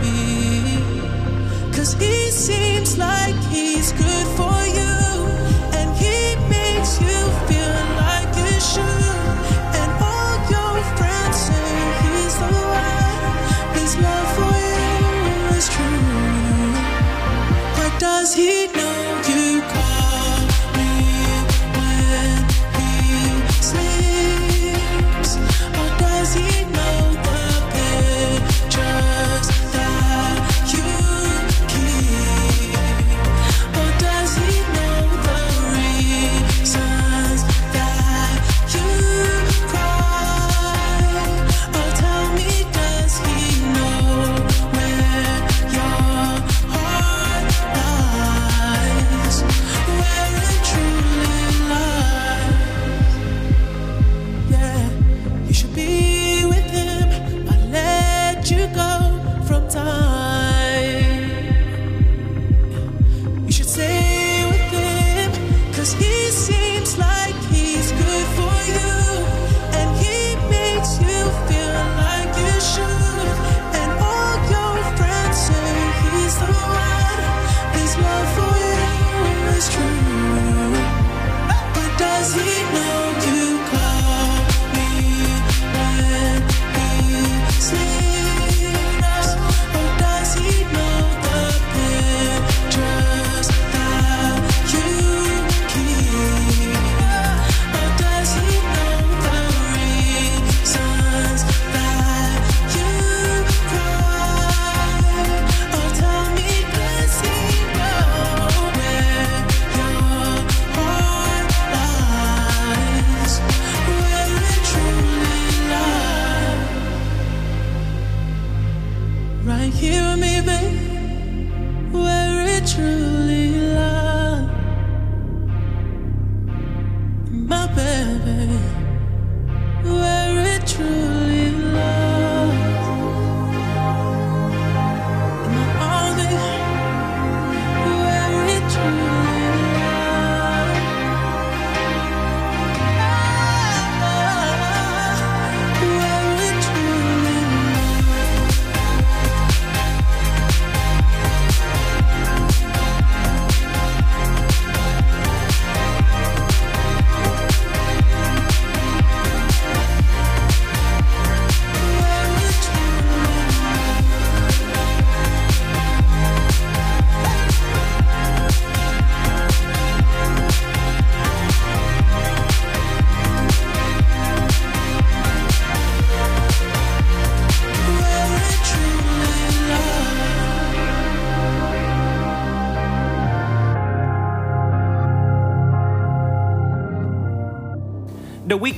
be. 0.00 1.76
Cause 1.76 1.94
he 1.94 2.30
seems 2.30 2.98
like 2.98 3.36
he's 3.52 3.92
good 3.92 4.26
for 4.38 4.58
you. 4.78 4.96
And 5.78 5.88
he 5.96 6.36
makes 6.48 7.00
you 7.00 7.18
feel 7.48 7.76
like 8.04 8.34
should. 8.60 9.28
And 9.80 9.90
all 10.02 10.36
your 10.54 10.82
friends 10.96 11.36
say 11.46 11.70
he's 12.04 12.36
the 12.42 12.52
one. 12.82 13.34
His 13.78 13.96
love 13.96 14.28
for 14.38 14.56
you 14.74 15.56
is 15.56 15.68
true. 15.68 16.74
But 17.76 18.00
does 18.00 18.34
he 18.34 18.66
know 18.68 19.03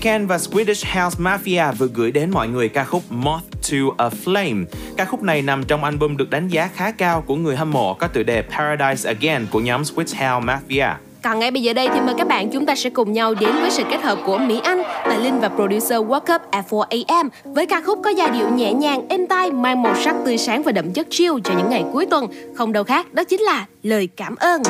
Ken 0.07 0.27
và 0.27 0.37
Swedish 0.37 1.03
House 1.03 1.19
Mafia 1.23 1.73
vừa 1.73 1.89
gửi 1.95 2.11
đến 2.11 2.31
mọi 2.31 2.49
người 2.49 2.69
ca 2.69 2.85
khúc 2.85 3.03
Moth 3.11 3.45
to 3.53 3.77
a 3.99 4.09
Flame. 4.25 4.65
Ca 4.97 5.05
khúc 5.05 5.23
này 5.23 5.43
nằm 5.43 5.65
trong 5.65 5.85
album 5.85 6.17
được 6.17 6.31
đánh 6.31 6.49
giá 6.49 6.69
khá 6.75 6.91
cao 6.91 7.25
của 7.27 7.37
người 7.37 7.57
hâm 7.57 7.71
mộ 7.71 7.95
có 7.95 8.09
tựa 8.09 8.23
đề 8.23 8.43
Paradise 8.43 9.11
Again 9.11 9.47
của 9.51 9.61
nhóm 9.61 9.83
Swedish 9.83 9.97
House 10.35 10.47
Mafia. 10.47 10.95
Còn 11.23 11.39
ngay 11.39 11.51
bây 11.51 11.63
giờ 11.63 11.73
đây 11.73 11.89
thì 11.95 12.01
mời 12.01 12.15
các 12.19 12.29
bạn 12.29 12.51
chúng 12.51 12.67
ta 12.67 12.75
sẽ 12.75 12.91
cùng 12.91 13.13
nhau 13.13 13.35
đến 13.35 13.51
với 13.61 13.71
sự 13.71 13.83
kết 13.91 14.03
hợp 14.03 14.19
của 14.27 14.39
Mỹ 14.39 14.61
Anh, 14.65 14.83
Tài 15.05 15.21
Linh 15.21 15.41
và 15.41 15.49
producer 15.49 16.01
World 16.01 16.35
Up 16.35 16.43
at 16.51 16.65
4am 16.71 17.29
với 17.45 17.67
ca 17.67 17.81
khúc 17.81 17.99
có 18.05 18.11
giai 18.11 18.31
điệu 18.31 18.51
nhẹ 18.51 18.73
nhàng, 18.73 19.09
êm 19.09 19.27
tai, 19.27 19.51
mang 19.51 19.83
màu 19.83 19.95
sắc 20.05 20.17
tươi 20.25 20.39
sáng 20.39 20.63
và 20.63 20.73
đậm 20.73 20.93
chất 20.93 21.07
chill 21.11 21.35
cho 21.45 21.55
những 21.59 21.71
ngày 21.71 21.85
cuối 21.93 22.07
tuần. 22.07 22.27
Không 22.55 22.73
đâu 22.73 22.85
khác, 22.85 23.15
đó 23.15 23.25
chính 23.25 23.41
là 23.41 23.67
lời 23.83 24.09
cảm 24.17 24.37
ơn. 24.37 24.63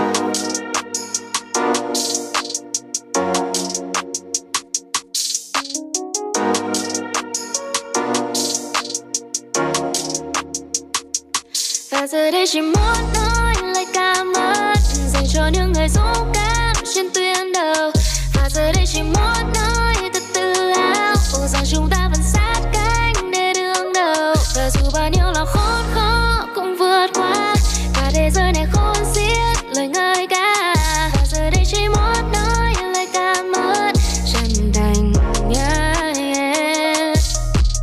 Và 12.00 12.06
giờ 12.06 12.30
đây 12.30 12.44
chỉ 12.48 12.60
muốn 12.60 13.12
nói 13.14 13.54
lời 13.74 13.86
cảm 13.94 14.32
ơn 14.32 14.76
dành 15.12 15.24
cho 15.34 15.46
những 15.52 15.72
người 15.72 15.88
dũng 15.88 16.32
cảm 16.34 16.74
trên 16.94 17.06
tuyến 17.14 17.52
đầu. 17.52 17.90
Và 18.34 18.48
giờ 18.50 18.72
đây 18.72 18.84
chỉ 18.86 19.02
muốn 19.02 19.52
nói 19.54 19.94
thật 20.14 20.22
tự 20.34 20.72
hào 20.76 21.14
rằng 21.48 21.64
chúng 21.70 21.88
ta 21.90 22.08
vẫn 22.12 22.22
sát 22.32 22.60
cánh 22.72 23.30
để 23.30 23.52
đương 23.54 23.92
đầu. 23.92 24.34
Và 24.56 24.70
dù 24.70 24.90
bao 24.94 25.10
nhiêu 25.10 25.24
là 25.34 25.44
khốn 25.44 25.84
khó 25.94 26.46
cũng 26.54 26.76
vượt 26.78 27.06
qua 27.14 27.54
cả 27.94 28.10
thế 28.14 28.30
giới 28.30 28.52
này 28.52 28.66
khôn 28.72 28.96
xiết 29.14 29.64
lời 29.76 29.88
ngợi 29.88 30.26
ca. 30.26 30.74
Và 31.14 31.24
giờ 31.32 31.50
đây 31.50 31.64
chỉ 31.66 31.88
muốn 31.88 32.32
nói 32.32 32.74
lời 32.92 33.06
cảm 33.12 33.52
ơn 33.52 33.94
chân 34.32 34.72
thành. 34.74 35.12
Yeah, 35.54 36.16
yeah. 36.16 37.18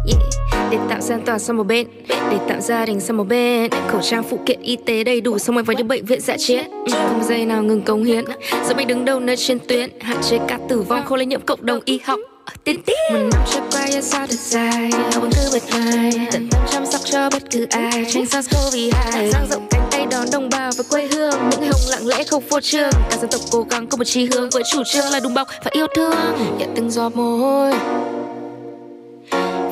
Yeah. 0.08 0.72
Để 0.72 0.78
tạo 0.90 1.02
ra 1.02 1.18
toàn 1.26 1.40
sang 1.40 1.58
một 1.58 1.64
bên 1.64 1.88
để 2.34 2.40
tạo 2.48 2.62
gia 2.62 2.86
đình 2.86 3.00
sang 3.00 3.18
một 3.18 3.24
bên. 3.24 3.72
Khẩu 3.88 4.02
trang 4.02 4.24
phụ 4.24 4.40
kiện 4.46 4.62
y 4.62 4.76
tế 4.76 5.04
đầy 5.04 5.22
đủ, 5.22 5.38
Xong 5.38 5.56
rồi 5.56 5.64
vào 5.64 5.78
những 5.78 5.88
bệnh 5.88 6.06
viện 6.06 6.22
dạ 6.22 6.38
chiến. 6.38 6.66
Ừ, 6.86 6.92
không 6.92 7.24
giây 7.24 7.46
nào 7.46 7.64
ngừng 7.64 7.82
cống 7.82 8.04
hiến. 8.04 8.26
Giờ 8.68 8.74
mình 8.74 8.88
đứng 8.88 9.06
đầu 9.06 9.20
nơi 9.20 9.38
trên 9.38 9.60
tuyến, 9.68 9.90
Hạn 10.00 10.18
chế 10.30 10.40
ca 10.48 10.60
tử 10.70 10.82
vong 10.82 11.06
không 11.06 11.18
lây 11.18 11.26
nhiễm 11.26 11.42
cộng 11.42 11.66
đồng 11.66 11.80
y 11.86 12.00
học. 12.04 12.20
Tiến 12.64 12.82
tiến 12.82 12.96
Một 13.14 13.20
năm 13.20 13.44
trôi 13.52 13.62
qua 13.72 13.82
ya 13.94 14.02
sao 14.02 14.28
thật 14.28 14.40
dài? 14.40 14.92
Họ 14.92 15.20
vẫn 15.20 15.30
cứ 15.32 15.50
bật 15.54 15.64
vai 15.72 16.12
Tận 16.32 16.48
tâm 16.52 16.62
chăm 16.72 16.86
sóc 16.86 17.02
cho 17.06 17.30
bất 17.30 17.44
cứ 17.52 17.68
ai. 17.70 18.06
Tránh 18.10 18.24
SARS-CoV-2 18.24 19.30
dang 19.32 19.48
rộng 19.50 19.68
cánh 19.70 19.88
tay 19.92 20.06
đón 20.12 20.28
đồng 20.32 20.50
bào 20.50 20.72
về 20.78 20.84
quê 20.90 21.08
hương. 21.08 21.36
Những 21.52 21.62
hồng 21.62 21.82
lặng 21.90 22.08
lẽ 22.08 22.24
không 22.24 22.44
phô 22.50 22.60
trương. 22.60 22.92
Cả 23.10 23.18
dân 23.22 23.30
tộc 23.30 23.42
cố 23.52 23.66
gắng 23.70 23.88
có 23.88 23.98
một 23.98 24.04
chí 24.04 24.26
hướng 24.26 24.50
Với 24.50 24.64
chủ 24.72 24.84
trương 24.86 25.06
là 25.12 25.20
đùm 25.20 25.34
bọc 25.34 25.48
và 25.64 25.72
yêu 25.74 25.88
thương. 25.96 26.16
Nhận 26.60 26.70
từng 26.76 26.92
giọt 26.92 27.16
mồ 27.16 27.38
hôi 27.38 27.74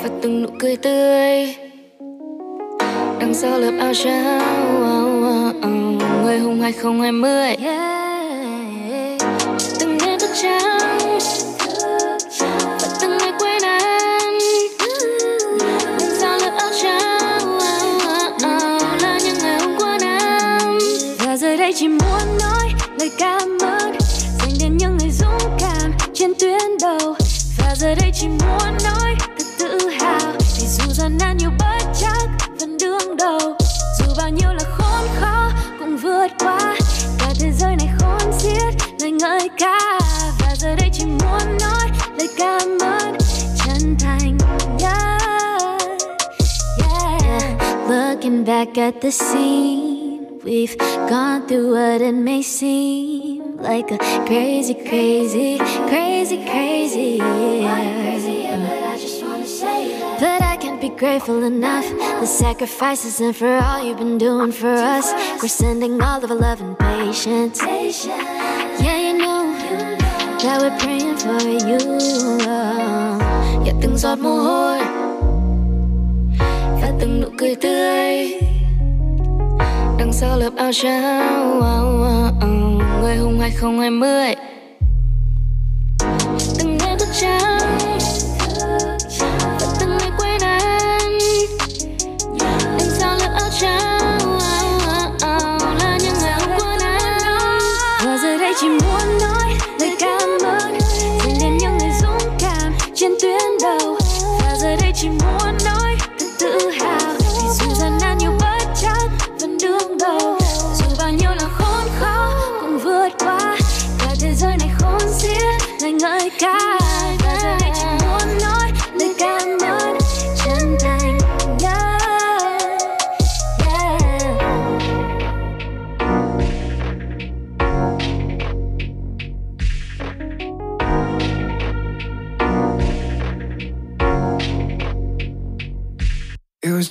và 0.04 0.10
từng 0.22 0.44
nụ 0.44 0.50
cười 0.60 0.76
tươi 0.76 1.71
đằng 3.32 3.42
sau 3.42 3.60
lớp 3.60 3.72
áo 3.80 3.94
trắng 3.94 4.42
oh, 4.78 4.84
oh, 5.24 5.56
oh. 5.56 6.24
người 6.24 6.40
hùng 6.40 6.62
2020 6.62 7.56
từng 9.80 9.98
đêm 10.06 10.20
thức 10.20 10.30
trắng, 10.42 11.20
và 12.40 12.88
từng 13.02 13.18
ngày 13.18 13.32
quên 13.40 13.62
anh 13.64 14.38
đằng 16.00 16.16
sao 16.20 16.40
lớp 16.40 16.52
áo 16.58 16.70
trắng 16.82 17.58
là 19.02 19.20
những 19.26 19.38
ngày 19.42 19.60
hôm 19.60 19.76
qua 19.78 19.98
năm. 20.02 20.78
Và 21.26 21.38
giờ 21.38 21.58
đây 21.58 21.74
chỉ 21.76 21.88
muốn 21.88 22.38
nói 22.40 22.74
lời 23.00 23.12
cảm 23.18 23.58
ơn 23.62 23.98
dành 24.40 24.54
đến 24.60 24.78
những 24.78 24.98
người 24.98 25.12
dũng 25.12 25.58
cảm 25.60 25.92
trên 26.14 26.34
tuyến 26.40 26.78
đầu. 26.82 27.16
Và 27.58 27.76
giờ 27.76 27.96
đây 28.02 28.12
chỉ 28.14 28.28
muốn 28.28 28.78
nói 28.84 29.16
thật 29.20 29.46
tự 29.60 29.90
hào, 29.90 30.34
vì 30.40 30.68
dù 30.68 30.92
gian 30.92 31.18
nan 31.20 31.38
nhiều 31.38 31.50
bất 31.60 31.84
chắc 32.02 32.30
đương 32.82 33.18
đầu 33.18 33.40
dù 34.00 34.06
bao 34.18 34.30
nhiêu 34.30 34.54
là 34.54 34.64
khốn 34.78 35.08
khó 35.20 35.52
cũng 35.80 35.98
vượt 35.98 36.28
qua 36.40 36.76
cả 37.20 37.34
thế 37.40 37.52
giới 37.52 37.76
này 37.76 37.90
khốn 38.00 38.34
xiết 38.40 38.74
lời 39.00 39.12
ngợi 39.12 39.50
ca 39.58 40.00
và 40.40 40.56
giờ 40.56 40.76
đây 40.76 40.90
chỉ 40.94 41.06
muốn 41.06 41.58
nói 41.62 41.90
lời 42.18 42.28
cảm 42.38 42.78
ơn 42.82 43.18
chân 43.66 43.96
thành 44.00 44.38
yeah, 44.80 45.22
yeah. 46.90 47.90
looking 47.90 48.46
back 48.46 48.78
at 48.78 48.94
the 49.02 49.12
scene 49.12 50.18
we've 50.44 50.78
gone 51.10 51.42
through 51.48 51.76
what 51.76 52.02
it 52.02 52.16
may 52.16 52.44
seem 52.44 53.42
like 53.62 53.92
a 53.92 53.98
crazy, 54.26 54.74
crazy, 54.74 55.58
crazy, 55.90 56.38
crazy. 56.38 57.18
Yeah. 57.20 58.41
Be 60.82 60.90
grateful 60.90 61.44
enough. 61.44 61.88
The 62.22 62.26
sacrifices 62.26 63.22
and 63.22 63.36
for 63.36 63.56
all 63.56 63.84
you've 63.84 64.00
been 64.00 64.18
doing 64.18 64.52
for 64.52 64.74
us. 64.74 65.14
We're 65.40 65.48
sending 65.48 66.02
all 66.02 66.24
of 66.24 66.32
our 66.32 66.36
love 66.36 66.60
and 66.60 66.76
patience. 66.80 67.62
Yeah, 67.62 68.98
you 68.98 69.14
know 69.20 69.54
that 70.42 70.58
we're 70.60 70.78
praying 70.80 71.18
for 71.18 71.38
you. 71.70 71.78
Yeah, 73.64 73.76
từng 73.82 73.98
giọt 73.98 74.20
mồ 74.20 74.36
hôi 74.36 74.80
và 76.82 76.92
từng 77.00 77.22
nụ 77.22 77.28
cười 77.38 77.56
tươi 77.56 78.40
đằng 80.00 80.14
sau 80.14 80.38
lớp 80.38 80.56
áo 80.58 80.72
trắng 80.74 81.60
người 83.02 83.16
hùng 83.18 83.40
2020 83.40 84.36
từng 86.60 86.78
đêm 86.80 86.98
thức 87.00 87.10
trắng 87.22 88.01
sau 93.62 93.91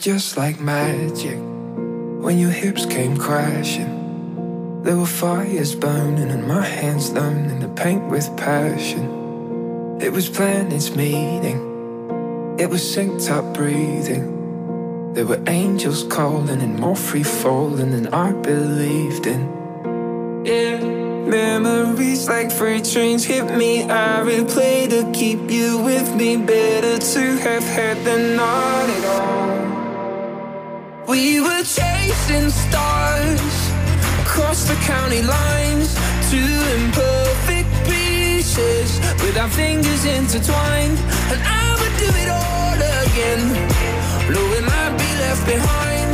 just 0.01 0.39
like 0.39 0.59
magic 0.59 1.39
when 2.25 2.39
your 2.39 2.51
hips 2.51 2.87
came 2.87 3.19
crashing. 3.19 4.83
There 4.83 4.97
were 4.97 5.05
fires 5.05 5.75
burning 5.75 6.31
and 6.31 6.49
my 6.49 6.65
hands 6.65 7.13
learning 7.13 7.61
to 7.61 7.69
paint 7.69 8.11
with 8.11 8.35
passion. 8.39 9.99
It 10.01 10.11
was 10.11 10.31
planets 10.31 10.97
meeting, 10.97 12.57
it 12.59 12.71
was 12.71 12.81
synced 12.81 13.31
up 13.31 13.53
breathing. 13.53 15.13
There 15.13 15.27
were 15.27 15.43
angels 15.47 16.05
calling 16.05 16.63
and 16.63 16.79
more 16.79 16.97
free 16.97 17.23
falling 17.23 17.91
than 17.91 18.07
I 18.07 18.33
believed 18.33 19.27
in. 19.27 19.43
Yeah, 20.47 20.79
memories 20.79 22.27
like 22.27 22.51
freight 22.51 22.87
trains 22.87 23.25
hit 23.25 23.55
me. 23.55 23.83
I 23.83 24.23
replay 24.23 24.89
to 24.89 25.13
keep 25.13 25.51
you 25.51 25.77
with 25.83 26.15
me. 26.15 26.39
Better 26.39 26.97
to 26.97 27.37
have 27.45 27.65
had 27.65 27.99
than 28.07 28.37
not 28.37 28.89
at 28.89 29.05
all. 29.05 29.60
Chasing 32.11 32.51
stars 32.51 33.71
across 34.23 34.65
the 34.65 34.75
county 34.83 35.23
lines, 35.23 35.95
two 36.29 36.53
imperfect 36.75 37.71
pieces 37.89 38.99
with 39.23 39.39
our 39.39 39.49
fingers 39.49 40.05
intertwined. 40.05 40.99
And 41.31 41.41
I 41.41 41.67
would 41.79 41.97
do 42.05 42.11
it 42.23 42.29
all 42.29 42.79
again, 43.07 43.43
knowing 44.29 44.65
I'd 44.65 44.97
be 44.99 45.11
left 45.23 45.47
behind. 45.47 46.11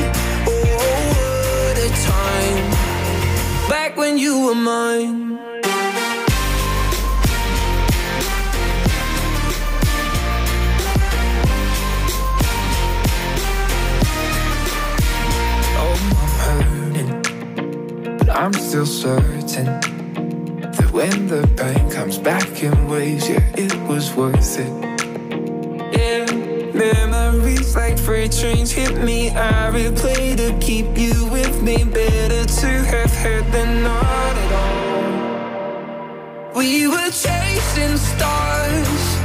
Oh, 0.47 0.75
what 1.17 1.79
a 1.79 1.89
time! 2.13 3.71
Back 3.71 3.97
when 3.97 4.19
you 4.19 4.45
were 4.45 4.55
mine. 4.55 5.26
I'm 18.37 18.53
still 18.53 18.85
certain 18.85 19.47
that 19.47 20.91
when 20.93 21.27
the 21.27 21.49
pain 21.57 21.91
comes 21.91 22.19
back 22.19 22.63
in 22.63 22.87
waves, 22.87 23.31
yeah, 23.31 23.41
it 23.57 23.75
was 23.89 24.15
worth 24.15 24.59
it. 24.59 24.71
Yeah, 25.99 26.27
memories 26.75 27.75
like 27.75 27.99
freight 27.99 28.33
trains 28.33 28.71
hit 28.71 29.03
me. 29.03 29.31
I 29.31 29.71
replay 29.73 30.37
to 30.37 30.53
keep 30.59 30.99
you 30.99 31.27
with 31.31 31.63
me. 31.63 31.85
Better 31.85 32.45
to 32.45 32.67
have 32.67 33.11
had 33.11 33.51
than 33.53 33.83
not 33.83 34.37
at 34.45 34.53
all. 34.53 34.75
We 36.55 36.89
were 36.89 37.11
chasing 37.11 37.97
stars 37.97 39.17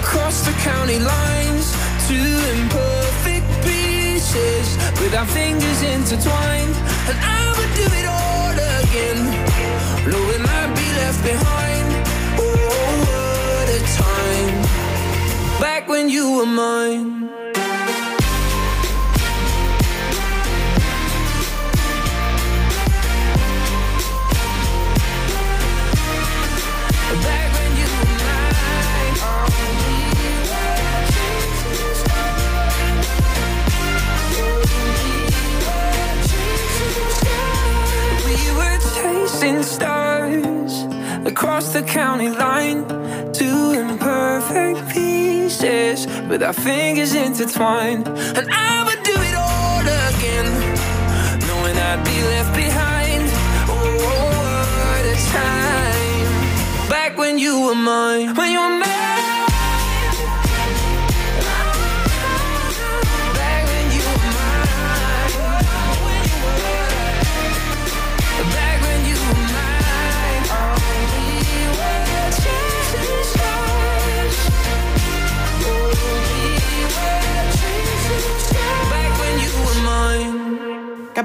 across 0.00 0.44
the 0.44 0.50
county 0.62 0.98
lines, 0.98 1.72
to 2.08 2.14
imperfect 2.14 2.95
pieces 4.36 4.76
with 5.00 5.14
our 5.14 5.26
fingers 5.26 5.82
intertwined. 5.82 6.76
And 7.08 7.18
I 7.20 7.42
would 7.56 7.72
do 7.80 7.86
it 8.00 8.06
all 8.06 8.52
again, 8.82 9.18
knowing 10.10 10.42
I'd 10.58 10.72
be 10.74 10.88
left 11.00 11.22
behind. 11.22 11.86
Oh, 12.38 13.02
what 13.10 13.68
a 13.76 13.80
time! 14.02 15.60
Back 15.60 15.88
when 15.88 16.08
you 16.08 16.36
were 16.36 16.46
mine. 16.46 17.15
Chasing 39.46 39.62
stars 39.62 40.82
across 41.24 41.72
the 41.72 41.82
county 41.82 42.30
line, 42.30 42.84
two 43.32 43.72
imperfect 43.72 44.92
pieces 44.92 46.06
with 46.28 46.42
our 46.42 46.52
fingers 46.52 47.14
intertwined. 47.14 48.08
And 48.08 48.48
I 48.50 48.84
would 48.86 49.02
do 49.04 49.12
it 49.14 49.34
all 49.34 49.82
again, 50.10 50.48
knowing 51.46 51.76
I'd 51.76 52.02
be 52.04 52.22
left 52.32 52.56
behind. 52.56 53.22
Oh, 53.68 53.86
what 54.10 55.04
a 55.12 55.16
time! 55.38 56.90
Back 56.90 57.16
when 57.16 57.38
you 57.38 57.66
were 57.66 57.74
mine, 57.74 58.34
when 58.34 58.50
you 58.50 58.60
were 58.60 58.78
mine. 58.78 59.05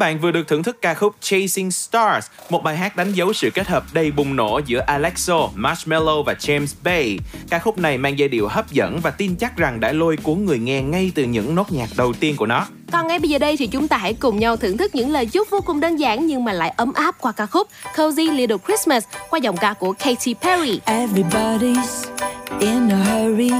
Bạn 0.02 0.20
vừa 0.20 0.32
được 0.32 0.48
thưởng 0.48 0.64
thức 0.64 0.82
ca 0.82 0.94
khúc 0.94 1.16
Chasing 1.22 1.72
Stars, 1.72 2.28
một 2.50 2.64
bài 2.64 2.78
hát 2.78 2.96
đánh 2.96 3.14
dấu 3.14 3.34
sự 3.34 3.50
kết 3.50 3.68
hợp 3.68 3.84
đầy 3.94 4.12
bùng 4.12 4.36
nổ 4.36 4.62
giữa 4.66 4.80
Alexo, 4.88 5.50
Marshmello 5.56 6.22
và 6.22 6.34
James 6.34 6.76
Bay. 6.84 7.20
Ca 7.50 7.60
khúc 7.60 7.78
này 7.78 7.98
mang 7.98 8.20
giai 8.20 8.30
điệu 8.30 8.48
hấp 8.48 8.72
dẫn 8.72 9.00
và 9.00 9.12
tin 9.12 9.36
chắc 9.36 9.58
rằng 9.58 9.80
đã 9.80 9.92
lôi 9.92 10.18
cuốn 10.18 10.46
người 10.46 10.60
nghe 10.60 10.82
ngay 10.82 11.12
từ 11.16 11.24
những 11.24 11.56
nốt 11.56 11.72
nhạc 11.72 11.90
đầu 11.98 12.14
tiên 12.14 12.36
của 12.36 12.46
nó. 12.46 12.66
Còn 12.92 13.08
ngay 13.08 13.20
bây 13.20 13.30
giờ 13.30 13.40
đây 13.40 13.58
thì 13.58 13.68
chúng 13.68 13.88
ta 13.88 13.98
hãy 13.98 14.14
cùng 14.14 14.40
nhau 14.40 14.58
thưởng 14.58 14.78
thức 14.78 14.96
những 14.96 15.12
lời 15.12 15.26
chúc 15.26 15.50
vô 15.50 15.62
cùng 15.62 15.80
đơn 15.80 15.96
giản 15.96 16.28
nhưng 16.28 16.44
mà 16.44 16.54
lại 16.54 16.74
ấm 16.78 16.94
áp 16.94 17.16
qua 17.20 17.32
ca 17.32 17.46
khúc 17.46 17.68
Cozy 17.96 18.36
Little 18.36 18.58
Christmas 18.66 19.04
qua 19.30 19.40
giọng 19.40 19.58
ca 19.58 19.74
của 19.74 19.94
Katy 19.94 20.34
Perry. 20.34 20.80
Everybody's 20.86 22.06
in 22.60 22.90
a 22.90 22.98
hurry, 22.98 23.54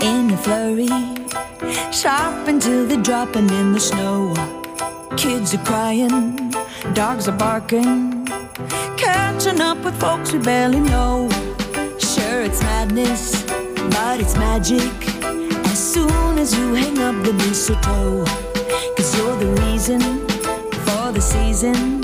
in 0.00 0.30
a 0.30 0.36
flurry. 0.44 1.16
Shopping 1.92 2.60
till 2.60 2.88
they're 2.88 3.02
dropping 3.04 3.48
in 3.48 3.72
the 3.74 3.80
snow. 3.80 4.34
Kids 5.16 5.54
are 5.54 5.64
crying, 5.64 6.52
dogs 6.92 7.28
are 7.28 7.36
barking. 7.36 8.26
Catching 8.96 9.60
up 9.60 9.78
with 9.84 9.98
folks 10.00 10.32
we 10.32 10.38
barely 10.38 10.80
know. 10.80 11.28
Sure, 11.98 12.42
it's 12.42 12.62
madness, 12.62 13.42
but 13.94 14.20
it's 14.20 14.36
magic. 14.36 14.92
As 15.66 15.92
soon 15.92 16.38
as 16.38 16.56
you 16.56 16.74
hang 16.74 16.98
up 16.98 17.16
the 17.24 17.32
mistletoe, 17.32 18.24
cause 18.96 19.16
you're 19.16 19.36
the 19.36 19.52
reason 19.62 20.00
for 20.86 21.12
the 21.12 21.20
season. 21.20 22.00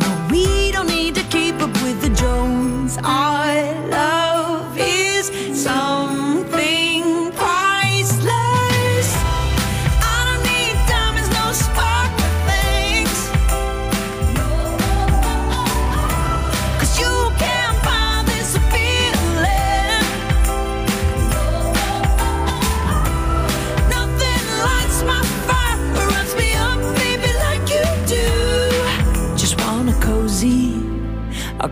No, 0.00 0.28
we 0.30 0.72
don't 0.72 0.88
need 0.88 1.14
to 1.16 1.22
keep 1.24 1.56
up 1.60 1.72
with 1.82 2.00
the 2.00 2.10
Jones. 2.10 2.98
Our 3.04 3.88
love 3.88 4.76
is 4.78 5.26
something 5.62 5.95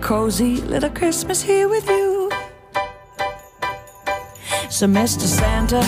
cozy 0.05 0.57
little 0.57 0.91
Christmas 0.91 1.41
here 1.41 1.67
with 1.67 1.89
you. 1.89 2.31
So, 4.69 4.87
Mr. 4.87 5.23
Santa, 5.23 5.81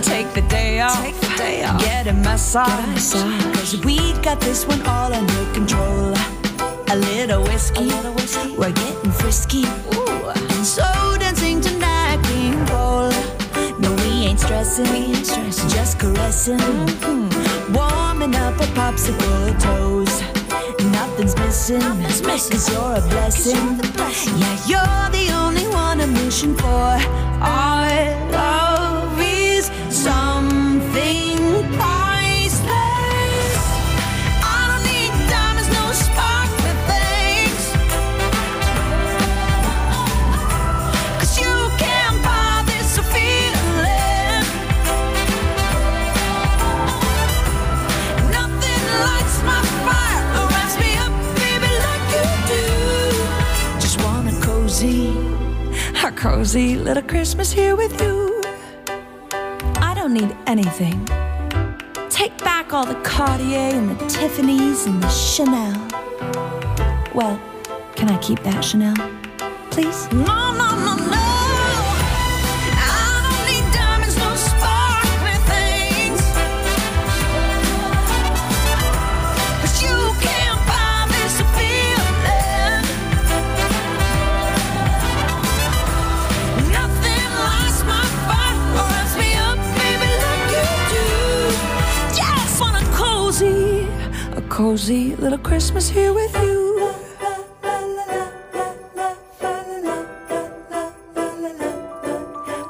take 0.00 0.32
the 0.32 0.42
day 0.42 0.80
off, 0.80 1.02
take 1.02 1.16
the 1.16 1.34
day 1.36 1.64
off, 1.64 1.80
get 1.80 2.06
a 2.06 2.12
massage, 2.12 3.12
cause 3.56 3.84
we 3.84 3.96
got 4.22 4.40
this 4.40 4.64
one 4.64 4.80
all 4.86 5.12
under 5.12 5.44
control. 5.52 6.14
A 6.90 6.96
little 6.96 7.42
whiskey, 7.42 7.80
a 7.80 7.94
little 7.94 8.14
whiskey. 8.14 8.54
we're 8.56 8.70
getting 8.70 9.10
frisky, 9.10 9.64
and 9.64 10.64
so 10.64 10.86
dancing 11.18 11.60
tonight, 11.60 12.22
King 12.22 12.64
Cole. 12.66 13.10
No, 13.80 13.92
we 14.04 14.28
ain't 14.28 14.38
stressing, 14.38 15.14
just 15.68 15.98
caressing, 15.98 16.58
mm-hmm. 16.58 17.72
warming 17.72 18.36
up 18.36 18.54
our 18.60 18.92
popsicle 18.92 19.60
toes. 19.60 20.41
Nothing's 21.22 21.36
missing, 21.36 22.50
cause 22.50 22.68
you're 22.72 22.96
a 22.96 23.00
blessing. 23.00 23.54
Yeah, 24.40 24.58
you're 24.66 25.10
the 25.12 25.32
only 25.32 25.68
one 25.68 26.00
I'm 26.00 26.12
wishing 26.14 26.56
for. 26.56 28.21
Cozy 56.22 56.76
little 56.76 57.02
Christmas 57.02 57.50
here 57.50 57.74
with 57.74 58.00
you. 58.00 58.40
I 59.88 59.92
don't 59.92 60.14
need 60.14 60.32
anything. 60.46 61.04
Take 62.10 62.38
back 62.44 62.72
all 62.72 62.86
the 62.86 62.94
Cartier 63.02 63.74
and 63.74 63.90
the 63.90 64.06
Tiffany's 64.06 64.86
and 64.86 65.02
the 65.02 65.08
Chanel. 65.08 65.74
Well, 67.12 67.40
can 67.96 68.08
I 68.08 68.18
keep 68.18 68.40
that 68.44 68.60
Chanel? 68.60 68.94
Please? 69.72 70.08
No, 70.12 70.52
cozy 94.62 95.16
little 95.18 95.38
Christmas 95.38 95.90
here 95.90 96.12
with 96.14 96.34
you. 96.40 96.92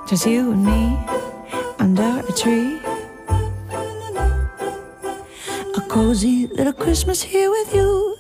Just 0.09 0.27
you 0.27 0.53
and 0.53 0.65
me 0.65 0.97
under 1.79 2.13
a 2.27 2.33
tree. 2.33 2.81
A 5.77 5.81
cozy 5.95 6.49
little 6.57 6.73
Christmas 6.73 7.23
here 7.23 7.51
with 7.51 7.75
you. 7.75 8.17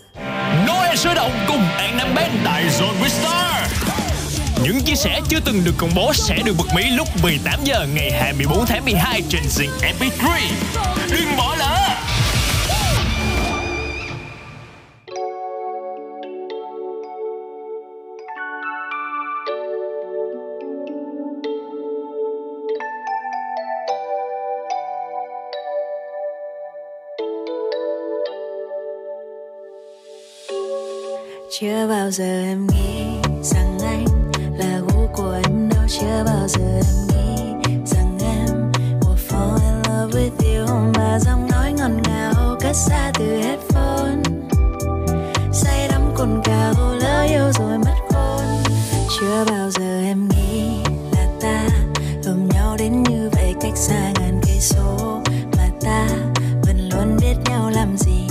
Noel 0.66 0.96
sôi 0.96 1.14
động 1.14 1.32
cùng 1.48 1.64
An 1.78 1.96
Nam 1.96 2.14
Ben 2.16 2.30
tại 2.44 2.64
Zone 2.64 3.02
with 3.02 3.08
Star. 3.08 3.70
Những 4.62 4.80
chia 4.80 4.94
sẻ 4.94 5.20
chưa 5.28 5.40
từng 5.44 5.64
được 5.64 5.74
công 5.78 5.90
bố 5.94 6.12
sẽ 6.12 6.38
được 6.44 6.54
bật 6.58 6.74
mí 6.76 6.90
lúc 6.90 7.08
18 7.22 7.60
giờ 7.64 7.86
ngày 7.94 8.10
24 8.12 8.66
tháng 8.66 8.84
12 8.84 9.22
trên 9.28 9.42
Zing 9.42 9.70
MP3. 9.80 10.38
Đừng 11.10 11.36
bỏ 11.36 11.54
lỡ! 11.58 11.71
Chưa 31.62 31.86
bao 31.88 32.10
giờ 32.10 32.42
em 32.44 32.66
nghĩ 32.66 33.04
rằng 33.42 33.78
anh 33.82 34.04
là 34.58 34.80
gu 34.80 35.06
của 35.12 35.40
em. 35.44 35.68
Đâu, 35.68 35.84
Chưa 35.88 36.22
bao 36.26 36.48
giờ 36.48 36.64
em 36.74 37.06
nghĩ 37.08 37.42
rằng 37.86 38.18
em 38.20 38.70
will 39.00 39.16
fall 39.28 39.54
in 39.54 39.74
love 39.88 40.20
with 40.20 40.66
you. 40.66 40.92
Mà 40.94 41.18
giọng 41.18 41.48
nói 41.50 41.72
ngọt 41.72 41.90
ngào 42.04 42.56
cất 42.60 42.76
xa 42.76 43.12
từ 43.18 43.36
headphone. 43.36 44.22
Say 45.52 45.88
đắm 45.88 46.02
cồn 46.14 46.40
cào, 46.44 46.74
lỡ 47.00 47.26
yêu 47.28 47.52
rồi 47.52 47.78
mất 47.78 47.96
khôn 48.08 48.44
Chưa 49.20 49.44
bao 49.50 49.70
giờ 49.70 50.02
em 50.04 50.28
nghĩ 50.28 50.82
là 51.12 51.26
ta 51.40 51.66
ôm 52.26 52.48
nhau 52.48 52.76
đến 52.78 53.02
như 53.02 53.30
vậy 53.32 53.54
cách 53.60 53.76
xa 53.76 54.12
ngàn 54.20 54.40
cây 54.46 54.60
số. 54.60 55.20
Mà 55.56 55.68
ta 55.80 56.08
vẫn 56.66 56.88
luôn 56.88 57.16
biết 57.20 57.34
nhau 57.50 57.70
làm 57.70 57.96
gì. 57.96 58.26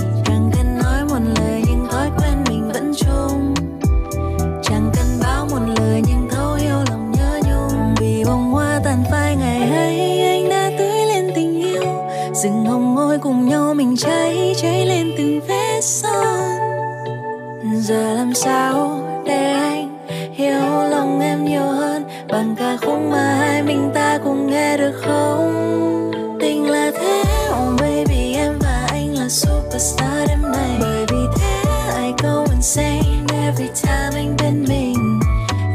Rừng 12.42 12.64
hồng 12.64 12.94
môi 12.94 13.18
cùng 13.18 13.48
nhau 13.48 13.74
mình 13.74 13.96
cháy 13.96 14.54
cháy 14.56 14.86
lên 14.86 15.12
từng 15.18 15.40
vết 15.48 15.80
son. 15.82 16.58
Giờ 17.80 18.14
làm 18.14 18.34
sao 18.34 19.00
để 19.24 19.52
anh 19.52 20.06
hiểu 20.32 20.90
lòng 20.90 21.20
em 21.20 21.44
nhiều 21.44 21.62
hơn? 21.62 22.04
Bằng 22.28 22.54
ca 22.58 22.76
khúc 22.76 22.98
mà 23.10 23.34
hai 23.34 23.62
mình 23.62 23.90
ta 23.94 24.18
cùng 24.24 24.46
nghe 24.46 24.76
được 24.76 24.92
không? 25.04 26.10
Tình 26.40 26.70
là 26.70 26.90
thế 26.94 27.24
oh 27.50 27.80
baby, 27.80 28.34
em 28.34 28.58
và 28.60 28.86
anh 28.90 29.14
là 29.14 29.28
superstar 29.28 30.28
đêm 30.28 30.42
nay. 30.42 30.76
Bởi 30.80 31.06
vì 31.08 31.18
thế, 31.36 31.62
I 31.96 32.12
go 32.22 32.44
insane 32.50 33.02
every 33.46 33.68
time 33.82 34.10
anh 34.14 34.36
bên 34.42 34.64
mình. 34.68 35.20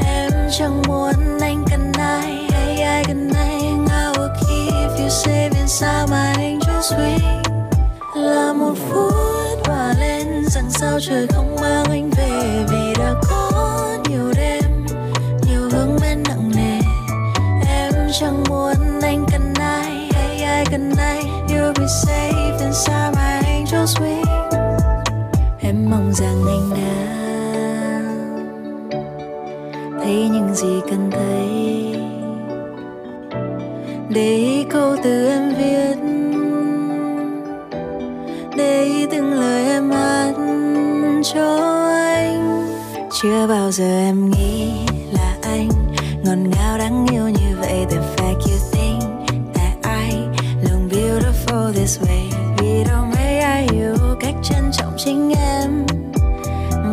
Em 0.06 0.32
chẳng 0.58 0.82
muốn 0.88 1.14
anh 1.42 1.64
cần 1.72 1.92
ai, 1.98 2.48
hay 2.52 2.82
ai 2.82 3.04
cần 3.08 3.32
anh. 3.36 3.88
I 3.88 4.20
will 4.20 4.30
keep 4.40 5.00
you 5.00 5.10
safe 5.10 5.50
inside 5.60 6.08
my 6.12 6.47
suy. 6.90 7.26
Là 8.16 8.54
một 8.54 8.74
phút 8.90 9.68
hòa 9.68 9.94
lên 10.00 10.28
rằng 10.50 10.70
sao 10.70 11.00
trời 11.02 11.28
không 11.28 11.56
mang 11.62 11.86
anh 11.90 12.10
về. 12.18 12.66
Vì 12.72 12.94
đã 13.00 13.14
có 13.30 13.98
nhiều 14.10 14.32
đêm, 14.36 14.86
nhiều 15.48 15.62
hướng 15.72 15.98
bên 16.02 16.24
nặng 16.28 16.52
nề. 16.56 16.80
Em 17.68 17.94
chẳng 18.20 18.44
muốn 18.50 19.02
anh 19.02 19.26
cần 19.32 19.54
ai 19.60 20.10
hay 20.14 20.44
ai 20.44 20.66
cần 20.72 20.92
anh 20.98 21.24
You'll 21.50 21.74
be 21.74 21.86
safe 22.06 22.60
inside 22.60 23.12
my 23.16 23.48
angel 23.48 23.86
wing 24.00 24.24
Em 25.60 25.90
mong 25.90 26.12
rằng 26.14 26.44
anh 26.48 26.70
đã 26.70 27.18
thấy 30.04 30.30
những 30.32 30.56
gì 30.56 30.82
cần 30.90 31.12
thấy. 31.12 31.48
Để 34.10 34.36
ý 34.36 34.64
câu 34.64 34.96
từ 35.04 35.28
em 35.28 35.47
cho 41.34 41.58
anh. 42.06 42.68
Chưa 43.22 43.48
bao 43.48 43.72
giờ 43.72 43.86
em 43.86 44.32
nghĩ 44.32 44.72
là 45.12 45.36
anh 45.42 45.70
ngọt 46.24 46.36
ngào 46.36 46.78
đáng 46.78 47.06
yêu 47.12 47.30
như 47.30 47.58
vậy 47.60 47.86
the 47.90 47.98
fact 48.16 48.34
you 48.34 48.58
think 48.72 49.04
that 49.54 49.78
I 49.84 50.18
look 50.62 50.92
beautiful 50.92 51.74
this 51.74 52.00
way, 52.00 52.32
vì 52.58 52.84
đâu 52.84 53.06
mấy 53.16 53.40
ai 53.40 53.68
yêu 53.74 53.96
cách 54.20 54.36
trân 54.44 54.72
trọng 54.72 54.94
chính 54.98 55.34
em. 55.38 55.86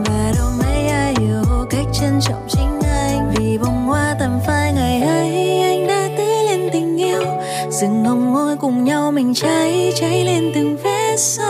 Và 0.06 0.32
đâu 0.36 0.48
mấy 0.58 0.86
ai 0.88 1.14
yêu 1.20 1.44
cách 1.70 1.86
trân 1.92 2.20
trọng 2.20 2.46
chính 2.48 2.80
anh. 2.84 3.32
Vì 3.36 3.58
bông 3.58 3.86
hoa 3.86 4.16
tầm 4.20 4.40
phai 4.46 4.72
ngày 4.72 5.02
ấy, 5.02 5.60
anh 5.60 5.86
đã 5.86 6.08
tưới 6.16 6.44
lên 6.48 6.70
tình 6.72 6.96
yêu. 7.00 7.22
Rừng 7.70 8.04
hồng 8.04 8.32
môi 8.32 8.56
cùng 8.56 8.84
nhau 8.84 9.12
mình 9.12 9.34
cháy 9.34 9.92
cháy 9.96 10.24
lên 10.24 10.52
từng 10.54 10.76
vết 10.76 11.16
son 11.18 11.43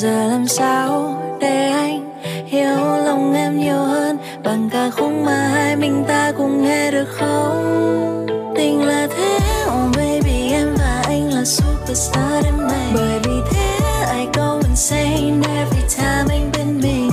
giờ 0.00 0.26
làm 0.26 0.46
sao 0.46 1.22
để 1.40 1.68
anh 1.68 2.20
hiểu 2.46 2.76
lòng 3.04 3.34
em 3.34 3.58
nhiều 3.58 3.76
hơn? 3.76 4.18
Bằng 4.44 4.68
ca 4.72 4.90
khúc 4.90 5.12
mà 5.24 5.48
hai 5.52 5.76
mình 5.76 6.04
ta 6.08 6.32
cùng 6.38 6.62
nghe 6.62 6.90
được 6.90 7.08
không? 7.08 8.26
Tình 8.56 8.82
là 8.82 9.08
thế 9.16 9.38
oh 9.66 9.96
baby, 9.96 10.52
em 10.52 10.74
và 10.78 11.02
anh 11.06 11.32
là 11.32 11.44
superstar 11.44 12.44
đêm 12.44 12.56
nay. 12.68 12.90
bởi 12.94 13.18
vì 13.24 13.32
thế, 13.50 13.78
I 14.18 14.26
go 14.34 14.60
insane 14.68 15.42
every 15.56 15.82
time 15.96 16.26
anh 16.28 16.50
bên 16.52 16.80
mình. 16.80 17.10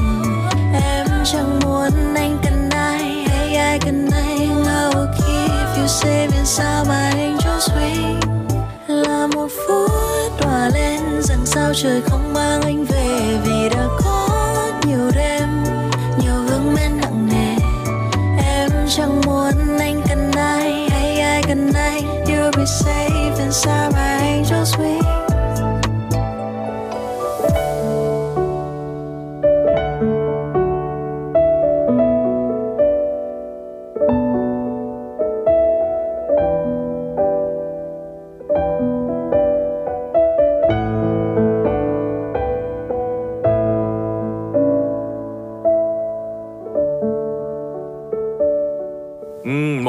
Em 0.73 1.07
chẳng 1.25 1.59
muốn 1.63 2.15
anh 2.15 2.37
cần 2.43 2.69
ai, 2.69 3.25
hay 3.27 3.55
ai 3.55 3.79
cần 3.79 4.09
anh. 4.11 4.63
I 4.65 4.95
will 4.95 5.07
keep 5.17 5.77
you 5.77 5.85
safe 5.85 6.87
mà 6.87 7.11
anh 7.13 7.37
angel's 7.37 7.59
swing 7.59 8.19
là 8.87 9.27
một 9.27 9.47
phút 9.67 9.91
tỏa 10.41 10.69
lên 10.73 11.01
rằng 11.21 11.45
sao 11.45 11.71
trời 11.73 12.01
không 12.01 12.26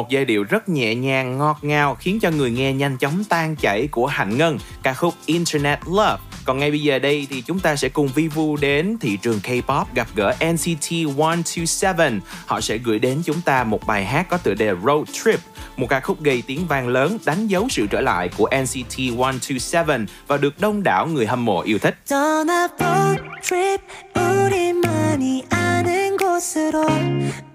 một 0.09 0.13
giai 0.13 0.25
điệu 0.25 0.45
rất 0.45 0.69
nhẹ 0.69 0.95
nhàng, 0.95 1.39
ngọt 1.39 1.59
ngào 1.63 1.95
khiến 1.95 2.19
cho 2.21 2.31
người 2.31 2.51
nghe 2.51 2.73
nhanh 2.73 2.97
chóng 2.99 3.25
tan 3.29 3.57
chảy 3.57 3.89
của 3.91 4.07
Hạnh 4.07 4.37
Ngân, 4.39 4.59
ca 4.83 4.95
khúc 4.95 5.15
Internet 5.27 5.79
Love. 5.87 6.17
Còn 6.45 6.59
ngay 6.59 6.71
bây 6.71 6.83
giờ 6.83 6.99
đây 6.99 7.27
thì 7.31 7.43
chúng 7.43 7.61
ta 7.61 7.77
sẽ 7.77 7.89
cùng 7.89 8.09
Vivu 8.09 8.57
đến 8.57 8.97
thị 9.01 9.19
trường 9.23 9.41
K-pop 9.43 9.85
gặp 9.95 10.09
gỡ 10.15 10.35
NCT 10.53 10.93
127. 11.17 12.21
Họ 12.47 12.61
sẽ 12.61 12.79
gửi 12.79 12.99
đến 12.99 13.23
chúng 13.25 13.41
ta 13.41 13.65
một 13.65 13.87
bài 13.87 14.05
hát 14.05 14.27
có 14.29 14.37
tựa 14.37 14.55
đề 14.55 14.75
Road 14.85 15.09
Trip, 15.13 15.41
một 15.78 15.88
ca 15.90 16.00
khúc 16.00 16.22
gây 16.24 16.44
tiếng 16.48 16.68
vang 16.68 16.88
lớn 16.88 17.18
đánh 17.26 17.48
dấu 17.48 17.68
sự 17.70 17.88
trở 17.92 18.02
lại 18.02 18.30
của 18.38 18.50
NCT 18.62 19.00
127 19.16 19.98
và 20.28 20.38
được 20.38 20.60
đông 20.60 20.84
đảo 20.84 21.08
người 21.08 21.26
hâm 21.28 21.46
mộ 21.46 21.62
yêu 21.62 21.80
thích. 21.80 21.96
떠나본 22.10 23.18
trip 23.42 23.82
우리만이 24.16 25.44
아는 25.50 26.18
곳으로 26.18 26.84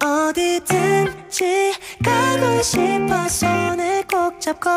어디든지 0.05 1.73
가고 2.05 2.63
싶어 2.63 3.29
손을 3.29 4.03
꼭 4.11 4.41
잡고 4.41 4.71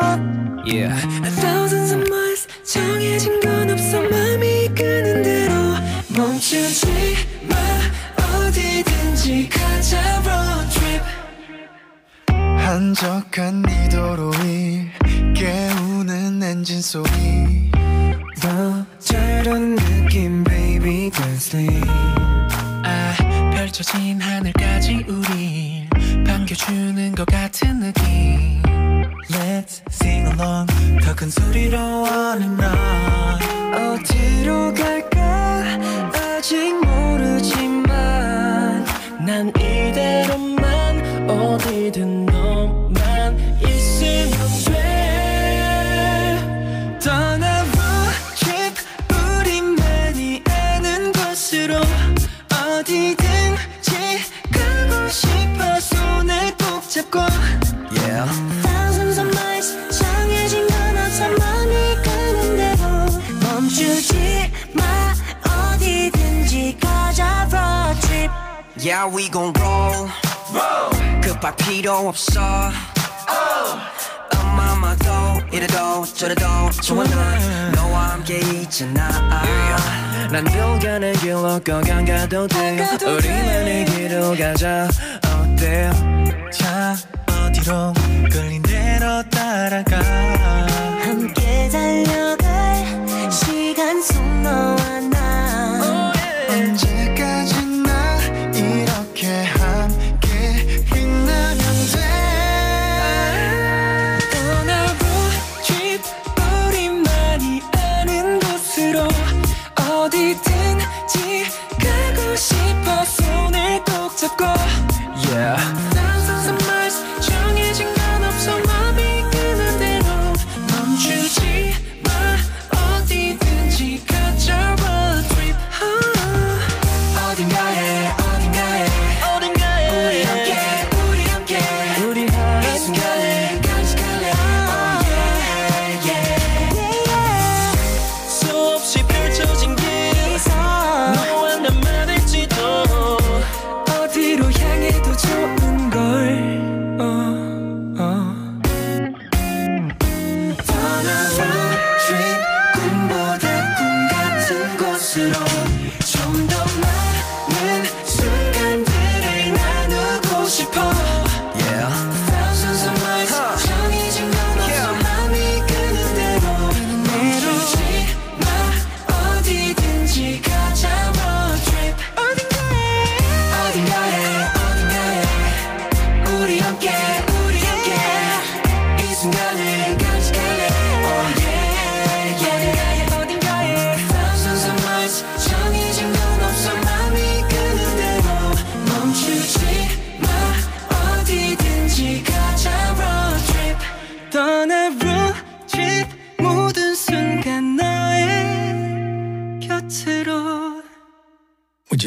Yeah. 0.65 0.93
Thousands 1.41 1.91
of 1.93 2.01
miles 2.07 2.47
정해진 2.63 3.39
건 3.39 3.69
없어 3.72 3.99
맘이 4.01 4.65
이끄는 4.65 5.23
대로 5.23 5.53
멈추지 6.15 6.88
마 7.49 7.55
어디든지 8.45 9.49
가자 9.49 9.97
road 10.23 10.69
trip 10.69 10.74
한적한 12.66 13.62
이 13.68 13.88
도로 13.90 14.30
위 14.43 14.88
깨우는 15.34 16.43
엔진 16.43 16.82
소리. 16.82 17.70
더 18.40 18.84
저런 18.98 19.76
느낌 19.76 20.43
baby 20.43 21.09
don't 21.10 21.36
sleep 21.36 21.88
아 22.82 23.14
펼쳐진 23.55 24.20
하늘까지 24.20 25.05
우릴 25.06 25.88
반겨주는 26.26 27.14
것 27.14 27.24
같은 27.26 27.78
느낌. 27.78 28.60
Let's 29.30 29.82
sing 29.93 30.28
along. 30.32 30.66
더 31.05 31.14
큰 31.14 31.30
소리로 31.30 31.78
on 31.78 32.43
and 32.43 32.64
on 32.64 34.01
어디로 34.01 34.74
갈까? 34.74 35.62
아직 36.12 36.74
모르지만 36.84 37.86
난 39.24 39.51
이대로만 39.51 40.97
Yeah, 68.86 69.12
we 69.12 69.28
gon' 69.28 69.52
roll. 69.58 70.08
급할 71.20 71.56
필요 71.56 72.06
없어. 72.06 72.70
엄마마도 74.38 75.10
이래도 75.50 76.04
저래도 76.14 76.70
좋아 76.84 77.02
난 77.02 77.72
너와 77.72 78.10
함께 78.12 78.38
있잖아. 78.38 79.42
난 80.30 80.44
돌가는 80.44 81.12
길로 81.14 81.58
거강 81.64 82.04
가도 82.04 82.46
돼. 82.46 82.86
우리만의 83.04 83.86
길로 83.86 84.36
가자. 84.36 84.86
어때 85.34 85.90
자 86.52 86.94
어디로 87.28 87.92
끌린 88.30 88.62
대로 88.62 89.20
따라가. 89.30 89.98
함께 91.02 91.68
달려갈 91.72 93.32
시간 93.32 94.00
속 94.00 94.22
너와 94.42 94.76
나 95.10 95.26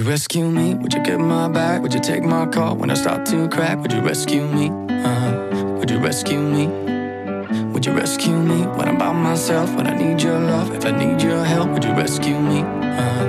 rescue 0.10 0.50
me? 0.50 0.74
Would 0.74 0.92
you 0.92 1.04
get 1.04 1.20
my 1.20 1.48
back? 1.50 1.84
Would 1.84 1.94
you 1.94 2.00
take 2.00 2.24
my 2.24 2.48
call 2.48 2.76
when 2.76 2.90
I 2.90 2.96
start 2.96 3.28
to 3.28 3.48
crack? 3.48 3.78
Would 3.78 3.94
you 3.94 4.02
rescue 4.02 4.44
me? 4.44 4.70
Uh-huh. 4.70 5.76
Would 5.78 5.92
you 5.92 6.00
rescue 6.00 6.42
me? 6.42 6.66
Would 7.74 7.86
you 7.86 7.94
rescue 7.94 8.36
me 8.36 8.64
when 8.76 8.90
I'm 8.90 8.98
by 8.98 9.14
myself? 9.14 9.72
When 9.76 9.86
I 9.86 9.96
need 9.96 10.24
your 10.24 10.40
love? 10.40 10.74
If 10.74 10.84
I 10.84 10.92
need 10.98 11.22
your 11.22 11.44
help, 11.46 11.70
would 11.70 11.84
you 11.84 11.92
rescue 11.92 12.40
me? 12.40 12.62
Uh-huh. 12.62 13.29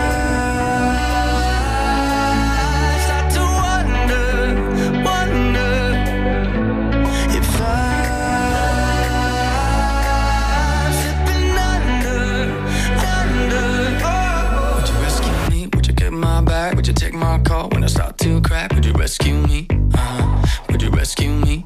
take 16.93 17.13
my 17.13 17.39
call 17.39 17.69
when 17.69 17.83
I 17.83 17.87
start 17.87 18.17
to 18.19 18.41
crack? 18.41 18.73
Would 18.73 18.85
you 18.85 18.93
rescue 18.93 19.35
me? 19.35 19.67
Uh-huh. 19.93 20.47
Would 20.69 20.81
you 20.81 20.89
rescue 20.89 21.29
me? 21.29 21.63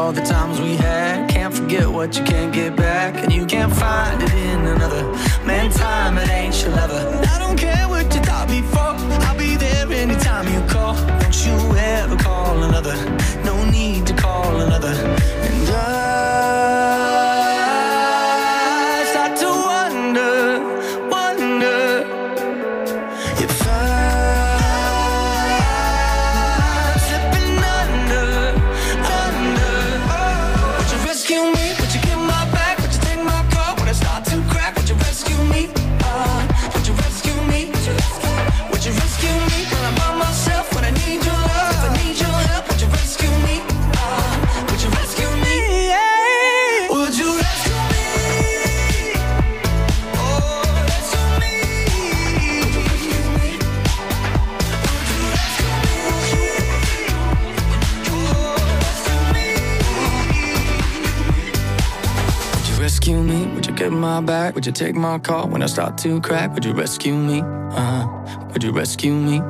All 0.00 0.12
the 0.12 0.22
times 0.22 0.58
we 0.60 0.76
had. 0.76 1.28
Can't 1.28 1.52
forget 1.52 1.86
what 1.86 2.16
you 2.16 2.24
can't 2.24 2.52
get 2.54 2.74
back, 2.74 3.22
and 3.22 3.30
you 3.32 3.44
can't 3.44 3.72
find 3.72 4.22
it 4.22 4.32
in 4.32 4.60
another. 4.74 5.04
Man, 5.44 5.70
time 5.70 6.16
it 6.16 6.28
ain't 6.30 6.56
your 6.62 6.70
lover. 6.70 7.02
I 7.34 7.38
don't 7.38 7.58
care 7.58 7.86
what 7.86 8.06
you 8.14 8.20
thought 8.22 8.48
before. 8.48 8.94
I'll 9.26 9.36
be 9.36 9.56
there 9.56 9.86
anytime 9.92 10.46
you 10.54 10.60
call. 10.72 10.94
Don't 11.20 11.38
you 11.46 11.56
ever 11.76 12.16
call 12.16 12.62
another. 12.62 13.19
Back? 64.50 64.54
Would 64.56 64.66
you 64.66 64.72
take 64.72 64.94
my 64.94 65.18
call 65.18 65.48
when 65.48 65.62
I 65.62 65.66
start 65.66 65.98
to 65.98 66.20
crack? 66.20 66.52
Would 66.54 66.64
you 66.64 66.72
rescue 66.72 67.14
me? 67.14 67.40
Uh-huh. 67.40 68.48
Would 68.52 68.64
you 68.64 68.72
rescue 68.72 69.14
me? 69.14 69.40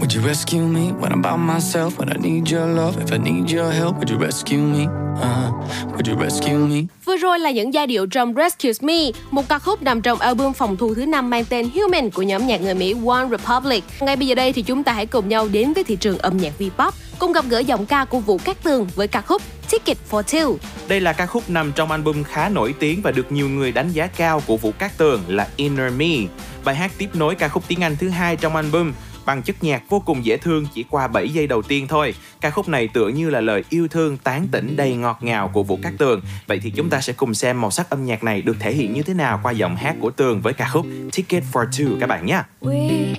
Would 0.00 0.12
you 0.12 0.20
rescue 0.20 0.66
me 0.66 0.92
when 0.92 1.12
I'm 1.12 1.22
by 1.22 1.36
myself? 1.36 1.98
When 1.98 2.08
I 2.08 2.16
need 2.16 2.50
your 2.50 2.66
love, 2.66 3.00
if 3.00 3.12
I 3.12 3.18
need 3.18 3.50
your 3.50 3.70
help, 3.70 3.98
would 3.98 4.10
you 4.10 4.16
rescue 4.16 4.58
me? 4.58 4.88
Uh, 4.88 5.52
would 5.96 6.06
you 6.06 6.14
rescue 6.14 6.58
me? 6.58 6.88
Vừa 7.12 7.16
rồi 7.16 7.38
là 7.38 7.50
những 7.50 7.74
giai 7.74 7.86
điệu 7.86 8.06
trong 8.06 8.34
Rescue 8.34 8.86
Me, 8.86 9.10
một 9.30 9.48
ca 9.48 9.58
khúc 9.58 9.82
nằm 9.82 10.02
trong 10.02 10.18
album 10.18 10.52
phòng 10.52 10.76
thu 10.76 10.94
thứ 10.94 11.06
năm 11.06 11.30
mang 11.30 11.44
tên 11.44 11.70
Human 11.74 12.10
của 12.10 12.22
nhóm 12.22 12.46
nhạc 12.46 12.60
người 12.60 12.74
Mỹ 12.74 12.94
One 13.06 13.28
Republic. 13.30 13.84
Ngay 14.00 14.16
bây 14.16 14.26
giờ 14.26 14.34
đây 14.34 14.52
thì 14.52 14.62
chúng 14.62 14.84
ta 14.84 14.92
hãy 14.92 15.06
cùng 15.06 15.28
nhau 15.28 15.48
đến 15.48 15.72
với 15.72 15.84
thị 15.84 15.96
trường 15.96 16.18
âm 16.18 16.36
nhạc 16.36 16.52
V-pop, 16.58 16.90
cùng 17.18 17.32
gặp 17.32 17.44
gỡ 17.48 17.58
giọng 17.58 17.86
ca 17.86 18.04
của 18.04 18.18
Vũ 18.18 18.38
Cát 18.38 18.62
Tường 18.62 18.86
với 18.94 19.08
ca 19.08 19.20
khúc 19.20 19.42
Ticket 19.70 19.96
for 20.10 20.22
Two. 20.22 20.56
Đây 20.88 21.00
là 21.00 21.12
ca 21.12 21.26
khúc 21.26 21.50
nằm 21.50 21.72
trong 21.72 21.90
album 21.90 22.22
khá 22.22 22.48
nổi 22.48 22.74
tiếng 22.78 23.02
và 23.02 23.10
được 23.10 23.32
nhiều 23.32 23.48
người 23.48 23.72
đánh 23.72 23.92
giá 23.92 24.06
cao 24.06 24.42
của 24.46 24.56
Vũ 24.56 24.72
Cát 24.78 24.98
Tường 24.98 25.22
là 25.28 25.48
Inner 25.56 25.92
Me. 25.92 26.16
Bài 26.64 26.74
hát 26.74 26.92
tiếp 26.98 27.08
nối 27.14 27.34
ca 27.34 27.48
khúc 27.48 27.62
tiếng 27.68 27.82
Anh 27.82 27.96
thứ 28.00 28.08
hai 28.08 28.36
trong 28.36 28.56
album 28.56 28.92
bằng 29.26 29.42
chất 29.42 29.64
nhạc 29.64 29.82
vô 29.88 30.00
cùng 30.00 30.24
dễ 30.24 30.36
thương 30.36 30.66
chỉ 30.74 30.84
qua 30.90 31.08
7 31.08 31.28
giây 31.28 31.46
đầu 31.46 31.62
tiên 31.62 31.86
thôi. 31.88 32.14
Ca 32.40 32.50
khúc 32.50 32.68
này 32.68 32.88
tựa 32.88 33.08
như 33.08 33.30
là 33.30 33.40
lời 33.40 33.64
yêu 33.70 33.88
thương 33.88 34.16
tán 34.16 34.48
tỉnh 34.52 34.76
đầy 34.76 34.96
ngọt 34.96 35.18
ngào 35.20 35.48
của 35.48 35.62
Vũ 35.62 35.78
Cát 35.82 35.92
Tường. 35.98 36.20
Vậy 36.46 36.60
thì 36.62 36.70
chúng 36.70 36.90
ta 36.90 37.00
sẽ 37.00 37.12
cùng 37.12 37.34
xem 37.34 37.60
màu 37.60 37.70
sắc 37.70 37.90
âm 37.90 38.04
nhạc 38.04 38.24
này 38.24 38.42
được 38.42 38.56
thể 38.60 38.72
hiện 38.72 38.92
như 38.92 39.02
thế 39.02 39.14
nào 39.14 39.40
qua 39.42 39.52
giọng 39.52 39.76
hát 39.76 39.96
của 40.00 40.10
Tường 40.10 40.40
với 40.40 40.52
ca 40.52 40.68
khúc 40.68 40.86
Ticket 41.12 41.42
for 41.52 41.66
Two 41.70 42.00
các 42.00 42.06
bạn 42.06 42.26
nhé. 42.26 42.42
We 42.60 43.14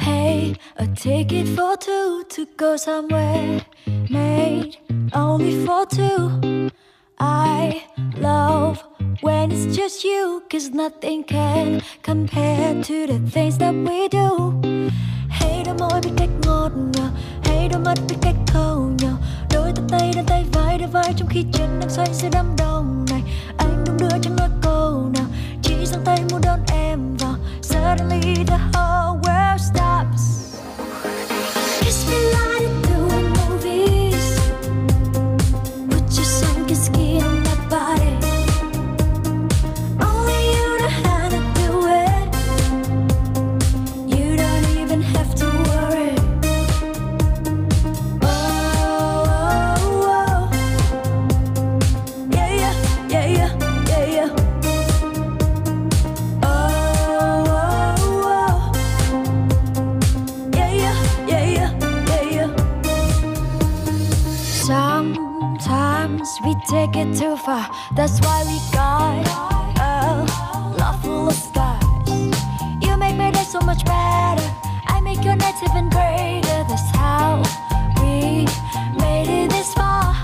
pay 0.00 0.54
a 0.74 0.84
ticket 1.04 1.46
for 1.56 1.76
two 1.76 2.22
to 2.36 2.44
go 2.58 2.76
somewhere 2.76 3.58
made 4.08 4.70
only 5.12 5.66
for 5.66 5.84
two. 5.84 6.30
I 7.20 7.82
love 8.20 8.82
when 9.22 9.50
it's 9.50 9.76
just 9.76 10.04
you, 10.04 10.42
cause 10.50 10.70
nothing 10.70 11.24
can 11.24 11.80
compare 12.02 12.74
to 12.82 13.06
the 13.06 13.18
things 13.30 13.58
that 13.58 13.74
we 13.74 14.08
do. 14.08 14.52
Hay 15.28 15.62
đôi 15.64 15.74
môi 15.78 16.00
biết 16.04 16.10
cách 16.16 16.28
ngọt 16.46 16.70
ngào, 16.92 17.10
hay 17.44 17.68
đôi 17.68 17.80
mắt 17.80 17.98
biết 18.08 18.16
cách 18.22 18.34
thâu 18.46 18.90
nhau. 19.02 19.16
Đôi 19.50 19.72
tay 19.74 19.84
tay 19.90 20.12
đan 20.16 20.24
tay 20.26 20.44
vai 20.52 20.78
đôi 20.78 20.88
vai 20.88 21.14
trong 21.16 21.28
khi 21.28 21.44
chân 21.52 21.80
đang 21.80 21.90
xoay 21.90 22.08
giữa 22.14 22.28
đám 22.32 22.56
đông 22.58 23.06
này. 23.10 23.22
Anh 23.58 23.84
đung 23.86 23.96
đưa 23.98 24.18
chẳng 24.22 24.36
nói 24.36 24.48
câu 24.62 25.10
nào, 25.14 25.26
chỉ 25.62 25.86
giang 25.86 26.04
tay 26.04 26.18
muốn 26.30 26.40
đón 26.44 26.60
em 26.72 27.16
vào. 27.16 27.34
Suddenly 27.62 28.44
the 28.44 28.58
whole 28.72 29.20
world 29.22 29.58
stops. 29.58 30.37
Take 66.68 66.96
it 66.96 67.16
too 67.16 67.36
far. 67.36 67.66
That's 67.96 68.20
why 68.20 68.44
we 68.44 68.58
got 68.72 69.26
a 69.80 70.26
love 70.78 71.02
full 71.02 71.28
of 71.28 71.34
scars. 71.34 71.82
You 72.82 72.96
make 72.98 73.16
my 73.16 73.30
day 73.30 73.44
so 73.44 73.60
much 73.60 73.84
better. 73.84 74.48
I 74.86 75.00
make 75.00 75.24
your 75.24 75.36
nights 75.36 75.62
even 75.62 75.88
greater. 75.88 76.60
That's 76.68 76.90
how 76.94 77.42
we 78.00 78.46
made 79.00 79.28
it 79.28 79.50
this 79.50 79.72
far. 79.74 80.14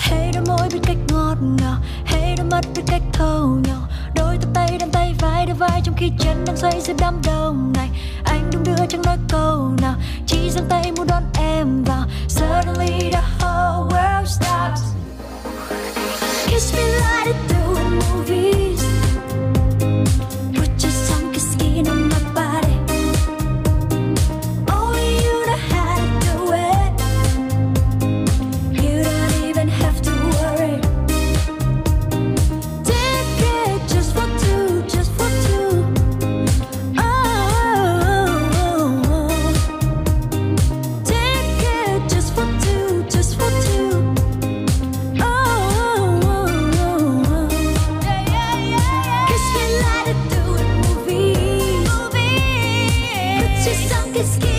Hey, 0.00 0.32
đôi 0.32 0.44
môi 0.46 0.68
biết 0.72 0.80
cách 0.82 0.96
ngọt 1.08 1.36
ngào, 1.40 1.76
Hey, 2.04 2.36
đôi 2.36 2.46
mắt 2.46 2.64
biết 2.74 2.82
cách 2.86 3.02
thâu 3.12 3.60
nhau. 3.66 3.80
Đôi 4.14 4.38
tay 4.38 4.50
tay 4.54 4.78
đan 4.78 4.90
tay 4.90 5.14
vai 5.18 5.46
đôi 5.46 5.54
vai 5.54 5.80
trong 5.84 5.94
khi 5.96 6.12
chân 6.18 6.44
đang 6.44 6.56
xoay 6.56 6.80
giữa 6.80 6.94
đám 6.98 7.20
đông 7.24 7.72
này. 7.72 7.90
Anh 8.24 8.50
đung 8.52 8.64
đưa 8.64 8.86
chẳng 8.88 9.02
nói 9.02 9.16
câu 9.28 9.74
nào, 9.82 9.94
chỉ 10.26 10.50
giang 10.50 10.68
tay 10.68 10.92
muốn 10.96 11.06
đón 11.06 11.22
em 11.34 11.84
vào. 11.84 12.04
Suddenly 12.28 13.10
the 13.12 13.22
whole 13.38 13.88
world 13.88 14.26
stops. 14.26 14.99
Kiss 16.60 16.74
me 16.74 16.82
like 17.00 17.24
they 17.24 17.54
do 17.54 17.76
in 17.78 17.90
movies. 17.96 18.79
Your 54.20 54.49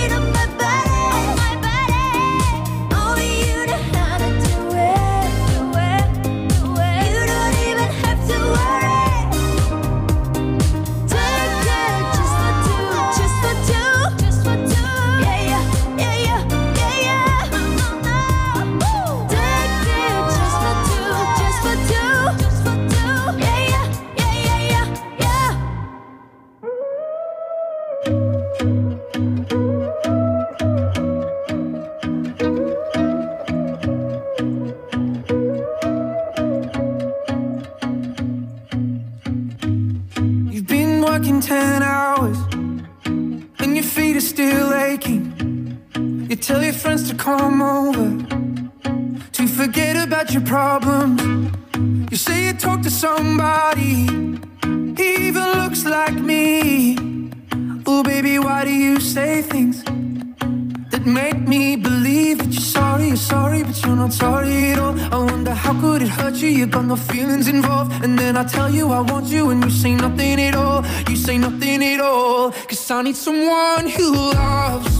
need 73.03 73.15
someone 73.15 73.88
who 73.88 74.11
loves 74.11 74.91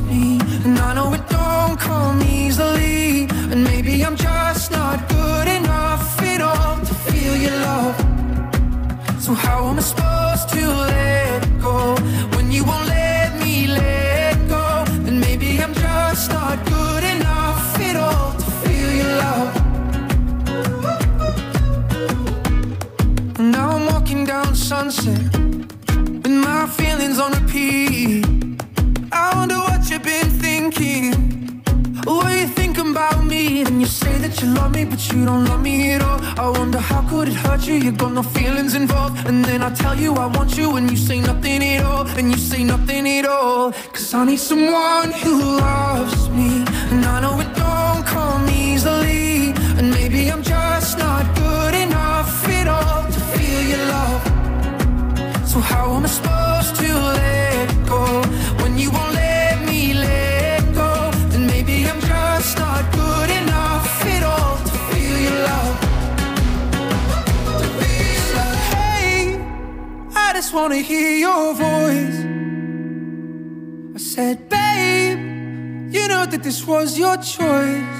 was 76.92 77.00
your 77.00 77.18
choice. 77.18 78.00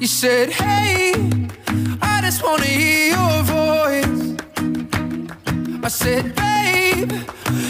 You 0.00 0.06
said, 0.08 0.50
hey, 0.50 1.12
I 2.00 2.20
just 2.20 2.42
wanna 2.42 2.64
hear 2.64 3.14
your 3.16 3.42
voice. 3.42 4.36
I 5.84 5.88
said, 5.88 6.34
babe, 6.34 7.12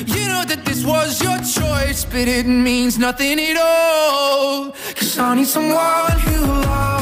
you 0.07 0.29
know 0.29 0.45
that 0.47 0.63
this 0.65 0.85
was 0.85 1.23
your 1.23 1.39
choice, 1.39 2.05
but 2.05 2.29
it 2.29 2.47
means 2.47 2.99
nothing 2.99 3.39
at 3.41 3.57
all. 3.59 4.73
Cause 4.95 5.19
I 5.19 5.35
need 5.35 5.47
someone 5.47 6.19
who 6.25 6.47
loves 6.47 7.02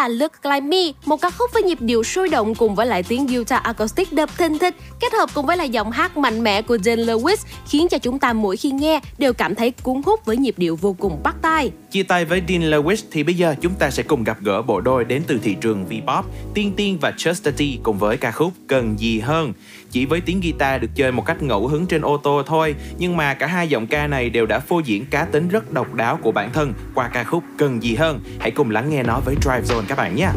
là 0.00 0.08
Look 0.08 0.32
Like 0.44 0.60
Me, 0.60 0.92
một 1.04 1.20
ca 1.20 1.30
khúc 1.30 1.50
với 1.54 1.62
nhịp 1.62 1.78
điệu 1.80 2.02
sôi 2.02 2.28
động 2.28 2.54
cùng 2.54 2.74
với 2.74 2.86
lại 2.86 3.02
tiếng 3.02 3.26
guitar 3.26 3.62
acoustic 3.62 4.12
đập 4.12 4.30
thình 4.38 4.58
thịch, 4.58 4.74
kết 5.00 5.12
hợp 5.12 5.30
cùng 5.34 5.46
với 5.46 5.56
lại 5.56 5.68
giọng 5.68 5.90
hát 5.90 6.16
mạnh 6.16 6.42
mẽ 6.42 6.62
của 6.62 6.76
Jane 6.76 7.04
Lewis 7.04 7.36
khiến 7.68 7.88
cho 7.88 7.98
chúng 7.98 8.18
ta 8.18 8.32
mỗi 8.32 8.56
khi 8.56 8.70
nghe 8.70 9.00
đều 9.18 9.32
cảm 9.32 9.54
thấy 9.54 9.70
cuốn 9.70 10.02
hút 10.06 10.24
với 10.24 10.36
nhịp 10.36 10.54
điệu 10.56 10.76
vô 10.76 10.96
cùng 10.98 11.22
bắt 11.22 11.36
tai. 11.42 11.70
Chia 11.90 12.02
tay 12.02 12.24
với 12.24 12.42
Dean 12.48 12.60
Lewis 12.60 12.96
thì 13.10 13.22
bây 13.22 13.34
giờ 13.34 13.54
chúng 13.60 13.74
ta 13.74 13.90
sẽ 13.90 14.02
cùng 14.02 14.24
gặp 14.24 14.38
gỡ 14.40 14.62
bộ 14.62 14.80
đôi 14.80 15.04
đến 15.04 15.22
từ 15.26 15.38
thị 15.42 15.56
trường 15.60 15.86
V-pop, 15.90 16.22
Tiên 16.54 16.72
Tiên 16.76 16.98
và 17.00 17.12
Chastity 17.16 17.78
cùng 17.82 17.98
với 17.98 18.16
ca 18.16 18.32
khúc 18.32 18.52
Cần 18.66 18.98
gì 18.98 19.18
hơn. 19.18 19.52
Chỉ 19.90 20.06
với 20.06 20.20
tiếng 20.20 20.40
guitar 20.40 20.82
được 20.82 20.88
chơi 20.94 21.12
một 21.12 21.26
cách 21.26 21.42
ngẫu 21.42 21.66
hứng 21.66 21.86
trên 21.86 22.02
ô 22.02 22.16
tô 22.16 22.42
thôi, 22.46 22.74
nhưng 22.98 23.16
mà 23.16 23.34
cả 23.34 23.46
hai 23.46 23.68
giọng 23.68 23.86
ca 23.86 24.06
này 24.06 24.30
đều 24.30 24.46
đã 24.46 24.58
phô 24.58 24.78
diễn 24.78 25.06
cá 25.06 25.24
tính 25.24 25.48
rất 25.48 25.72
độc 25.72 25.94
đáo 25.94 26.18
của 26.22 26.32
bản 26.32 26.52
thân 26.52 26.72
qua 26.94 27.08
ca 27.08 27.24
khúc 27.24 27.44
Cần 27.58 27.82
gì 27.82 27.94
hơn. 27.94 28.20
Hãy 28.40 28.50
cùng 28.50 28.70
lắng 28.70 28.90
nghe 28.90 29.02
nó 29.02 29.20
với 29.24 29.34
Drive 29.42 29.62
Zone 29.62 29.82
các 29.88 29.98
bạn 29.98 30.16
nhé. 30.16 30.28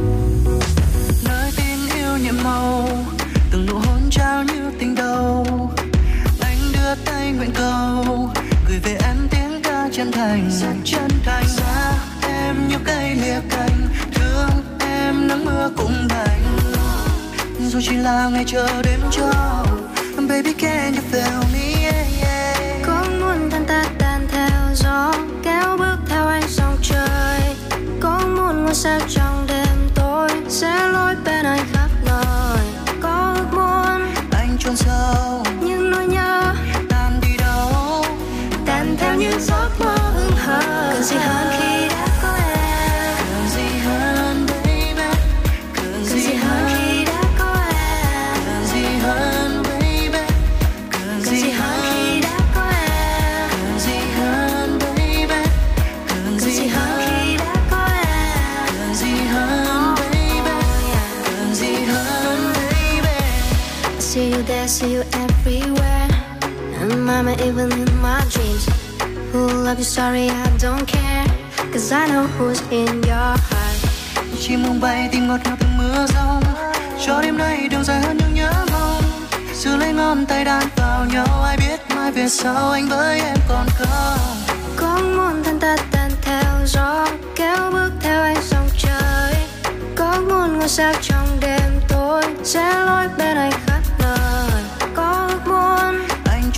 nơi 1.26 1.52
tin 1.58 1.98
yêu 1.98 2.18
nhiệm 2.24 2.44
màu 2.44 2.90
từng 3.52 3.66
nụ 3.66 3.74
hôn 3.74 4.00
trao 4.12 4.44
như 4.44 4.72
tình 4.80 4.96
đầu 4.96 5.46
anh 6.42 6.58
đưa 6.74 6.96
tay 7.06 7.32
nguyện 7.32 7.52
cầu 7.56 8.30
gửi 8.70 8.80
về 8.84 8.98
em 9.04 9.16
tiếng 9.32 9.62
ca 9.64 9.90
chân 9.92 10.12
thành 10.12 10.50
chân 10.84 11.10
thành 11.26 11.48
xa 11.48 11.94
em 12.28 12.56
như 12.70 12.76
cây 12.84 13.16
lìa 13.16 13.42
cành 13.50 13.88
thương 14.14 14.50
em 14.80 15.28
nắng 15.28 15.46
mưa 15.46 15.70
cũng 15.78 16.08
đành 16.10 16.42
dù 17.70 17.80
chỉ 17.82 17.98
là 17.98 18.30
ngày 18.34 18.44
chờ 18.48 18.82
đêm 18.82 19.00
cho. 19.12 19.32
Baby 20.30 20.54
can 20.54 20.94
you 20.94 21.02
feel 21.12 21.44
me? 21.54 21.84
Yeah, 21.84 22.08
yeah. 22.22 22.58
Có 22.86 23.06
muốn 23.20 23.50
tan 23.52 23.66
ta 23.66 23.84
tan 24.00 24.28
theo 24.32 24.76
gió 24.76 25.14
kéo 25.44 25.78
bước 25.78 25.98
theo 26.10 26.28
anh 26.28 26.48
sông 26.48 26.78
trời. 26.82 27.56
Có 28.02 28.20
muốn 28.36 28.66
ngôi 28.66 28.76
sao 28.76 29.00
trong 29.10 29.46
đêm 29.48 29.90
tối 29.96 30.30
sẽ 30.50 30.88
lối 30.88 31.16
bên 31.26 31.46
anh 31.46 31.66
khắp 31.74 31.90
nơi. 32.06 32.66
Có 33.02 33.34
ước 33.38 33.46
muốn 33.54 34.14
anh 34.32 34.58
chôn 34.60 34.76
sâu 34.76 35.44
những 35.62 35.92
nỗi 35.92 36.06
nhớ 36.08 36.56
tan 36.90 37.20
đi 37.22 37.38
đâu? 37.38 38.06
tan 38.66 38.96
theo 39.00 39.16
những 39.16 39.40
giấc 39.40 39.70
mơ 39.80 39.96
hững 39.96 40.38
hờ. 40.38 40.62
Cần 40.94 41.04
gì 41.04 41.16
hơn 41.16 41.48
khi 41.60 41.73
Even 67.42 67.72
in 67.72 68.02
my 68.02 68.22
dreams. 68.30 68.68
Who 69.32 69.48
love 69.48 69.78
you, 69.78 69.84
sorry, 69.84 70.30
I 70.30 70.58
don't 70.58 70.86
care. 70.88 71.26
Cause 71.72 71.92
I 71.92 72.08
know 72.08 72.28
who's 72.38 72.62
in 72.72 73.04
your 73.04 73.38
heart. 73.50 73.94
Chim 74.40 74.64
mong 74.64 74.82
bay 74.82 75.10
tim 75.12 75.28
ngọt 75.28 75.40
ngào 75.46 75.58
từng 75.60 75.78
mưa 75.78 76.06
rông 76.08 76.44
Cho 77.06 77.22
đêm 77.22 77.38
nay 77.38 77.68
đường 77.72 77.84
dài 77.84 78.02
hơn 78.02 78.18
những 78.18 78.34
nhớ 78.34 78.52
mong 78.72 79.04
Giữ 79.54 79.78
lấy 79.78 79.94
ngón 79.94 80.26
tay 80.26 80.46
đan 80.46 80.64
vào 80.76 81.06
nhau 81.06 81.44
Ai 81.44 81.58
biết 81.58 81.80
mai 81.96 82.12
về 82.12 82.30
sau 82.30 82.72
anh 82.72 82.90
với 82.90 83.20
em 83.20 83.38
còn 83.50 83.68
không 83.78 84.20
Có 84.76 85.00
muốn 85.16 85.44
thân 85.44 85.60
ta 85.60 85.78
tan 85.92 86.12
theo 86.22 86.66
gió 86.66 87.08
Kéo 87.36 87.72
bước 87.72 87.92
theo 88.02 88.22
anh 88.22 88.42
sông 88.42 88.68
trời 88.78 89.36
Có 89.96 90.22
muốn 90.30 90.60
ngôi 90.60 90.70
sao 90.70 90.94
trong 91.02 91.28
đêm 91.42 91.72
tối 91.88 92.24
Sẽ 92.44 92.74
lối 92.86 93.08
bên 93.18 93.38
anh 93.38 93.63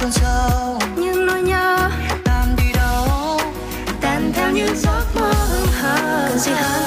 chôn 0.05 0.11
sâu 0.11 0.79
những 0.95 1.25
nỗi 1.25 1.41
nhớ. 1.41 1.89
Tan 2.23 2.55
đi 2.57 2.73
đâu 2.73 3.39
Tan 4.01 4.31
theo 4.35 4.51
những 4.51 4.75
giấc 4.77 5.05
mơ 5.15 5.33
hững 5.33 5.67
hờ 5.67 6.27
Cần 6.29 6.39
gì 6.39 6.51
hơn 6.51 6.84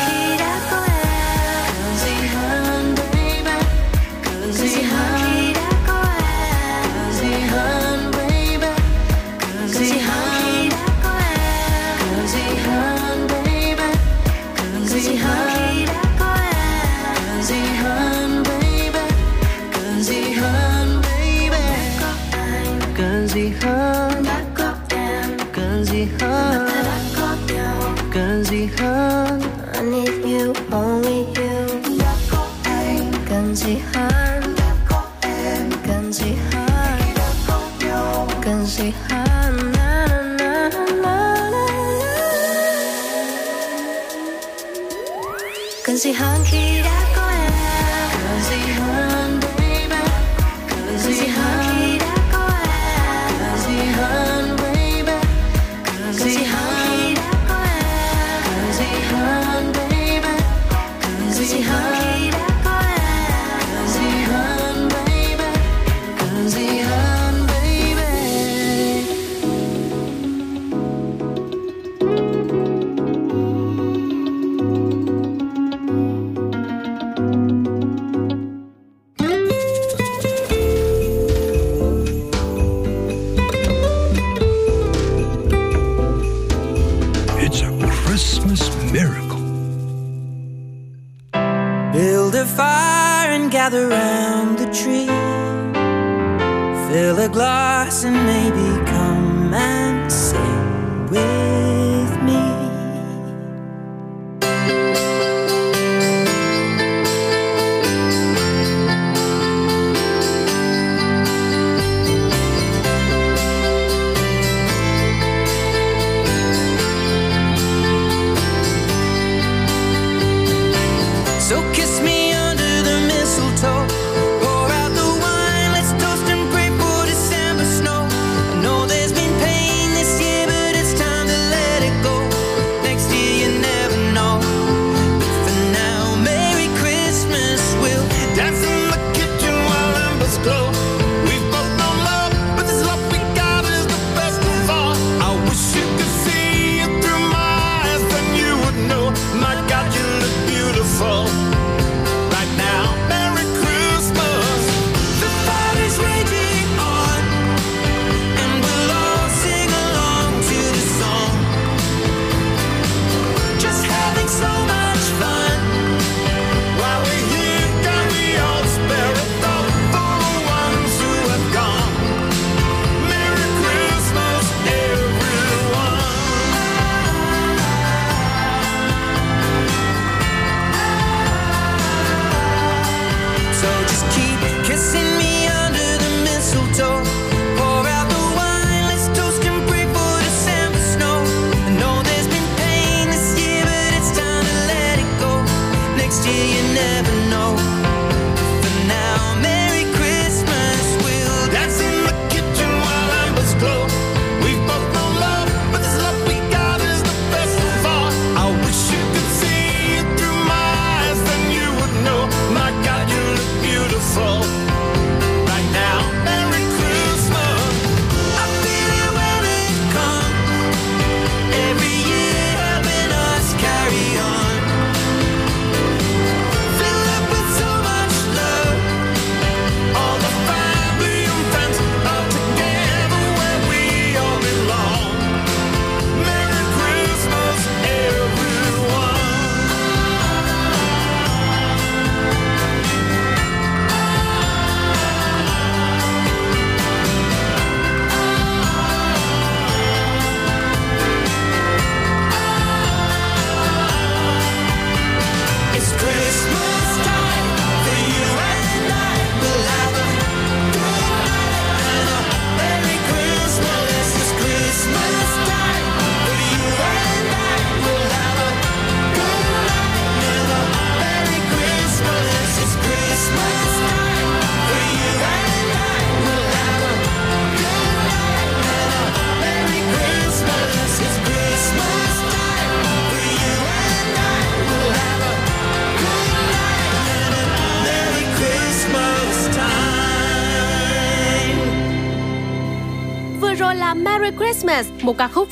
Cần 45.98 46.02
gì 46.02 46.27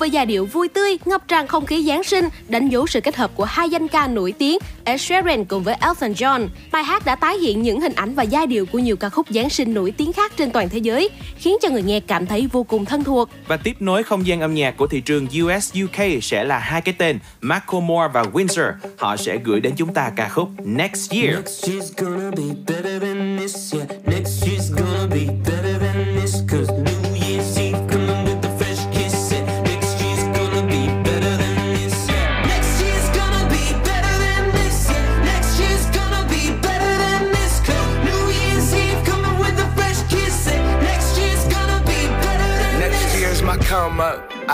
với 0.07 0.11
giai 0.11 0.27
điệu 0.27 0.47
vui 0.47 0.69
tươi, 0.69 0.99
ngập 1.05 1.29
tràn 1.29 1.47
không 1.47 1.67
khí 1.67 1.83
Giáng 1.83 2.05
sinh, 2.05 2.29
đánh 2.49 2.69
dấu 2.69 2.87
sự 2.87 3.01
kết 3.01 3.17
hợp 3.17 3.31
của 3.35 3.45
hai 3.45 3.71
danh 3.71 3.89
ca 3.89 4.07
nổi 4.07 4.35
tiếng 4.39 4.59
Ed 4.85 5.01
Sheeran 5.01 5.45
cùng 5.45 5.63
với 5.63 5.75
Elton 5.81 6.13
John. 6.13 6.49
Bài 6.73 6.85
hát 6.85 7.05
đã 7.05 7.17
tái 7.17 7.39
hiện 7.39 7.63
những 7.63 7.81
hình 7.81 7.93
ảnh 7.95 8.15
và 8.15 8.23
giai 8.23 8.47
điệu 8.47 8.67
của 8.67 8.79
nhiều 8.79 8.97
ca 8.97 9.09
khúc 9.09 9.27
Giáng 9.31 9.51
sinh 9.51 9.75
nổi 9.75 9.93
tiếng 9.97 10.13
khác 10.13 10.33
trên 10.37 10.51
toàn 10.51 10.69
thế 10.69 10.79
giới, 10.79 11.09
khiến 11.37 11.57
cho 11.63 11.69
người 11.69 11.83
nghe 11.83 12.01
cảm 12.01 12.27
thấy 12.27 12.49
vô 12.53 12.63
cùng 12.63 12.85
thân 12.85 13.05
thuộc. 13.05 13.29
Và 13.47 13.57
tiếp 13.57 13.77
nối 13.81 14.03
không 14.03 14.27
gian 14.27 14.41
âm 14.41 14.55
nhạc 14.55 14.77
của 14.77 14.87
thị 14.87 15.01
trường 15.01 15.27
US 15.27 15.73
UK 15.85 16.23
sẽ 16.23 16.45
là 16.45 16.59
hai 16.59 16.81
cái 16.81 16.95
tên 16.99 17.19
Macklemore 17.41 18.09
và 18.13 18.23
Windsor. 18.23 18.73
Họ 18.99 19.17
sẽ 19.17 19.39
gửi 19.45 19.61
đến 19.61 19.73
chúng 19.77 19.95
ta 19.95 20.11
ca 20.17 20.29
khúc 20.29 20.49
Next 20.65 21.13
Year. 21.13 21.35
Next 21.35 22.01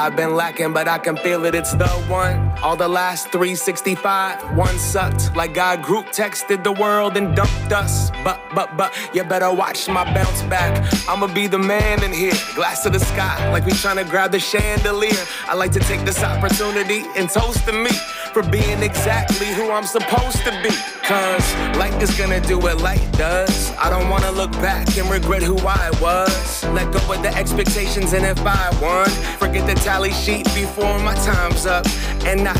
I've 0.03 0.17
been 0.17 0.35
lacking, 0.35 0.73
but 0.73 0.89
I 0.89 0.99
can 0.99 1.17
feel 1.17 1.45
it. 1.45 1.55
It's 1.55 1.75
the 1.75 1.87
one. 2.09 2.51
All 2.61 2.75
the 2.75 2.89
last 2.89 3.31
365, 3.31 4.57
one 4.57 4.77
sucked. 4.77 5.33
Like 5.37 5.55
God 5.55 5.81
group 5.81 6.07
texted 6.07 6.65
the 6.65 6.73
world 6.73 7.17
and 7.17 7.37
dumped 7.37 7.71
us. 7.71 8.11
But, 8.25 8.41
but, 8.53 8.77
but, 8.77 8.93
you 9.15 9.23
better 9.23 9.53
watch 9.53 9.87
my 9.87 10.03
bounce 10.13 10.43
back. 10.43 10.73
I'ma 11.09 11.29
be 11.29 11.47
the 11.47 11.61
man 11.61 12.03
in 12.03 12.13
here. 12.13 12.35
Glass 12.57 12.83
to 12.83 12.91
the 12.91 12.99
sky, 12.99 13.49
like 13.53 13.65
we 13.65 13.71
tryna 13.71 14.11
grab 14.11 14.33
the 14.33 14.41
chandelier. 14.41 15.25
I 15.47 15.55
like 15.55 15.71
to 15.71 15.79
take 15.79 16.05
this 16.05 16.21
opportunity 16.25 17.05
and 17.15 17.31
toast 17.31 17.65
to 17.67 17.73
me 17.73 17.93
for 18.33 18.43
being 18.43 18.83
exactly 18.83 19.47
who 19.49 19.71
I'm 19.71 19.85
supposed 19.85 20.39
to 20.45 20.51
be. 20.63 20.75
Cause 21.05 21.55
life 21.77 22.01
is 22.03 22.17
gonna 22.17 22.41
do 22.41 22.59
what 22.59 22.81
life 22.81 23.05
does. 23.13 23.73
I 23.77 23.91
don't 23.91 24.09
wanna 24.09 24.31
look 24.31 24.53
back 24.53 24.97
and 24.97 25.11
regret 25.11 25.43
who 25.43 25.59
I 25.59 25.91
was. 26.01 26.65
Let 26.65 26.93
go 26.93 27.13
of 27.13 27.23
the 27.23 27.35
expectations, 27.37 28.13
and 28.15 28.25
if 28.25 28.41
I 28.47 28.71
won, 28.81 29.11
forget 29.39 29.67
the 29.67 29.75
tally 29.75 30.13
sheet 30.13 30.45
before 30.55 30.99
my 31.01 31.15
time's 31.17 31.67
up. 31.67 31.87
And 32.25 32.49
I 32.49 32.55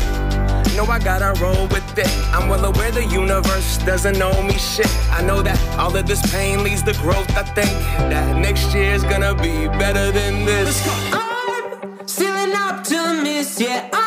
know 0.75 0.85
I 0.85 0.99
gotta 0.99 1.33
roll 1.41 1.67
with 1.67 1.97
it. 1.97 2.11
I'm 2.33 2.49
well 2.49 2.65
aware 2.65 2.91
the 2.91 3.05
universe 3.05 3.77
doesn't 3.79 4.17
know 4.19 4.43
me 4.43 4.57
shit. 4.57 4.91
I 5.11 5.23
know 5.23 5.41
that 5.41 5.59
all 5.79 5.95
of 5.95 6.05
this 6.05 6.21
pain 6.31 6.63
leads 6.63 6.83
to 6.83 6.93
growth. 6.93 7.29
I 7.35 7.43
think 7.43 7.71
that 8.11 8.37
next 8.37 8.73
year's 8.75 9.03
gonna 9.03 9.33
be 9.33 9.67
better 9.79 10.11
than 10.11 10.45
this. 10.45 10.75
I'm 11.11 12.07
still 12.07 12.35
an 12.35 12.55
optimist, 12.55 13.59
yeah. 13.59 13.89
I 13.91 14.03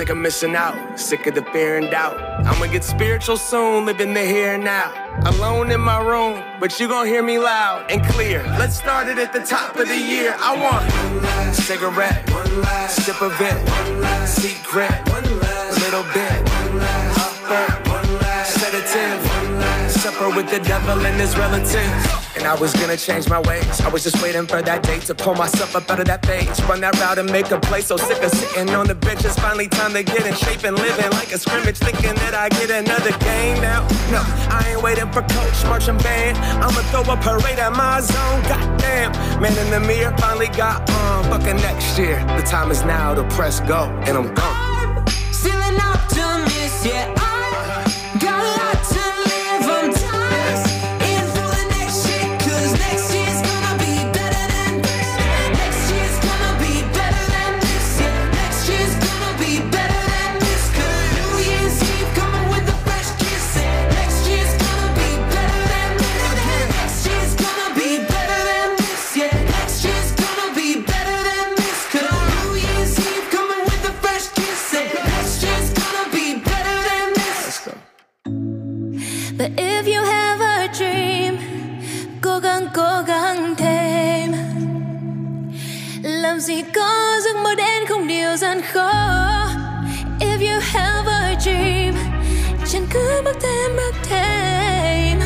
sick 0.00 0.08
of 0.08 0.16
missing 0.16 0.56
out, 0.56 0.98
sick 0.98 1.26
of 1.26 1.34
the 1.34 1.42
fear 1.52 1.76
and 1.76 1.90
doubt. 1.90 2.18
I'ma 2.46 2.72
get 2.72 2.82
spiritual 2.82 3.36
soon, 3.36 3.84
living 3.84 4.14
the 4.14 4.22
here 4.22 4.54
and 4.54 4.64
now. 4.64 4.90
Alone 5.26 5.70
in 5.70 5.80
my 5.82 6.00
room, 6.00 6.42
but 6.58 6.80
you 6.80 6.88
gon' 6.88 7.06
hear 7.06 7.22
me 7.22 7.38
loud 7.38 7.90
and 7.90 8.02
clear. 8.06 8.42
Let's 8.58 8.78
start 8.78 9.08
it 9.08 9.18
at 9.18 9.34
the 9.34 9.40
top 9.40 9.76
of 9.76 9.88
the 9.88 9.98
year. 9.98 10.34
I 10.38 10.56
want 10.56 10.90
one 11.22 11.52
cigarette, 11.52 12.30
one 12.30 12.62
last 12.62 13.04
sip 13.04 13.20
of 13.20 13.38
it, 13.42 13.54
one 13.68 14.00
last 14.00 14.40
secret, 14.40 14.90
one 15.10 15.38
last 15.38 15.80
little 15.82 16.04
bit, 16.14 16.48
one 16.48 16.78
last 16.78 17.89
supper 20.00 20.30
with 20.34 20.48
the 20.48 20.58
devil 20.60 20.98
and 21.04 21.20
his 21.20 21.36
relatives. 21.36 21.76
And 22.34 22.44
I 22.46 22.54
was 22.58 22.72
gonna 22.72 22.96
change 22.96 23.28
my 23.28 23.40
ways. 23.40 23.80
I 23.82 23.88
was 23.88 24.02
just 24.02 24.22
waiting 24.22 24.46
for 24.46 24.62
that 24.62 24.82
day 24.82 24.98
to 25.00 25.14
pull 25.14 25.34
myself 25.34 25.76
up 25.76 25.90
out 25.90 26.00
of 26.00 26.06
that 26.06 26.24
phase. 26.24 26.58
Run 26.64 26.80
that 26.80 26.98
route 26.98 27.18
and 27.18 27.30
make 27.30 27.50
a 27.50 27.60
play. 27.60 27.82
So 27.82 27.98
sick 27.98 28.22
of 28.22 28.30
sitting 28.30 28.70
on 28.70 28.86
the 28.86 28.94
bench. 28.94 29.26
It's 29.26 29.38
finally 29.38 29.68
time 29.68 29.92
to 29.92 30.02
get 30.02 30.26
in 30.26 30.34
shape 30.34 30.64
and 30.64 30.74
living 30.78 31.10
like 31.10 31.32
a 31.32 31.38
scrimmage. 31.38 31.76
Thinking 31.76 32.14
that 32.24 32.34
I 32.34 32.48
get 32.48 32.70
another 32.70 33.12
game 33.18 33.60
now. 33.60 33.82
No, 34.10 34.22
I 34.48 34.72
ain't 34.72 34.82
waiting 34.82 35.10
for 35.12 35.20
coach, 35.20 35.58
marching 35.64 35.98
band. 35.98 36.38
I'ma 36.64 36.80
throw 36.88 37.04
a 37.12 37.16
parade 37.18 37.58
at 37.58 37.72
my 37.76 38.00
zone. 38.00 38.40
Goddamn. 38.48 39.12
Man 39.42 39.52
in 39.58 39.70
the 39.70 39.80
mirror 39.80 40.16
finally 40.16 40.48
got 40.48 40.88
on. 40.90 41.24
Fucking 41.24 41.56
next 41.56 41.98
year. 41.98 42.24
The 42.38 42.42
time 42.42 42.70
is 42.70 42.82
now 42.84 43.14
to 43.14 43.24
press 43.36 43.60
go. 43.60 43.84
And 44.06 44.16
I'm 44.16 44.32
gone. 44.32 45.06
Still 45.30 45.60
an 45.60 45.78
optimist, 45.78 46.86
yeah. 46.86 47.39
If 79.80 79.86
you 79.86 80.04
have 80.04 80.40
a 80.40 80.68
dream 80.74 81.38
Cố 82.20 82.38
gắng 82.38 82.66
cố 82.74 83.02
gắng 83.06 83.54
thêm. 83.56 84.32
Làm 86.02 86.40
gì 86.40 86.62
có 86.74 87.18
giấc 87.24 87.36
mơ 87.36 87.54
đến 87.54 87.86
không 87.88 88.08
điều 88.08 88.36
gian 88.36 88.60
khó. 88.62 88.92
If 90.20 90.52
you 90.52 90.60
have 90.62 91.12
a 91.12 91.34
dream 91.40 91.94
Chẳng 92.72 92.86
cứ 92.90 93.22
bước 93.24 93.36
thêm 93.42 93.76
bước 93.76 93.94
thêm. 94.02 95.20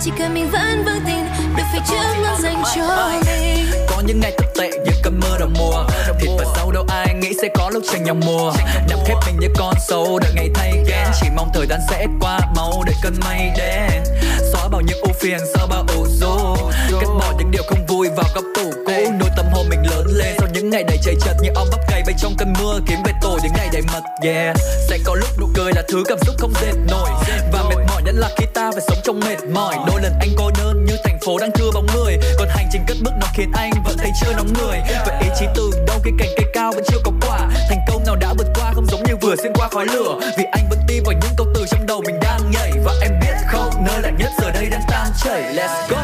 Chỉ 0.00 0.10
cần 0.18 0.34
mình 0.34 0.50
vẫn 0.50 0.84
vững 0.84 1.00
tin 1.06 1.24
Được 1.56 1.64
phía 1.72 1.80
trước 1.90 2.22
luôn 2.22 2.40
dành 2.42 2.62
cho 2.74 3.10
mình 3.12 3.66
những 4.06 4.20
ngày 4.20 4.32
thật 4.38 4.46
tệ 4.58 4.70
như 4.84 4.92
cơn 5.02 5.20
mưa 5.20 5.38
đầu 5.38 5.48
mùa. 5.58 5.84
Thịt 6.20 6.30
và 6.38 6.44
sâu 6.56 6.72
đâu 6.72 6.84
ai 6.88 7.14
nghĩ 7.14 7.32
sẽ 7.42 7.48
có 7.54 7.70
lúc 7.70 7.82
tranh 7.92 8.04
nhau 8.04 8.14
mùa. 8.14 8.52
Nằm 8.88 8.98
khép 9.06 9.16
mình 9.26 9.36
như 9.40 9.48
con 9.58 9.74
sâu 9.88 10.18
đợi 10.18 10.32
ngày 10.34 10.50
thay 10.54 10.72
ghen 10.86 11.06
Chỉ 11.20 11.26
mong 11.36 11.50
thời 11.54 11.66
gian 11.66 11.80
sẽ 11.90 12.06
qua 12.20 12.40
mau 12.56 12.82
đợi 12.86 12.94
cơn 13.02 13.14
mây 13.24 13.50
đến 13.56 14.04
Xóa 14.52 14.68
bao 14.68 14.80
những 14.80 15.00
ưu 15.00 15.12
phiền 15.20 15.38
xóa 15.54 15.66
bao 15.66 15.84
ủ 15.96 16.06
rũ. 16.06 16.56
Cất 17.00 17.08
bỏ 17.20 17.32
những 17.38 17.50
điều 17.50 17.62
không 17.68 17.86
vui 17.86 18.08
vào 18.16 18.26
góc 18.34 18.44
tủ 18.54 18.70
cũ. 18.86 19.12
Nuôi 19.20 19.28
tâm 19.36 19.46
hồn 19.52 19.68
mình 19.68 19.82
lớn 19.90 20.06
lên 20.06 20.34
sau 20.38 20.48
những 20.52 20.70
ngày 20.70 20.84
đầy 20.84 20.98
chảy 21.04 21.14
chật 21.20 21.36
Như 21.42 21.50
ong 21.54 21.68
bắp 21.70 21.80
cày 21.88 22.02
bay 22.06 22.14
trong 22.18 22.34
cơn 22.38 22.52
mưa. 22.60 22.80
Kiếm 22.86 22.98
về 23.04 23.12
tổ 23.22 23.38
những 23.42 23.52
ngày 23.56 23.68
đầy 23.72 23.82
mật 23.92 24.02
Yeah. 24.22 24.56
Sẽ 24.88 24.98
có 25.04 25.14
lúc 25.14 25.28
nụ 25.40 25.46
cười 25.54 25.72
là 25.72 25.82
thứ 25.88 26.02
cảm 26.08 26.18
xúc 26.26 26.34
không 26.38 26.52
dệt 26.62 26.74
nổi. 26.90 27.10
Và 27.52 27.62
mệt 27.62 27.84
mỏi 27.88 28.02
nhất 28.02 28.14
là 28.14 28.28
khi 28.36 28.46
ta 28.54 28.70
phải 28.72 28.82
sống 28.88 28.98
trong 29.04 29.20
mệt 29.20 29.44
mỏi. 29.52 29.76
Đôi 29.86 30.02
lần 30.02 30.12
anh 30.20 30.30
cô 30.36 30.50
đơn 30.58 30.84
như 30.84 30.96
thành 31.04 31.13
phố 31.24 31.38
đang 31.38 31.50
thưa 31.52 31.70
bóng 31.74 31.86
người. 31.94 32.18
Còn 32.38 32.48
hành 32.48 32.66
trình 32.72 32.82
cất 32.86 32.96
bước 33.04 33.12
nó 33.20 33.26
khiến 33.34 33.52
anh 33.54 33.70
vẫn 33.84 33.96
thấy 33.98 34.10
chưa 34.20 34.32
nóng 34.36 34.52
người. 34.52 34.78
Vậy 35.06 35.16
ý 35.20 35.28
chí 35.38 35.46
từ 35.54 35.70
đâu 35.86 35.98
khi 36.04 36.10
cành 36.18 36.28
cây 36.36 36.46
cao 36.54 36.72
vẫn 36.74 36.84
chưa 36.88 36.98
có 37.04 37.12
quả. 37.20 37.38
Thành 37.68 37.78
công 37.88 38.04
nào 38.06 38.16
đã 38.16 38.34
vượt 38.38 38.46
qua 38.54 38.72
không 38.74 38.86
giống 38.86 39.02
như 39.02 39.16
vừa 39.20 39.36
xuyên 39.36 39.52
qua 39.54 39.68
khói 39.68 39.86
lửa. 39.86 40.20
Vì 40.38 40.44
anh 40.52 40.68
vẫn 40.70 40.78
tin 40.88 41.02
vào 41.04 41.12
những 41.12 41.32
câu 41.36 41.46
từ 41.54 41.64
trong 41.70 41.86
đầu 41.86 42.02
mình 42.06 42.20
đang 42.20 42.40
nhảy. 42.50 42.72
Và 42.84 42.92
em 43.02 43.12
biết 43.20 43.34
không, 43.48 43.84
nơi 43.86 44.00
lạnh 44.02 44.16
nhất 44.18 44.30
giờ 44.40 44.50
đây 44.50 44.66
đang 44.70 44.82
tan 44.90 45.06
chảy. 45.24 45.42
Let's 45.42 45.88
go! 45.88 46.02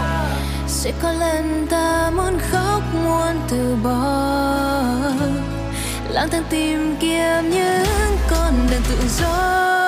Sẽ 0.69 0.93
có 1.03 1.13
lần 1.13 1.67
ta 1.71 2.11
muốn 2.17 2.39
khóc 2.51 2.83
muốn 3.05 3.41
từ 3.51 3.77
bỏ. 3.85 4.01
Lang 6.11 6.29
thang 6.31 6.45
tìm 6.51 6.97
kiếm 7.01 7.51
những 7.51 8.17
con 8.31 8.55
đường 8.71 8.83
tự 8.89 9.09
do. 9.19 9.80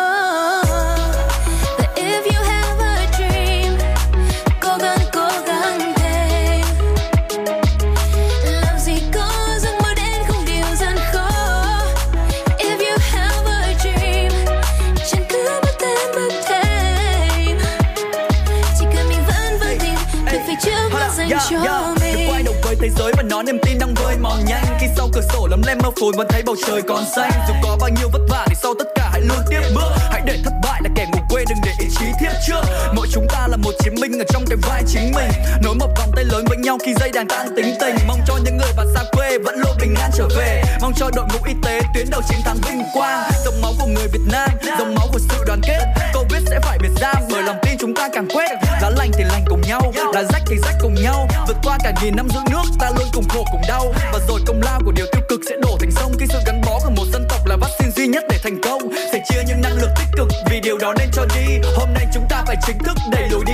Đang 24.37 24.45
nhanh. 24.45 24.79
Khi 24.81 24.87
sau 24.97 25.09
cửa 25.13 25.21
sổ 25.33 25.47
lấm 25.47 25.63
lem 25.67 25.79
mơ 25.83 25.91
phồn 26.01 26.17
vẫn 26.17 26.27
thấy 26.31 26.43
bầu 26.43 26.57
trời 26.67 26.83
còn 26.89 27.05
xanh. 27.17 27.31
Dù 27.49 27.55
có 27.63 27.77
bao 27.81 27.91
nhiêu 27.91 28.09
vất 28.13 28.23
vả 28.29 28.47
thì 28.49 28.55
sau 28.63 28.75
tất 28.79 28.85
cả 28.95 29.09
hãy 29.13 29.21
luôn 29.21 29.39
tiếp 29.51 29.61
bước. 29.75 29.91
Hãy 30.11 30.23
để 30.27 30.39
thất 30.45 30.53
bại 30.63 30.81
là 30.85 30.91
kẻ 30.97 31.07
ngủ 31.13 31.19
quên 31.31 31.45
đừng 31.49 31.59
để 31.65 31.73
ý 31.79 31.87
chí 31.99 32.07
thiếp 32.21 32.33
trước. 32.47 32.63
Mỗi 32.95 33.07
chúng 33.13 33.27
ta 33.29 33.47
là 33.49 33.57
một 33.57 33.73
chiến 33.79 33.95
binh 34.03 34.19
ở 34.19 34.25
trong 34.29 34.45
cái 34.49 34.59
vai 34.63 34.83
chính 34.87 35.13
mình. 35.15 35.31
Nối 35.63 35.75
một 35.75 35.89
vòng 35.99 36.13
tay 36.17 36.25
lớn 36.25 36.45
với 36.49 36.59
nhau 36.59 36.79
khi 36.85 36.95
dây 37.01 37.11
đàn 37.15 37.29
tan 37.29 37.57
tính 37.57 37.75
tình. 37.81 37.97
Mong 38.09 38.21
cho 38.27 38.35
những 38.45 38.57
người 38.57 38.73
bạn 38.77 38.87
xa 38.95 39.03
quê 39.13 39.39
vẫn 39.39 39.55
luôn 39.59 39.77
bình 39.81 39.95
an 40.01 40.11
trở 40.15 40.29
về. 40.37 40.63
Mong 40.81 40.93
cho 40.97 41.11
đội 41.17 41.25
ngũ 41.33 41.39
y 41.47 41.55
tế 41.63 41.81
tuyến 41.95 42.07
đầu 42.11 42.23
chiến 42.29 42.39
thắng 42.45 42.57
vinh 42.69 42.83
quang. 42.95 43.31
Dòng 43.45 43.61
máu 43.63 43.73
của 43.81 43.87
người 43.87 44.09
Việt 44.13 44.27
Nam, 44.33 44.49
dòng 44.79 44.95
máu 44.95 45.09
của 45.13 45.19
sự 45.19 45.45
đoàn 45.47 45.61
kết. 45.63 45.85
Covid 46.15 46.43
sẽ 46.51 46.61
phải 46.63 46.79
biệt 46.79 46.91
giam 47.01 47.17
bởi 47.31 47.43
lòng 47.43 47.57
chúng 47.93 48.03
ta 48.03 48.09
càng 48.13 48.29
quét. 48.29 48.51
Lá 48.83 48.91
lành 48.97 49.11
thì 49.13 49.25
lành 49.25 49.45
cùng 49.47 49.61
nhau, 49.69 49.93
lá 50.15 50.23
rách 50.23 50.43
thì 50.47 50.57
rách 50.59 50.75
cùng 50.81 50.95
nhau. 50.95 51.29
Vượt 51.47 51.57
qua 51.63 51.79
cả 51.85 51.93
nghìn 52.03 52.17
năm 52.17 52.29
giữ 52.31 52.41
nước 52.51 52.63
ta 52.79 52.91
luôn 52.99 53.09
cùng 53.13 53.25
khổ 53.29 53.45
cùng 53.53 53.61
đau. 53.69 53.95
Và 54.13 54.19
rồi 54.29 54.41
công 54.47 54.61
lao 54.63 54.81
của 54.85 54.93
điều 54.97 55.07
tiêu 55.13 55.23
cực 55.29 55.41
sẽ 55.49 55.57
đổ 55.63 55.77
thành 55.81 55.91
sông. 55.91 56.13
Khi 56.19 56.27
sự 56.29 56.39
gắn 56.47 56.61
bó 56.67 56.81
của 56.85 56.91
một 56.91 57.05
dân 57.13 57.27
tộc 57.29 57.47
là 57.47 57.57
vaccine 57.57 57.91
duy 57.91 58.07
nhất 58.07 58.25
để 58.31 58.39
thành 58.43 58.61
công 58.63 58.83
Phải 59.13 59.21
chia 59.29 59.43
những 59.49 59.61
năng 59.63 59.77
lượng 59.77 59.91
tích 59.99 60.09
cực. 60.17 60.29
Vì 60.51 60.61
điều 60.61 60.79
đó 60.79 60.95
nên 60.99 61.09
cho 61.13 61.27
đi 61.35 61.59
Hôm 61.77 61.89
nay 61.95 62.07
chúng 62.15 62.27
ta 62.31 62.45
phải 62.47 62.57
chính 62.67 62.79
thức 62.79 62.97
đẩy 63.11 63.29
lùi 63.29 63.45
đi 63.45 63.52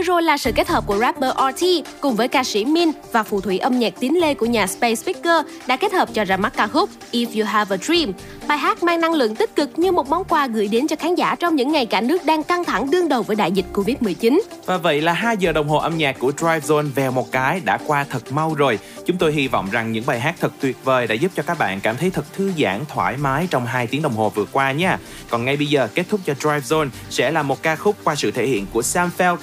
Vừa 0.00 0.04
rồi 0.04 0.22
là 0.22 0.36
sự 0.36 0.52
kết 0.52 0.68
hợp 0.68 0.86
của 0.86 0.98
rapper 0.98 1.30
RT 1.36 1.66
cùng 2.00 2.16
với 2.16 2.28
ca 2.28 2.44
sĩ 2.44 2.64
Min 2.64 2.90
và 3.12 3.22
phù 3.22 3.40
thủy 3.40 3.58
âm 3.58 3.78
nhạc 3.78 3.92
tín 4.00 4.14
lê 4.14 4.34
của 4.34 4.46
nhà 4.46 4.66
Space 4.66 4.94
Speaker 4.94 5.46
đã 5.66 5.76
kết 5.76 5.92
hợp 5.92 6.08
cho 6.14 6.24
ra 6.24 6.36
mắt 6.36 6.52
ca 6.56 6.66
khúc 6.66 6.90
If 7.12 7.40
You 7.40 7.46
Have 7.46 7.76
a 7.76 7.78
Dream. 7.82 8.12
Bài 8.48 8.58
hát 8.58 8.82
mang 8.82 9.00
năng 9.00 9.14
lượng 9.14 9.36
tích 9.36 9.56
cực 9.56 9.78
như 9.78 9.92
một 9.92 10.08
món 10.08 10.24
quà 10.24 10.46
gửi 10.46 10.68
đến 10.68 10.86
cho 10.86 10.96
khán 10.96 11.14
giả 11.14 11.34
trong 11.34 11.56
những 11.56 11.72
ngày 11.72 11.86
cả 11.86 12.00
nước 12.00 12.24
đang 12.24 12.42
căng 12.42 12.64
thẳng 12.64 12.90
đương 12.90 13.08
đầu 13.08 13.22
với 13.22 13.36
đại 13.36 13.52
dịch 13.52 13.64
Covid-19. 13.72 14.40
Và 14.66 14.76
vậy 14.76 15.00
là 15.00 15.12
2 15.12 15.36
giờ 15.36 15.52
đồng 15.52 15.68
hồ 15.68 15.78
âm 15.78 15.98
nhạc 15.98 16.18
của 16.18 16.32
Drive 16.36 16.60
Zone 16.60 16.90
vèo 16.94 17.12
một 17.12 17.32
cái 17.32 17.60
đã 17.64 17.78
qua 17.86 18.06
thật 18.10 18.32
mau 18.32 18.54
rồi. 18.54 18.78
Chúng 19.06 19.16
tôi 19.16 19.32
hy 19.32 19.48
vọng 19.48 19.68
rằng 19.70 19.92
những 19.92 20.06
bài 20.06 20.20
hát 20.20 20.34
thật 20.40 20.52
tuyệt 20.60 20.76
vời 20.84 21.06
đã 21.06 21.14
giúp 21.14 21.32
cho 21.36 21.42
các 21.42 21.58
bạn 21.58 21.80
cảm 21.80 21.96
thấy 21.96 22.10
thật 22.10 22.24
thư 22.32 22.52
giãn, 22.58 22.80
thoải 22.88 23.16
mái 23.16 23.46
trong 23.50 23.66
2 23.66 23.86
tiếng 23.86 24.02
đồng 24.02 24.16
hồ 24.16 24.28
vừa 24.28 24.46
qua 24.52 24.72
nha. 24.72 24.98
Còn 25.30 25.44
ngay 25.44 25.56
bây 25.56 25.66
giờ 25.66 25.88
kết 25.94 26.04
thúc 26.08 26.20
cho 26.26 26.34
Drive 26.34 26.76
Zone 26.76 26.88
sẽ 27.10 27.30
là 27.30 27.42
một 27.42 27.62
ca 27.62 27.76
khúc 27.76 27.96
qua 28.04 28.14
sự 28.14 28.30
thể 28.30 28.46
hiện 28.46 28.66
của 28.72 28.82
Sam 28.82 29.10
Feldt, 29.18 29.36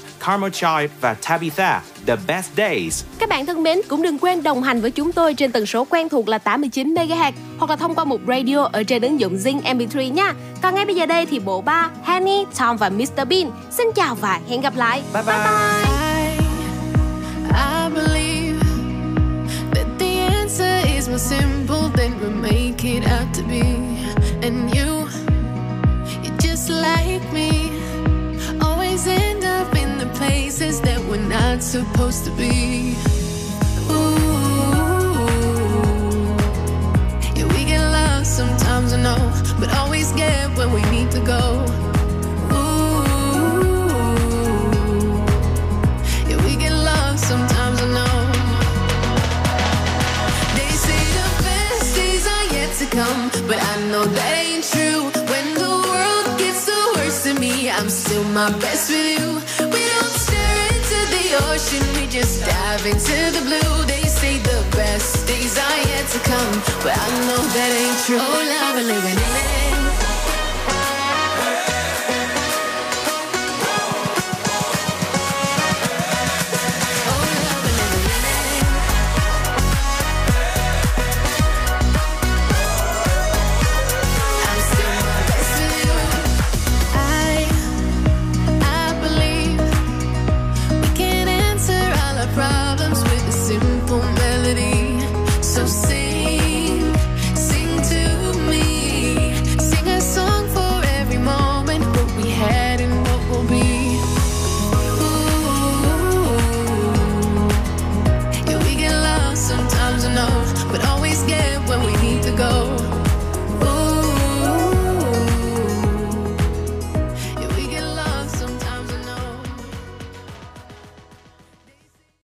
Karma 0.50 0.80
Child 0.80 0.92
và 1.02 1.14
Tabitha, 1.14 1.82
The 2.08 2.16
Best 2.28 2.50
Days. 2.58 3.04
Các 3.20 3.30
bạn 3.30 3.46
thân 3.46 3.64
mến, 3.64 3.82
cũng 3.88 4.02
đừng 4.02 4.20
quên 4.20 4.44
đồng 4.44 4.64
hành 4.64 4.82
với 4.82 4.92
chúng 4.92 5.12
tôi 5.12 5.34
trên 5.34 5.52
tần 5.52 5.66
số 5.66 5.88
quen 5.90 6.10
thuộc 6.10 6.28
là 6.28 6.38
89 6.38 6.94
MHz 6.94 7.32
hoặc 7.58 7.70
là 7.70 7.76
thông 7.76 7.96
qua 7.96 8.06
một 8.06 8.20
radio 8.28 8.64
ở 8.72 8.84
trên 8.84 9.02
ứng 9.02 9.20
dụng 9.20 9.36
Zing 9.36 9.62
MP3 9.62 10.14
nha. 10.14 10.34
Còn 10.62 10.76
ngay 10.76 10.86
bây 10.86 10.96
giờ 10.96 11.06
đây 11.06 11.26
thì 11.26 11.40
bộ 11.40 11.62
ba 11.62 11.90
Henny, 12.04 12.46
Tom 12.60 12.78
và 12.78 12.90
Mr 12.90 13.28
Bean 13.30 13.52
xin 13.72 13.88
chào 13.96 14.16
và 14.16 14.40
hẹn 14.50 14.62
gặp 14.62 14.74
lại. 14.76 15.02
Bye 15.14 15.24
bye. 15.24 15.36
I 17.50 17.90
believe 17.96 18.60
that 19.74 19.88
the 20.00 20.20
answer 20.20 20.96
is 20.96 21.10
more 21.10 21.20
simple 21.20 21.90
than 21.96 22.20
we 22.20 22.30
make 22.42 22.84
it 22.84 23.04
out 23.04 23.28
to 23.34 23.42
be. 23.50 23.62
And 24.42 24.76
you, 24.76 25.08
you're 26.24 26.38
just 26.40 26.70
like 26.70 27.34
me, 27.34 27.70
always 28.62 29.08
end 29.08 29.44
up 29.44 29.76
in 29.76 29.87
places 30.18 30.82
that 30.82 31.00
we're 31.08 31.28
not 31.30 31.62
supposed 31.62 32.26
to 32.26 32.32
be. 32.32 32.96
Ooh, 33.92 35.28
yeah, 37.38 37.48
we 37.54 37.62
get 37.72 37.84
lost 37.98 38.36
sometimes, 38.36 38.94
I 38.94 39.02
know, 39.02 39.22
but 39.60 39.70
always 39.78 40.12
get 40.14 40.50
where 40.58 40.70
we 40.70 40.82
need 40.96 41.12
to 41.12 41.20
go. 41.20 41.44
Ooh, 42.58 43.04
yeah, 46.30 46.40
we 46.46 46.56
get 46.64 46.74
lost 46.74 47.24
sometimes, 47.32 47.78
I 47.86 47.88
know. 47.98 48.18
They 50.58 50.70
say 50.86 51.02
the 51.20 51.30
best 51.48 51.96
days 51.96 52.26
are 52.36 52.48
yet 52.58 52.72
to 52.82 52.86
come, 52.98 53.22
but 53.48 53.60
I 53.72 53.74
know 53.92 54.06
that 54.18 54.34
ain't 54.46 54.66
true. 54.74 55.02
When 55.32 55.48
the 55.62 55.74
world 55.90 56.28
gets 56.40 56.66
the 56.66 56.82
worst 56.96 57.28
of 57.28 57.40
me, 57.40 57.70
I'm 57.70 57.90
still 57.90 58.24
my 58.40 58.50
best 58.58 58.90
with 58.90 59.20
you. 59.20 59.27
Dive 62.78 62.86
into 62.86 63.32
the 63.32 63.44
blue. 63.46 63.86
They 63.86 64.04
say 64.04 64.38
the 64.40 64.66
best 64.72 65.28
days 65.28 65.58
are 65.58 65.78
yet 65.88 66.08
to 66.10 66.20
come, 66.20 66.62
but 66.84 66.98
I 66.98 67.10
know 67.26 67.42
that 67.56 67.72
ain't 67.72 68.06
true. 68.06 68.18
Oh, 68.20 68.42
love, 68.54 68.86
living 68.86 69.87